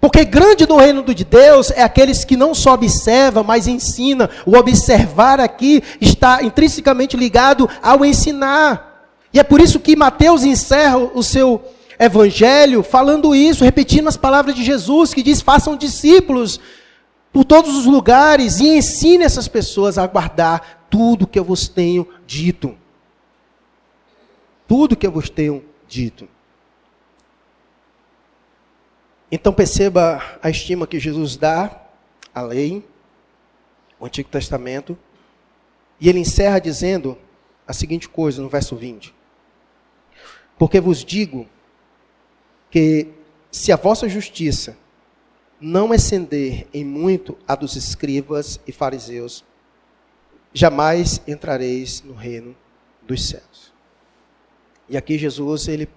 Porque 0.00 0.24
grande 0.24 0.66
no 0.66 0.78
reino 0.78 1.02
de 1.14 1.24
Deus 1.24 1.70
é 1.70 1.82
aqueles 1.82 2.24
que 2.24 2.34
não 2.34 2.54
só 2.54 2.72
observam, 2.72 3.44
mas 3.44 3.68
ensina. 3.68 4.30
O 4.46 4.56
observar 4.56 5.38
aqui 5.38 5.82
está 6.00 6.42
intrinsecamente 6.42 7.18
ligado 7.18 7.68
ao 7.82 8.02
ensinar. 8.02 9.10
E 9.34 9.38
é 9.38 9.42
por 9.42 9.60
isso 9.60 9.78
que 9.78 9.94
Mateus 9.94 10.42
encerra 10.42 10.96
o 10.96 11.22
seu 11.22 11.62
evangelho 11.98 12.82
falando 12.82 13.34
isso, 13.34 13.62
repetindo 13.62 14.08
as 14.08 14.16
palavras 14.16 14.54
de 14.54 14.64
Jesus, 14.64 15.12
que 15.12 15.22
diz: 15.22 15.42
façam 15.42 15.76
discípulos 15.76 16.58
por 17.32 17.44
todos 17.44 17.76
os 17.76 17.86
lugares 17.86 18.58
e 18.60 18.68
ensine 18.68 19.24
essas 19.24 19.46
pessoas 19.46 19.98
a 19.98 20.06
guardar 20.06 20.86
tudo 20.90 21.26
que 21.26 21.38
eu 21.38 21.44
vos 21.44 21.68
tenho 21.68 22.08
dito. 22.26 22.76
Tudo 24.66 24.96
que 24.96 25.06
eu 25.06 25.12
vos 25.12 25.30
tenho 25.30 25.64
dito. 25.86 26.28
Então 29.30 29.52
perceba 29.52 30.20
a 30.42 30.50
estima 30.50 30.86
que 30.86 30.98
Jesus 30.98 31.36
dá 31.36 31.80
à 32.34 32.42
lei, 32.42 32.84
o 33.98 34.06
Antigo 34.06 34.28
Testamento, 34.28 34.98
e 36.00 36.08
ele 36.08 36.18
encerra 36.18 36.58
dizendo 36.58 37.16
a 37.66 37.72
seguinte 37.72 38.08
coisa 38.08 38.42
no 38.42 38.48
verso 38.48 38.74
20: 38.74 39.14
Porque 40.58 40.80
vos 40.80 41.04
digo 41.04 41.46
que 42.70 43.08
se 43.52 43.70
a 43.70 43.76
vossa 43.76 44.08
justiça 44.08 44.76
não 45.60 45.92
exceder 45.92 46.66
em 46.72 46.84
muito 46.84 47.36
a 47.46 47.54
dos 47.54 47.76
escribas 47.76 48.58
e 48.66 48.72
fariseus, 48.72 49.44
jamais 50.54 51.20
entrareis 51.26 52.02
no 52.02 52.14
reino 52.14 52.56
dos 53.02 53.28
céus. 53.28 53.72
E 54.88 54.96
aqui 54.96 55.18
Jesus, 55.18 55.68
ele 55.68 55.88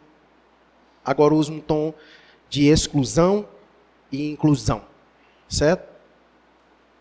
agora 1.03 1.33
usa 1.33 1.51
um 1.51 1.59
tom 1.59 1.93
de 2.49 2.67
exclusão 2.67 3.47
e 4.11 4.29
inclusão, 4.29 4.83
certo? 5.47 5.91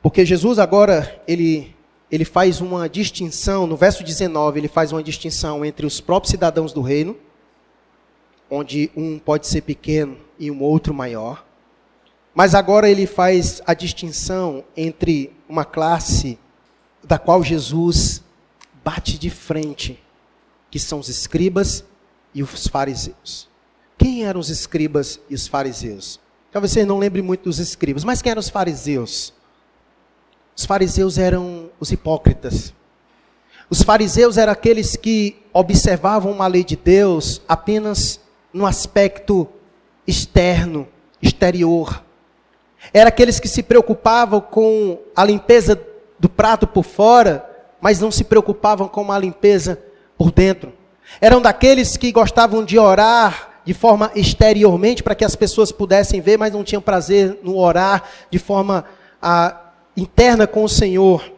Porque 0.01 0.25
Jesus 0.25 0.59
agora, 0.59 1.23
ele, 1.29 1.77
ele 2.11 2.25
faz 2.25 2.61
uma 2.61 2.89
distinção, 2.89 3.67
no 3.67 3.77
verso 3.77 4.03
19, 4.03 4.61
ele 4.61 4.69
faz 4.69 4.93
uma 4.93 5.03
distinção 5.03 5.65
entre 5.65 5.85
os 5.85 6.01
próprios 6.01 6.31
cidadãos 6.31 6.73
do 6.73 6.81
reino, 6.81 7.17
onde 8.51 8.91
um 8.97 9.19
pode 9.19 9.47
ser 9.47 9.63
pequeno 9.63 10.19
e 10.39 10.51
um 10.51 10.63
outro 10.63 10.93
maior, 10.93 11.45
mas 12.35 12.55
agora 12.55 12.89
ele 12.89 13.07
faz 13.07 13.61
a 13.67 13.75
distinção 13.75 14.65
entre 14.77 15.33
uma 15.49 15.65
classe 15.65 16.39
da 17.05 17.19
qual 17.19 17.43
Jesus 17.43 18.23
bate 18.85 19.19
de 19.19 19.31
frente, 19.31 20.03
que 20.71 20.79
são 20.79 20.99
os 20.99 21.09
escribas 21.09 21.85
e 22.35 22.43
os 22.43 22.67
fariseus. 22.67 23.49
Quem 23.99 24.25
eram 24.25 24.41
os 24.41 24.49
escribas 24.49 25.21
e 25.29 25.35
os 25.35 25.47
fariseus? 25.47 26.19
Talvez 26.51 26.73
você 26.73 26.85
não 26.85 26.99
lembre 26.99 27.23
muito 27.23 27.45
dos 27.45 27.59
escribas, 27.59 28.05
mas 28.05 28.21
quem 28.21 28.31
eram 28.31 28.41
os 28.41 28.49
fariseus? 28.49 29.33
Os 30.57 30.65
fariseus 30.65 31.19
eram 31.19 31.71
os 31.79 31.93
hipócritas. 31.93 32.75
Os 33.71 33.83
fariseus 33.83 34.37
eram 34.37 34.53
aqueles 34.53 34.97
que 34.97 35.37
observavam 35.53 36.31
uma 36.31 36.47
lei 36.47 36.63
de 36.63 36.77
Deus 36.77 37.41
apenas 37.49 38.21
no 38.53 38.67
aspecto 38.67 39.49
externo, 40.07 40.87
exterior. 41.23 42.05
Era 42.93 43.09
aqueles 43.09 43.39
que 43.39 43.49
se 43.49 43.63
preocupavam 43.63 44.41
com 44.41 44.99
a 45.15 45.25
limpeza 45.25 45.79
do 46.19 46.29
prato 46.29 46.67
por 46.67 46.85
fora, 46.85 47.45
mas 47.81 48.01
não 48.01 48.11
se 48.11 48.25
preocupavam 48.25 48.89
com 48.89 49.11
a 49.13 49.19
limpeza 49.19 49.79
por 50.17 50.31
dentro. 50.31 50.73
Eram 51.21 51.43
daqueles 51.43 51.97
que 51.97 52.13
gostavam 52.13 52.65
de 52.65 52.79
orar 52.79 53.51
de 53.65 53.75
forma 53.75 54.11
exteriormente 54.15 55.03
para 55.03 55.15
que 55.15 55.25
as 55.25 55.37
pessoas 55.37 55.71
pudessem 55.71 56.21
ver, 56.21 56.39
mas 56.39 56.53
não 56.53 56.65
tinham 56.65 56.83
prazer 56.83 57.39
no 57.43 57.59
orar 57.59 58.05
de 58.31 58.39
forma 58.39 58.85
a, 59.21 59.73
interna 59.97 60.47
com 60.47 60.65
o 60.65 60.69
Senhor. 60.69 61.31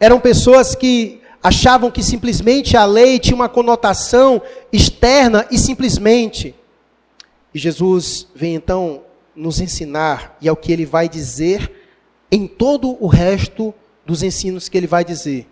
Eram 0.00 0.18
pessoas 0.18 0.74
que 0.74 1.20
achavam 1.42 1.90
que 1.90 2.02
simplesmente 2.02 2.76
a 2.76 2.84
lei 2.84 3.18
tinha 3.18 3.36
uma 3.36 3.48
conotação 3.48 4.42
externa 4.72 5.46
e 5.50 5.58
simplesmente. 5.58 6.54
E 7.54 7.58
Jesus 7.58 8.26
vem 8.34 8.54
então 8.54 9.02
nos 9.36 9.60
ensinar, 9.60 10.36
e 10.40 10.48
é 10.48 10.52
o 10.52 10.56
que 10.56 10.72
ele 10.72 10.86
vai 10.86 11.08
dizer 11.08 11.70
em 12.30 12.46
todo 12.46 12.96
o 13.02 13.06
resto 13.06 13.74
dos 14.04 14.22
ensinos 14.22 14.68
que 14.68 14.76
ele 14.76 14.86
vai 14.86 15.04
dizer. 15.04 15.46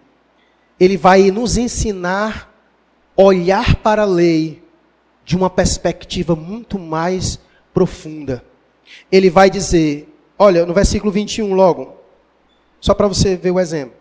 Ele 0.80 0.96
vai 0.96 1.30
nos 1.30 1.56
ensinar 1.56 2.52
olhar 3.16 3.76
para 3.76 4.02
a 4.02 4.06
lei 4.06 4.62
de 5.24 5.36
uma 5.36 5.48
perspectiva 5.48 6.34
muito 6.34 6.78
mais 6.78 7.38
profunda. 7.72 8.44
Ele 9.10 9.30
vai 9.30 9.48
dizer, 9.48 10.08
olha, 10.38 10.66
no 10.66 10.74
versículo 10.74 11.12
21 11.12 11.54
logo, 11.54 11.96
só 12.80 12.92
para 12.94 13.08
você 13.08 13.36
ver 13.36 13.50
o 13.50 13.60
exemplo. 13.60 13.96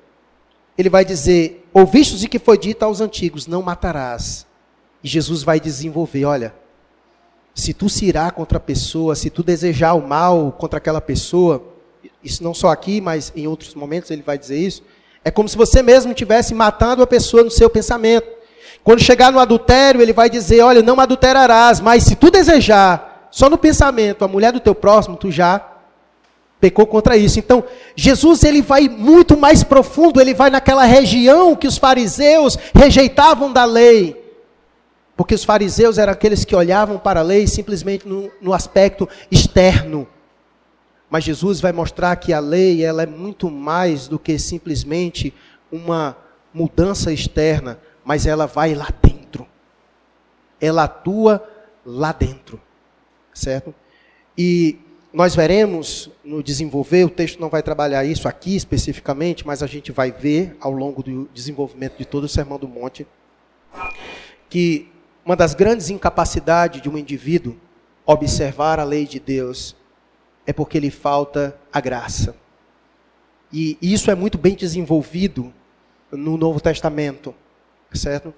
Ele 0.77 0.89
vai 0.89 1.05
dizer: 1.05 1.65
Ouvistes 1.73 2.23
o 2.23 2.27
que 2.27 2.39
foi 2.39 2.57
dito 2.57 2.84
aos 2.84 2.99
antigos: 2.99 3.47
Não 3.47 3.61
matarás. 3.61 4.45
E 5.03 5.07
Jesus 5.07 5.43
vai 5.43 5.59
desenvolver: 5.59 6.25
Olha, 6.25 6.53
se 7.53 7.73
tu 7.73 7.89
se 7.89 8.05
irá 8.05 8.31
contra 8.31 8.57
a 8.57 8.61
pessoa, 8.61 9.15
se 9.15 9.29
tu 9.29 9.43
desejar 9.43 9.93
o 9.93 10.07
mal 10.07 10.51
contra 10.57 10.77
aquela 10.77 11.01
pessoa, 11.01 11.63
isso 12.23 12.43
não 12.43 12.53
só 12.53 12.69
aqui, 12.69 12.99
mas 12.99 13.31
em 13.35 13.47
outros 13.47 13.75
momentos 13.75 14.09
ele 14.09 14.23
vai 14.23 14.37
dizer 14.37 14.57
isso, 14.57 14.83
é 15.23 15.31
como 15.31 15.47
se 15.47 15.55
você 15.55 15.81
mesmo 15.81 16.11
estivesse 16.11 16.53
matando 16.53 17.03
a 17.03 17.07
pessoa 17.07 17.43
no 17.43 17.51
seu 17.51 17.69
pensamento. 17.69 18.27
Quando 18.83 19.01
chegar 19.01 19.31
no 19.31 19.39
adultério, 19.39 20.01
ele 20.01 20.11
vai 20.11 20.29
dizer: 20.29 20.61
Olha, 20.61 20.81
não 20.81 20.99
adulterarás, 20.99 21.79
mas 21.79 22.03
se 22.03 22.15
tu 22.15 22.29
desejar, 22.29 23.29
só 23.31 23.49
no 23.49 23.57
pensamento, 23.57 24.25
a 24.25 24.27
mulher 24.27 24.51
do 24.51 24.59
teu 24.59 24.75
próximo, 24.75 25.15
tu 25.15 25.31
já 25.31 25.65
pecou 26.59 26.85
contra 26.87 27.17
isso. 27.17 27.39
Então, 27.39 27.63
Jesus 27.95 28.43
ele 28.43 28.61
vai 28.61 28.87
muito 28.87 29.37
mais 29.37 29.63
profundo, 29.63 30.19
ele 30.19 30.33
vai 30.33 30.49
naquela 30.49 30.85
região 30.85 31.55
que 31.55 31.67
os 31.67 31.77
fariseus 31.77 32.57
rejeitavam 32.73 33.51
da 33.51 33.65
lei. 33.65 34.22
Porque 35.16 35.36
os 35.36 35.43
fariseus 35.43 35.97
eram 35.97 36.11
aqueles 36.11 36.43
que 36.43 36.55
olhavam 36.55 36.97
para 36.97 37.20
a 37.20 37.24
lei 37.24 37.45
simplesmente 37.47 38.07
no, 38.07 38.32
no 38.41 38.53
aspecto 38.53 39.07
externo. 39.30 40.07
Mas 41.09 41.24
Jesus 41.24 41.61
vai 41.61 41.72
mostrar 41.72 42.16
que 42.16 42.34
a 42.34 42.39
lei 42.39 42.84
ela 42.84 43.03
é 43.03 43.05
muito 43.05 43.49
mais 43.51 44.07
do 44.07 44.18
que 44.18 44.39
simplesmente 44.39 45.34
uma 45.72 46.18
mudança 46.51 47.11
externa, 47.11 47.80
mas 48.03 48.26
ela 48.26 48.47
vai 48.47 48.74
lá 48.74 48.88
dentro. 49.01 49.45
Ela 50.59 50.86
atua 50.86 51.47
lá 51.86 52.11
dentro. 52.11 52.59
Certo? 53.34 53.74
E 54.36 54.80
nós 55.14 55.36
veremos 55.36 56.09
no 56.24 56.41
desenvolver, 56.41 57.03
o 57.05 57.09
texto 57.09 57.39
não 57.39 57.49
vai 57.49 57.61
trabalhar 57.61 58.03
isso 58.03 58.28
aqui 58.28 58.55
especificamente, 58.55 59.45
mas 59.45 59.61
a 59.61 59.68
gente 59.68 59.91
vai 59.91 60.11
ver 60.11 60.57
ao 60.59 60.72
longo 60.72 61.03
do 61.03 61.30
desenvolvimento 61.32 61.97
de 61.97 62.05
todo 62.05 62.24
o 62.24 62.30
Sermão 62.30 62.57
do 62.57 62.68
Monte, 62.68 63.05
que 64.49 64.91
uma 65.26 65.36
das 65.36 65.53
grandes 65.53 65.89
incapacidades 65.89 66.82
de 66.82 66.89
um 66.89 66.97
indivíduo 66.97 67.55
observar 68.05 68.80
a 68.80 68.84
lei 68.84 69.05
de 69.05 69.19
Deus 69.19 69.76
é 70.45 70.51
porque 70.51 70.80
lhe 70.80 70.91
falta 70.91 71.57
a 71.71 71.80
graça. 71.80 72.36
E 73.51 73.78
isso 73.82 74.11
é 74.11 74.15
muito 74.15 74.38
bem 74.38 74.55
desenvolvido 74.55 75.53
no 76.11 76.38
Novo 76.38 76.59
Testamento, 76.59 77.34
certo? 77.93 78.34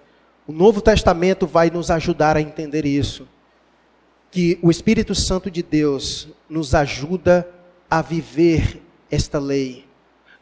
O 0.46 0.52
Novo 0.52 0.82
Testamento 0.82 1.48
vai 1.48 1.70
nos 1.72 1.90
ajudar 1.90 2.38
a 2.38 2.42
entender 2.42 2.86
isso. 2.86 3.28
Que 4.30 4.60
o 4.62 4.70
Espírito 4.70 5.16
Santo 5.16 5.50
de 5.50 5.64
Deus 5.64 6.28
nos 6.48 6.76
ajuda 6.76 7.50
a 7.90 8.02
viver 8.02 8.82
esta 9.10 9.40
lei, 9.40 9.86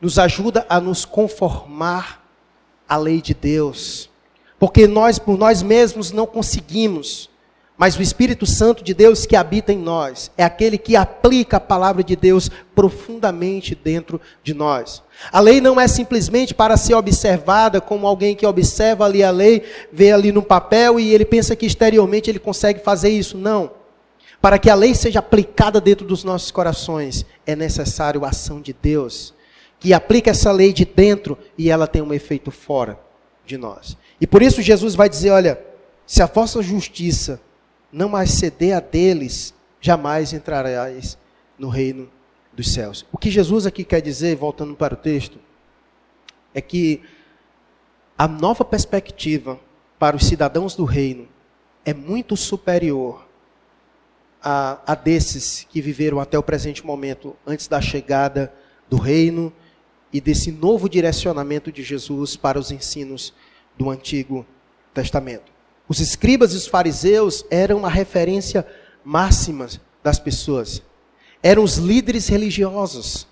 nos 0.02 0.20
ajuda 0.20 0.66
a 0.68 0.82
nos 0.82 1.06
conformar 1.06 2.26
à 2.90 2.98
lei 2.98 3.22
de 3.22 3.34
Deus 3.34 4.10
porque 4.64 4.88
nós, 4.88 5.20
por 5.20 5.38
nós 5.38 5.62
mesmos, 5.62 6.14
não 6.14 6.26
conseguimos. 6.26 7.30
Mas 7.78 7.98
o 7.98 8.02
Espírito 8.02 8.46
Santo 8.46 8.82
de 8.82 8.94
Deus 8.94 9.26
que 9.26 9.36
habita 9.36 9.74
em 9.74 9.78
nós 9.78 10.32
é 10.38 10.44
aquele 10.46 10.78
que 10.78 10.96
aplica 10.96 11.58
a 11.58 11.60
palavra 11.60 12.02
de 12.02 12.16
Deus 12.16 12.50
profundamente 12.74 13.76
dentro 13.76 14.22
de 14.42 14.54
nós. 14.54 15.04
A 15.34 15.42
lei 15.42 15.60
não 15.60 15.78
é 15.82 15.86
simplesmente 15.86 16.54
para 16.54 16.78
ser 16.78 16.94
observada 16.94 17.82
como 17.82 18.08
alguém 18.08 18.38
que 18.38 18.46
observa 18.46 19.04
ali 19.04 19.22
a 19.22 19.32
lei, 19.32 19.64
vê 19.92 20.14
ali 20.14 20.32
no 20.32 20.42
papel 20.42 20.98
e 20.98 21.14
ele 21.14 21.26
pensa 21.26 21.58
que 21.58 21.66
exteriormente 21.66 22.32
ele 22.32 22.40
consegue 22.40 22.80
fazer 22.80 23.10
isso. 23.10 23.38
Não. 23.38 23.70
Para 24.42 24.58
que 24.58 24.70
a 24.70 24.76
lei 24.76 24.96
seja 24.96 25.20
aplicada 25.20 25.82
dentro 25.82 26.08
dos 26.08 26.24
nossos 26.24 26.52
corações, 26.52 27.26
é 27.46 27.54
necessário 27.54 28.24
a 28.24 28.30
ação 28.30 28.62
de 28.62 28.72
Deus, 28.72 29.34
que 29.78 29.94
aplica 29.94 30.32
essa 30.32 30.54
lei 30.54 30.72
de 30.72 30.86
dentro 30.86 31.38
e 31.58 31.70
ela 31.70 31.86
tem 31.86 32.02
um 32.02 32.14
efeito 32.14 32.50
fora 32.50 32.98
de 33.46 33.58
nós. 33.58 33.98
E 34.24 34.26
por 34.26 34.42
isso 34.42 34.62
Jesus 34.62 34.96
vai 34.96 35.10
dizer: 35.10 35.32
olha, 35.32 35.62
se 36.08 36.24
a 36.24 36.26
vossa 36.26 36.64
justiça 36.64 37.42
não 37.92 38.18
exceder 38.18 38.74
a 38.74 38.80
deles, 38.80 39.54
jamais 39.82 40.32
entrarás 40.32 41.18
no 41.60 41.68
reino 41.68 42.10
dos 42.54 42.72
céus. 42.74 43.06
O 43.12 43.18
que 43.18 43.30
Jesus 43.30 43.66
aqui 43.66 43.84
quer 43.84 44.00
dizer, 44.00 44.38
voltando 44.38 44.76
para 44.76 44.94
o 44.94 44.98
texto, 44.98 45.38
é 46.54 46.62
que 46.62 47.02
a 48.18 48.26
nova 48.26 48.64
perspectiva 48.64 49.60
para 50.00 50.16
os 50.16 50.26
cidadãos 50.26 50.74
do 50.74 50.86
reino 50.86 51.28
é 51.84 51.94
muito 51.94 52.38
superior 52.38 53.28
a, 54.42 54.80
a 54.88 54.96
desses 54.96 55.68
que 55.70 55.82
viveram 55.82 56.22
até 56.22 56.40
o 56.40 56.44
presente 56.44 56.86
momento, 56.86 57.36
antes 57.46 57.68
da 57.68 57.82
chegada 57.82 58.54
do 58.90 58.96
reino 58.96 59.52
e 60.14 60.22
desse 60.22 60.50
novo 60.50 60.88
direcionamento 60.88 61.74
de 61.74 61.84
Jesus 61.84 62.38
para 62.38 62.58
os 62.58 62.72
ensinos 62.72 63.34
do 63.78 63.90
Antigo 63.90 64.46
Testamento. 64.94 65.52
Os 65.88 66.00
escribas 66.00 66.54
e 66.54 66.58
os 66.58 66.68
fariseus 66.68 67.46
eram 67.50 67.86
a 67.86 67.90
referência 67.90 68.66
máxima 69.04 69.68
das 70.04 70.20
pessoas. 70.20 70.82
Eram 71.42 71.64
os 71.64 71.78
líderes 71.78 72.28
religiosos. 72.28 73.28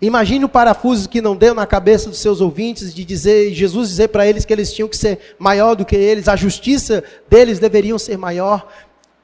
Imagine 0.00 0.44
o 0.44 0.48
parafuso 0.48 1.08
que 1.08 1.20
não 1.20 1.36
deu 1.36 1.54
na 1.54 1.64
cabeça 1.64 2.10
dos 2.10 2.18
seus 2.18 2.40
ouvintes 2.40 2.92
de 2.92 3.04
dizer, 3.04 3.54
Jesus 3.54 3.88
dizer 3.88 4.08
para 4.08 4.26
eles 4.26 4.44
que 4.44 4.52
eles 4.52 4.72
tinham 4.72 4.88
que 4.88 4.96
ser 4.96 5.36
maior 5.38 5.76
do 5.76 5.84
que 5.84 5.94
eles, 5.94 6.26
a 6.26 6.34
justiça 6.34 7.04
deles 7.30 7.60
deveriam 7.60 7.96
ser 7.98 8.18
maior 8.18 8.68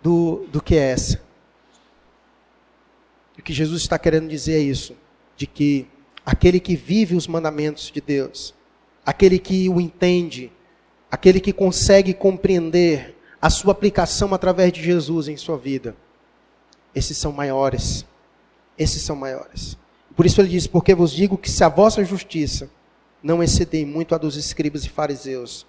do, 0.00 0.46
do 0.52 0.62
que 0.62 0.76
essa. 0.76 1.20
O 3.36 3.42
que 3.42 3.52
Jesus 3.52 3.82
está 3.82 3.98
querendo 3.98 4.28
dizer 4.28 4.54
é 4.54 4.58
isso, 4.60 4.94
de 5.36 5.48
que 5.48 5.88
aquele 6.24 6.60
que 6.60 6.76
vive 6.76 7.16
os 7.16 7.26
mandamentos 7.26 7.90
de 7.92 8.00
Deus, 8.00 8.54
aquele 9.04 9.38
que 9.38 9.68
o 9.68 9.80
entende, 9.80 10.52
aquele 11.10 11.40
que 11.40 11.52
consegue 11.52 12.14
compreender 12.14 13.16
a 13.40 13.50
sua 13.50 13.72
aplicação 13.72 14.34
através 14.34 14.72
de 14.72 14.82
Jesus 14.82 15.28
em 15.28 15.36
sua 15.36 15.56
vida, 15.56 15.96
esses 16.94 17.16
são 17.16 17.32
maiores. 17.32 18.04
Esses 18.78 19.02
são 19.02 19.16
maiores. 19.16 19.76
Por 20.16 20.24
isso 20.24 20.40
ele 20.40 20.48
diz: 20.48 20.66
Porque 20.66 20.94
vos 20.94 21.12
digo 21.12 21.36
que 21.36 21.50
se 21.50 21.64
a 21.64 21.68
vossa 21.68 22.04
justiça 22.04 22.70
não 23.22 23.42
exceder 23.42 23.86
muito 23.86 24.14
a 24.14 24.18
dos 24.18 24.36
escribas 24.36 24.84
e 24.84 24.88
fariseus, 24.88 25.66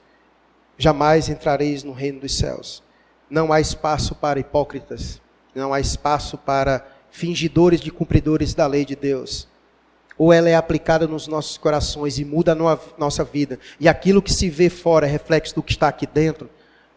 jamais 0.78 1.28
entrareis 1.28 1.84
no 1.84 1.92
reino 1.92 2.20
dos 2.20 2.38
céus. 2.38 2.84
Não 3.30 3.52
há 3.52 3.60
espaço 3.60 4.14
para 4.14 4.40
hipócritas, 4.40 5.20
não 5.56 5.74
há 5.74 5.80
espaço 5.80 6.38
para 6.38 6.88
fingidores 7.10 7.82
de 7.82 7.92
cumpridores 7.92 8.54
da 8.54 8.68
lei 8.68 8.86
de 8.86 8.96
Deus 8.96 9.49
ou 10.20 10.34
ela 10.34 10.50
é 10.50 10.56
aplicada 10.56 11.08
nos 11.08 11.28
nossos 11.28 11.58
corações 11.58 12.20
e 12.20 12.26
muda 12.26 12.52
a 12.52 12.80
nossa 12.98 13.24
vida, 13.24 13.58
e 13.80 13.88
aquilo 13.88 14.22
que 14.22 14.34
se 14.34 14.50
vê 14.50 14.70
fora 14.70 15.08
é 15.08 15.10
reflexo 15.10 15.56
do 15.56 15.64
que 15.64 15.72
está 15.72 15.88
aqui 15.88 16.06
dentro, 16.06 16.50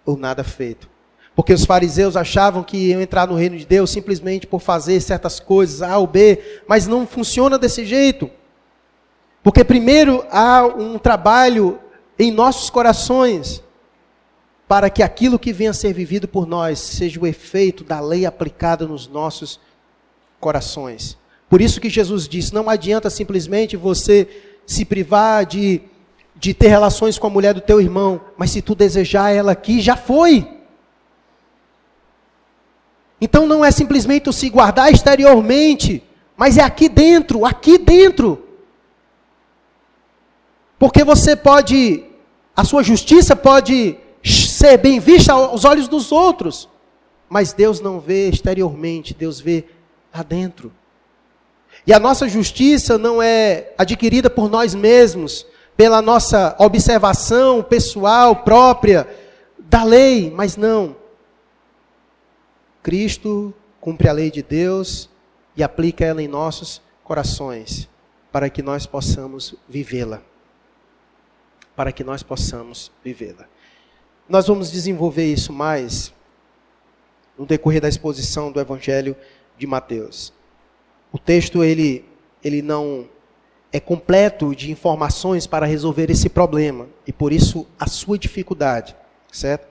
ou 0.05 0.17
nada 0.17 0.43
feito. 0.43 0.91
Porque 1.35 1.53
os 1.53 1.65
fariseus 1.65 2.17
achavam 2.17 2.65
que 2.65 2.77
iam 2.77 3.01
entrar 3.01 3.29
no 3.29 3.37
reino 3.37 3.57
de 3.57 3.65
Deus 3.65 3.91
simplesmente 3.91 4.45
por 4.45 4.61
fazer 4.61 5.01
certas 5.01 5.39
coisas, 5.39 5.81
A 5.81 5.97
ou 5.99 6.07
B, 6.07 6.61
mas 6.67 6.89
não 6.89 7.07
funciona 7.07 7.57
desse 7.57 7.87
jeito. 7.87 8.29
Porque 9.41 9.63
primeiro 9.63 10.27
há 10.29 10.67
um 10.67 10.99
trabalho 10.99 11.79
em 12.19 12.33
nossos 12.33 12.69
corações, 12.71 13.63
para 14.67 14.91
que 14.91 15.03
aquilo 15.03 15.39
que 15.39 15.53
venha 15.53 15.71
a 15.71 15.75
ser 15.75 15.93
vivido 15.93 16.27
por 16.27 16.45
nós 16.45 16.81
seja 16.81 17.21
o 17.21 17.27
efeito 17.27 17.85
da 17.85 18.01
lei 18.01 18.27
aplicada 18.27 18.87
nos 18.87 19.07
nossos 19.07 19.61
corações. 20.41 21.17
Por 21.53 21.61
isso 21.61 21.83
que 21.83 21.91
Jesus 21.91 22.27
disse: 22.27 22.55
não 22.55 22.71
adianta 22.71 23.11
simplesmente 23.11 23.77
você 23.77 24.27
se 24.65 24.87
privar 24.87 25.45
de, 25.45 25.83
de 26.35 26.55
ter 26.55 26.69
relações 26.69 27.19
com 27.19 27.27
a 27.27 27.31
mulher 27.31 27.53
do 27.53 27.61
teu 27.61 27.79
irmão, 27.79 28.23
mas 28.39 28.53
se 28.53 28.63
tu 28.63 28.75
desejar 28.75 29.33
ela 29.33 29.53
aqui, 29.53 29.79
já 29.79 29.95
foi. 29.95 30.49
Então 33.21 33.47
não 33.47 33.63
é 33.63 33.71
simplesmente 33.71 34.33
se 34.33 34.49
guardar 34.49 34.91
exteriormente, 34.91 36.03
mas 36.39 36.57
é 36.57 36.63
aqui 36.63 36.89
dentro, 36.89 37.45
aqui 37.45 37.77
dentro. 37.77 38.49
Porque 40.79 41.05
você 41.05 41.37
pode, 41.37 42.03
a 42.57 42.65
sua 42.65 42.83
justiça 42.83 43.37
pode 43.37 43.99
ser 44.25 44.79
bem 44.79 44.99
vista 44.99 45.35
aos 45.35 45.67
olhos 45.67 45.87
dos 45.87 46.13
outros, 46.13 46.67
mas 47.29 47.53
Deus 47.53 47.79
não 47.79 48.01
vê 48.01 48.31
exteriormente, 48.31 49.13
Deus 49.13 49.39
vê 49.39 49.67
lá 50.15 50.23
dentro. 50.23 50.73
E 51.87 51.93
a 51.93 51.99
nossa 51.99 52.29
justiça 52.29 52.97
não 52.97 53.23
é 53.23 53.73
adquirida 53.77 54.31
por 54.31 54.49
nós 54.49 54.75
mesmos, 54.75 55.47
pela 55.77 56.01
nossa 56.01 56.55
observação 56.59 57.63
pessoal 57.63 58.37
própria 58.37 59.09
da 59.59 59.83
lei, 59.83 60.31
mas 60.31 60.57
não. 60.57 60.95
Cristo 62.83 63.55
cumpre 63.81 64.09
a 64.09 64.13
lei 64.13 64.31
de 64.31 64.43
Deus 64.43 65.09
e 65.57 65.63
aplica 65.63 66.05
ela 66.05 66.23
em 66.23 66.29
nossos 66.29 66.81
corações, 67.03 67.89
para 68.31 68.49
que 68.49 68.63
nós 68.63 68.87
possamos 68.87 69.55
vivê-la. 69.69 70.23
Para 71.75 71.91
que 71.91 72.05
nós 72.05 72.23
possamos 72.23 72.93
vivê-la. 73.03 73.47
Nós 74.29 74.47
vamos 74.47 74.71
desenvolver 74.71 75.25
isso 75.25 75.53
mais 75.53 76.13
no 77.37 77.47
decorrer 77.47 77.81
da 77.81 77.89
exposição 77.89 78.53
do 78.53 78.61
Evangelho 78.61 79.17
de 79.59 79.67
Mateus. 79.67 80.33
O 81.13 81.19
texto 81.19 81.63
ele, 81.63 82.05
ele 82.43 82.63
não 82.63 83.07
é 83.71 83.79
completo 83.79 84.55
de 84.55 84.71
informações 84.71 85.47
para 85.47 85.67
resolver 85.67 86.11
esse 86.11 86.29
problema 86.29 86.89
e 87.07 87.13
por 87.13 87.33
isso 87.33 87.67
a 87.79 87.87
sua 87.87 88.19
dificuldade, 88.19 88.97
certo? 89.31 89.69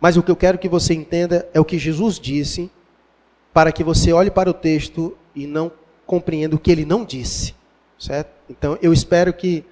Mas 0.00 0.16
o 0.16 0.22
que 0.22 0.30
eu 0.30 0.36
quero 0.36 0.58
que 0.58 0.68
você 0.68 0.94
entenda 0.94 1.48
é 1.54 1.60
o 1.60 1.64
que 1.64 1.78
Jesus 1.78 2.18
disse, 2.18 2.70
para 3.52 3.72
que 3.72 3.84
você 3.84 4.12
olhe 4.12 4.30
para 4.30 4.50
o 4.50 4.54
texto 4.54 5.16
e 5.34 5.46
não 5.46 5.72
compreenda 6.06 6.56
o 6.56 6.58
que 6.58 6.70
ele 6.70 6.84
não 6.84 7.04
disse, 7.04 7.54
certo? 7.98 8.30
Então 8.50 8.78
eu 8.82 8.92
espero 8.92 9.32
que 9.32 9.64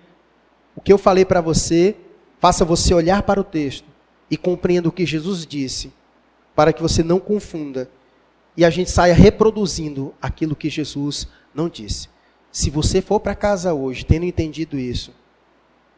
o 0.75 0.81
que 0.81 0.93
eu 0.93 0.99
falei 0.99 1.25
para 1.25 1.41
você 1.41 1.97
faça 2.39 2.65
você 2.65 2.95
olhar 2.95 3.23
para 3.23 3.41
o 3.41 3.45
texto 3.45 3.87
e 4.31 4.37
compreenda 4.37 4.89
o 4.89 4.93
que 4.93 5.05
Jesus 5.05 5.47
disse, 5.47 5.93
para 6.55 6.73
que 6.73 6.81
você 6.81 7.03
não 7.03 7.19
confunda 7.19 7.91
e 8.57 8.65
a 8.65 8.71
gente 8.71 8.91
saia 8.91 9.15
reproduzindo 9.15 10.15
aquilo 10.21 10.57
que 10.57 10.69
Jesus 10.69 11.29
não 11.55 11.69
disse. 11.69 12.09
Se 12.53 12.69
você 12.71 13.01
for 13.01 13.21
para 13.21 13.35
casa 13.35 13.73
hoje 13.73 14.05
tendo 14.05 14.25
entendido 14.25 14.79
isso, 14.79 15.13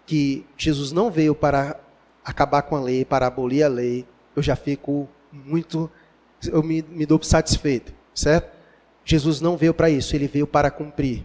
que 0.07 0.45
Jesus 0.57 0.93
não 0.93 1.11
veio 1.11 1.35
para 1.35 1.81
acabar 2.25 2.63
com 2.63 2.77
a 2.77 2.81
lei, 2.81 3.05
para 3.05 3.27
abolir 3.27 3.65
a 3.65 3.69
lei, 3.69 4.07
eu 4.37 4.43
já 4.43 4.55
fico 4.55 5.09
muito, 5.33 5.91
eu 6.47 6.63
me, 6.63 6.83
me 6.83 7.07
dou 7.07 7.23
satisfeito, 7.23 7.93
certo? 8.15 8.51
Jesus 9.05 9.41
não 9.41 9.57
veio 9.57 9.75
para 9.75 9.91
isso, 9.91 10.15
ele 10.15 10.29
veio 10.29 10.47
para 10.47 10.71
cumprir. 10.71 11.25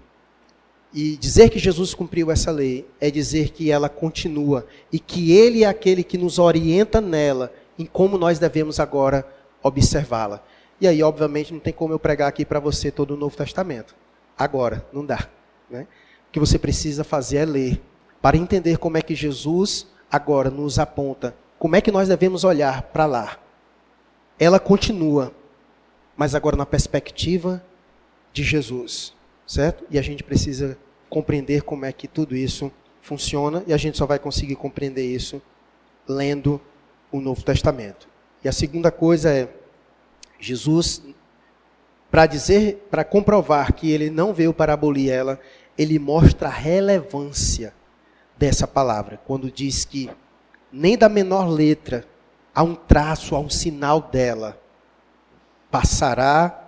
E 0.94 1.18
dizer 1.18 1.50
que 1.50 1.60
Jesus 1.60 1.94
cumpriu 1.94 2.32
essa 2.32 2.50
lei 2.50 2.88
é 3.00 3.12
dizer 3.12 3.50
que 3.50 3.70
ela 3.70 3.90
continua 3.90 4.66
e 4.92 5.00
que 5.00 5.32
ele 5.32 5.64
é 5.64 5.68
aquele 5.68 6.04
que 6.04 6.18
nos 6.18 6.40
orienta 6.40 7.02
nela, 7.02 7.54
em 7.78 7.86
como 7.86 8.18
nós 8.18 8.40
devemos 8.40 8.80
agora 8.80 9.28
observá-la. 9.62 10.44
E 10.80 10.88
aí, 10.88 11.02
obviamente, 11.02 11.54
não 11.54 11.60
tem 11.60 11.74
como 11.74 11.94
eu 11.94 12.00
pregar 12.00 12.28
aqui 12.28 12.46
para 12.46 12.60
você 12.60 12.92
todo 12.92 13.16
o 13.16 13.18
Novo 13.18 13.36
Testamento. 13.36 13.96
Agora, 14.38 14.86
não 14.94 15.06
dá. 15.06 15.28
Né? 15.70 15.88
O 16.30 16.32
que 16.32 16.40
você 16.40 16.60
precisa 16.60 17.04
fazer 17.04 17.38
é 17.38 17.46
ler, 17.46 17.82
para 18.22 18.38
entender 18.38 18.78
como 18.78 18.98
é 18.98 19.02
que 19.02 19.16
Jesus 19.16 19.88
agora 20.12 20.50
nos 20.50 20.78
aponta, 20.80 21.36
como 21.58 21.76
é 21.76 21.82
que 21.82 21.92
nós 21.92 22.08
devemos 22.08 22.44
olhar 22.44 22.84
para 22.84 23.06
lá. 23.06 23.40
Ela 24.40 24.60
continua, 24.60 25.34
mas 26.16 26.36
agora 26.36 26.56
na 26.56 26.66
perspectiva 26.66 27.64
de 28.32 28.44
Jesus, 28.44 29.14
certo? 29.46 29.84
E 29.90 29.98
a 29.98 30.02
gente 30.02 30.24
precisa 30.24 30.78
compreender 31.10 31.64
como 31.64 31.86
é 31.86 31.92
que 31.92 32.08
tudo 32.08 32.36
isso 32.36 32.72
funciona, 33.02 33.64
e 33.66 33.74
a 33.74 33.78
gente 33.78 33.98
só 33.98 34.06
vai 34.06 34.20
conseguir 34.20 34.56
compreender 34.56 35.06
isso 35.06 35.42
lendo 36.08 36.62
o 37.12 37.20
Novo 37.20 37.44
Testamento. 37.44 38.08
E 38.44 38.50
a 38.50 38.52
segunda 38.52 38.92
coisa 38.92 39.32
é 39.32 39.50
Jesus, 40.40 41.02
para 42.12 42.26
dizer, 42.26 42.88
para 42.90 43.04
comprovar 43.04 43.74
que 43.74 43.92
ele 43.92 44.10
não 44.10 44.34
veio 44.34 44.54
para 44.54 44.74
abolir 44.74 45.12
ela, 45.12 45.40
ele 45.78 46.00
mostra 46.00 46.48
a 46.48 46.52
relevância 46.52 47.74
dessa 48.38 48.68
palavra, 48.68 49.20
quando 49.26 49.52
diz 49.52 49.84
que 49.84 50.10
nem 50.72 50.98
da 50.98 51.10
menor 51.10 51.48
letra 51.48 52.06
há 52.54 52.64
um 52.64 52.76
traço, 52.76 53.36
há 53.36 53.40
um 53.40 53.50
sinal 53.50 54.02
dela, 54.02 54.60
passará 55.72 56.64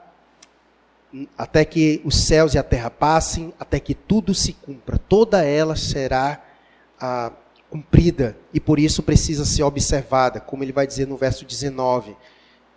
até 1.38 1.66
que 1.66 2.02
os 2.06 2.16
céus 2.16 2.54
e 2.54 2.58
a 2.58 2.64
terra 2.64 2.90
passem, 2.90 3.54
até 3.60 3.80
que 3.80 3.96
tudo 3.96 4.34
se 4.34 4.54
cumpra, 4.54 4.98
toda 4.98 5.44
ela 5.44 5.76
será 5.76 6.44
ah, 7.00 7.32
cumprida. 7.70 8.38
E 8.54 8.60
por 8.60 8.80
isso 8.80 9.02
precisa 9.02 9.46
ser 9.46 9.64
observada, 9.64 10.40
como 10.40 10.64
ele 10.64 10.72
vai 10.72 10.86
dizer 10.86 11.08
no 11.08 11.18
verso 11.18 11.46
19 11.46 12.16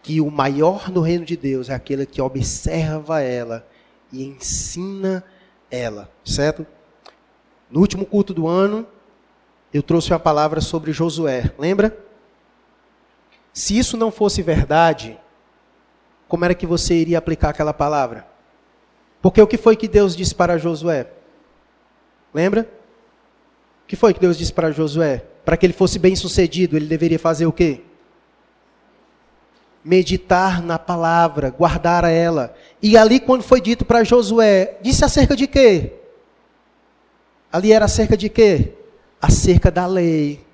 que 0.03 0.21
o 0.21 0.31
maior 0.31 0.91
no 0.91 1.01
reino 1.01 1.25
de 1.25 1.37
Deus 1.37 1.69
é 1.69 1.75
aquele 1.75 2.05
que 2.05 2.21
observa 2.21 3.21
ela 3.21 3.67
e 4.13 4.25
ensina 4.25 5.25
ela, 5.71 6.11
certo? 6.25 6.67
No 7.71 7.81
último 7.81 8.05
culto 8.05 8.35
do 8.35 8.49
ano, 8.49 8.87
eu 9.73 9.83
trouxe 9.83 10.13
uma 10.13 10.19
palavra 10.19 10.61
sobre 10.61 10.93
Josué, 10.93 11.53
lembra? 11.59 11.97
Se 13.53 13.79
isso 13.79 13.97
não 13.97 14.11
fosse 14.11 14.43
verdade, 14.43 15.19
como 16.27 16.45
era 16.45 16.55
que 16.55 16.67
você 16.67 16.95
iria 16.95 17.19
aplicar 17.19 17.51
aquela 17.51 17.73
palavra? 17.73 18.27
Porque 19.23 19.41
o 19.41 19.47
que 19.47 19.57
foi 19.57 19.77
que 19.77 19.87
Deus 19.87 20.17
disse 20.17 20.35
para 20.35 20.59
Josué? 20.59 21.07
Lembra? 22.35 22.69
O 23.85 23.87
que 23.87 23.95
foi 23.95 24.13
que 24.13 24.21
Deus 24.21 24.37
disse 24.37 24.53
para 24.53 24.73
Josué? 24.73 25.25
Para 25.45 25.57
que 25.57 25.65
ele 25.65 25.73
fosse 25.73 25.99
bem 25.99 26.17
sucedido, 26.17 26.77
ele 26.77 26.87
deveria 26.87 27.19
fazer 27.19 27.47
o 27.47 27.53
quê? 27.53 27.83
Meditar 29.85 30.63
na 30.63 30.79
palavra, 30.79 31.51
guardar 31.51 32.05
ela. 32.05 32.55
E 32.81 32.97
ali, 32.97 33.19
quando 33.19 33.43
foi 33.43 33.61
dito 33.61 33.85
para 33.85 34.05
Josué, 34.05 34.79
disse 34.81 35.05
acerca 35.05 35.35
de 35.35 35.47
quê? 35.47 35.93
Ali 37.53 37.73
era 37.73 37.85
acerca 37.85 38.17
de 38.17 38.29
quê? 38.29 38.73
Acerca 39.21 39.71
da 39.71 39.87
lei. 39.87 40.45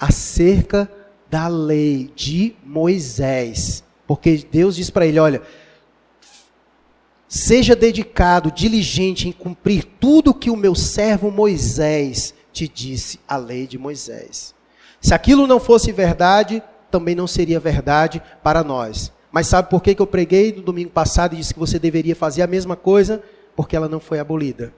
Acerca 0.00 0.90
da 1.30 1.46
lei 1.48 2.10
de 2.14 2.54
Moisés. 2.64 3.84
Porque 4.06 4.46
Deus 4.50 4.76
diz 4.76 4.90
para 4.90 5.06
ele: 5.06 5.20
olha, 5.20 5.42
seja 7.28 7.76
dedicado, 7.76 8.50
diligente 8.50 9.28
em 9.28 9.32
cumprir 9.32 9.84
tudo 9.84 10.34
que 10.34 10.50
o 10.50 10.56
meu 10.56 10.74
servo 10.74 11.30
Moisés 11.30 12.34
te 12.52 12.66
disse, 12.66 13.20
a 13.28 13.36
lei 13.36 13.66
de 13.66 13.78
Moisés. 13.78 14.54
Se 15.00 15.14
aquilo 15.14 15.46
não 15.46 15.60
fosse 15.60 15.92
verdade, 15.92 16.62
também 16.90 17.14
não 17.14 17.26
seria 17.26 17.60
verdade 17.60 18.22
para 18.42 18.64
nós. 18.64 19.12
Mas 19.30 19.46
sabe 19.46 19.68
por 19.68 19.82
que, 19.82 19.94
que 19.94 20.02
eu 20.02 20.06
preguei 20.06 20.52
no 20.52 20.62
domingo 20.62 20.90
passado 20.90 21.34
e 21.34 21.38
disse 21.38 21.52
que 21.52 21.60
você 21.60 21.78
deveria 21.78 22.16
fazer 22.16 22.42
a 22.42 22.46
mesma 22.46 22.76
coisa? 22.76 23.22
Porque 23.54 23.76
ela 23.76 23.88
não 23.88 24.00
foi 24.00 24.18
abolida. 24.18 24.72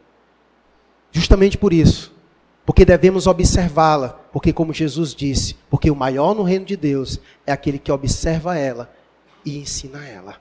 Justamente 1.13 1.57
por 1.57 1.73
isso. 1.73 2.13
Porque 2.65 2.85
devemos 2.85 3.27
observá-la. 3.27 4.09
Porque, 4.33 4.53
como 4.53 4.73
Jesus 4.73 5.15
disse, 5.15 5.57
porque 5.69 5.91
o 5.91 5.97
maior 5.97 6.35
no 6.35 6.43
reino 6.43 6.65
de 6.65 6.77
Deus 6.77 7.21
é 7.47 7.53
aquele 7.53 7.79
que 7.79 7.93
observa 7.93 8.57
ela 8.57 8.93
e 9.45 9.59
ensina 9.59 10.07
ela. 10.07 10.37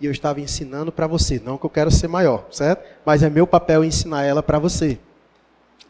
E 0.00 0.06
eu 0.06 0.12
estava 0.12 0.40
ensinando 0.40 0.90
para 0.90 1.06
você, 1.06 1.40
não 1.42 1.56
que 1.56 1.64
eu 1.64 1.70
quero 1.70 1.90
ser 1.90 2.08
maior, 2.08 2.46
certo? 2.50 2.84
Mas 3.06 3.22
é 3.22 3.30
meu 3.30 3.46
papel 3.46 3.84
ensinar 3.84 4.24
ela 4.24 4.42
para 4.42 4.58
você. 4.58 4.98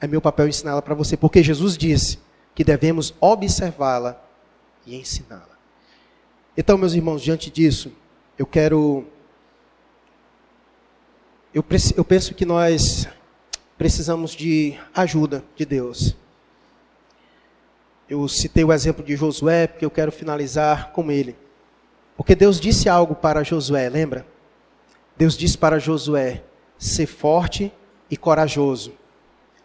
É 0.01 0.07
meu 0.07 0.20
papel 0.20 0.47
ensinar 0.47 0.72
ela 0.72 0.83
para 0.83 0.95
você, 0.95 1.16
porque 1.16 1.43
Jesus 1.43 1.77
disse 1.77 2.18
que 2.55 2.62
devemos 2.62 3.14
observá-la 3.20 4.24
e 4.87 4.97
ensiná-la. 4.97 5.59
Então, 6.57 6.78
meus 6.78 6.95
irmãos, 6.95 7.22
diante 7.22 7.51
disso, 7.51 7.93
eu 8.39 8.47
quero. 8.47 9.07
Eu, 11.53 11.64
eu 11.97 12.05
penso 12.05 12.35
que 12.35 12.45
nós 12.45 13.09
precisamos 13.76 14.32
de 14.32 14.78
ajuda 14.95 15.45
de 15.57 15.64
Deus. 15.64 16.16
Eu 18.09 18.28
citei 18.28 18.64
o 18.64 18.72
exemplo 18.72 19.05
de 19.05 19.16
Josué, 19.16 19.66
porque 19.66 19.85
eu 19.85 19.91
quero 19.91 20.12
finalizar 20.12 20.93
com 20.93 21.11
ele. 21.11 21.37
Porque 22.16 22.35
Deus 22.35 22.61
disse 22.61 22.89
algo 22.89 23.14
para 23.14 23.43
Josué, 23.43 23.89
lembra? 23.89 24.26
Deus 25.16 25.37
disse 25.37 25.57
para 25.57 25.78
Josué: 25.78 26.43
ser 26.78 27.07
forte 27.07 27.72
e 28.11 28.16
corajoso. 28.16 28.93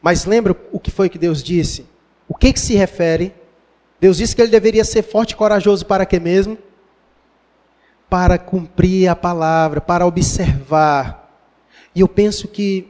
Mas 0.02 0.26
lembra 0.26 0.56
o 0.72 0.80
que 0.80 0.90
foi 0.90 1.10
que 1.10 1.18
Deus 1.18 1.44
disse? 1.44 1.86
O 2.28 2.36
que, 2.36 2.54
que 2.54 2.60
se 2.60 2.76
refere 2.76 3.34
Deus 4.00 4.18
disse 4.18 4.36
que 4.36 4.42
ele 4.42 4.52
deveria 4.52 4.86
ser 4.86 5.04
forte 5.04 5.32
e 5.32 5.36
corajoso 5.36 5.86
para 5.86 6.06
quê 6.06 6.20
mesmo? 6.20 6.58
Para 8.10 8.38
cumprir 8.38 9.08
a 9.08 9.16
palavra, 9.16 9.82
para 9.82 10.06
observar. 10.06 11.30
E 11.94 12.02
eu 12.02 12.08
penso 12.08 12.48
que 12.48 12.88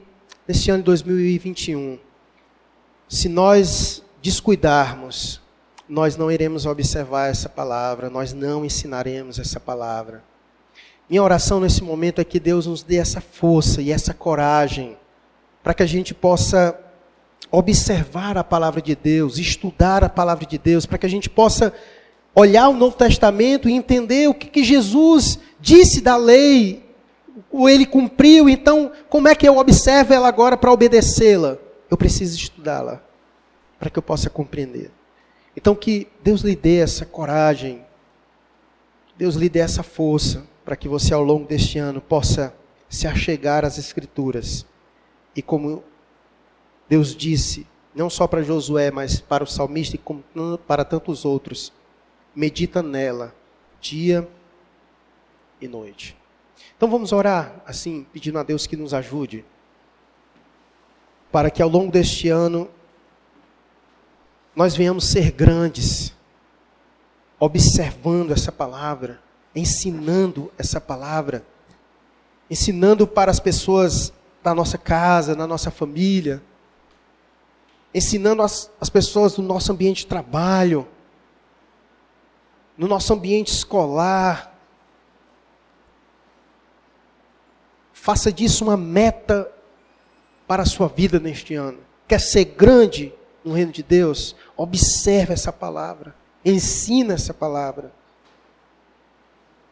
neste 0.47 0.69
ano 0.69 0.79
de 0.79 0.85
2021, 0.85 1.97
se 3.07 3.27
nós 3.27 4.03
descuidarmos, 4.21 5.41
nós 5.87 6.15
não 6.15 6.31
iremos 6.31 6.67
observar 6.67 7.29
essa 7.29 7.49
palavra, 7.49 8.09
nós 8.09 8.33
não 8.33 8.63
ensinaremos 8.63 9.39
essa 9.39 9.59
palavra. 9.59 10.23
Minha 11.09 11.23
oração 11.23 11.59
nesse 11.59 11.83
momento 11.83 12.21
é 12.21 12.23
que 12.23 12.39
Deus 12.39 12.67
nos 12.67 12.83
dê 12.83 12.97
essa 12.97 13.19
força 13.19 13.81
e 13.81 13.91
essa 13.91 14.13
coragem 14.13 14.95
para 15.63 15.73
que 15.73 15.81
a 15.81 15.87
gente 15.87 16.13
possa 16.13 16.79
observar 17.51 18.37
a 18.37 18.43
palavra 18.43 18.81
de 18.81 18.95
Deus, 18.95 19.37
estudar 19.37 20.03
a 20.03 20.09
palavra 20.09 20.45
de 20.45 20.57
Deus, 20.57 20.85
para 20.85 20.97
que 20.97 21.05
a 21.05 21.09
gente 21.09 21.29
possa 21.29 21.73
olhar 22.35 22.69
o 22.69 22.73
Novo 22.73 22.95
Testamento 22.95 23.67
e 23.67 23.73
entender 23.73 24.29
o 24.29 24.33
que, 24.33 24.47
que 24.47 24.63
Jesus 24.63 25.39
disse 25.59 26.01
da 26.01 26.15
lei, 26.15 26.85
o 27.51 27.67
ele 27.67 27.85
cumpriu, 27.85 28.47
então 28.47 28.91
como 29.09 29.27
é 29.27 29.35
que 29.35 29.47
eu 29.47 29.57
observo 29.57 30.13
ela 30.13 30.27
agora 30.27 30.55
para 30.55 30.71
obedecê-la? 30.71 31.57
Eu 31.89 31.97
preciso 31.97 32.37
estudá-la 32.37 33.01
para 33.79 33.89
que 33.89 33.97
eu 33.97 34.03
possa 34.03 34.29
compreender. 34.29 34.91
Então 35.55 35.73
que 35.73 36.07
Deus 36.23 36.41
lhe 36.41 36.55
dê 36.55 36.77
essa 36.77 37.05
coragem, 37.05 37.83
Deus 39.17 39.35
lhe 39.35 39.49
dê 39.49 39.59
essa 39.59 39.83
força 39.83 40.43
para 40.63 40.75
que 40.75 40.87
você 40.87 41.13
ao 41.13 41.23
longo 41.23 41.47
deste 41.47 41.79
ano 41.79 41.99
possa 41.99 42.53
se 42.87 43.07
achegar 43.07 43.65
às 43.65 43.77
Escrituras 43.77 44.65
e 45.35 45.41
como 45.41 45.83
Deus 46.89 47.15
disse 47.15 47.67
não 47.93 48.09
só 48.09 48.27
para 48.27 48.41
Josué, 48.43 48.91
mas 48.91 49.19
para 49.19 49.43
o 49.43 49.47
salmista 49.47 49.95
e 49.95 50.57
para 50.65 50.83
tantos 50.83 51.25
outros. 51.25 51.71
Medita 52.35 52.81
nela, 52.81 53.35
dia 53.79 54.27
e 55.61 55.67
noite. 55.67 56.17
Então 56.75 56.89
vamos 56.89 57.11
orar 57.11 57.61
assim, 57.65 58.05
pedindo 58.11 58.39
a 58.39 58.43
Deus 58.43 58.65
que 58.65 58.77
nos 58.77 58.93
ajude, 58.93 59.43
para 61.31 61.49
que 61.49 61.61
ao 61.61 61.69
longo 61.69 61.91
deste 61.91 62.29
ano 62.29 62.69
nós 64.55 64.75
venhamos 64.75 65.05
ser 65.05 65.31
grandes, 65.31 66.13
observando 67.39 68.31
essa 68.31 68.51
palavra, 68.51 69.21
ensinando 69.55 70.51
essa 70.57 70.79
palavra, 70.79 71.45
ensinando 72.49 73.05
para 73.05 73.29
as 73.29 73.39
pessoas 73.39 74.13
da 74.41 74.55
nossa 74.55 74.77
casa, 74.77 75.35
na 75.35 75.45
nossa 75.45 75.69
família, 75.69 76.41
ensinando 77.93 78.41
as, 78.41 78.71
as 78.79 78.89
pessoas 78.89 79.37
no 79.37 79.43
nosso 79.43 79.71
ambiente 79.71 79.99
de 79.99 80.07
trabalho, 80.07 80.87
no 82.77 82.87
nosso 82.87 83.13
ambiente 83.13 83.51
escolar. 83.51 84.57
Faça 87.91 88.31
disso 88.31 88.63
uma 88.63 88.77
meta 88.77 89.51
para 90.47 90.63
a 90.63 90.65
sua 90.65 90.87
vida 90.87 91.19
neste 91.19 91.55
ano. 91.55 91.79
Quer 92.07 92.21
ser 92.21 92.45
grande 92.45 93.13
no 93.43 93.53
reino 93.53 93.71
de 93.71 93.83
Deus? 93.83 94.35
Observe 94.55 95.33
essa 95.33 95.51
palavra, 95.51 96.15
ensina 96.43 97.13
essa 97.13 97.33
palavra. 97.33 97.91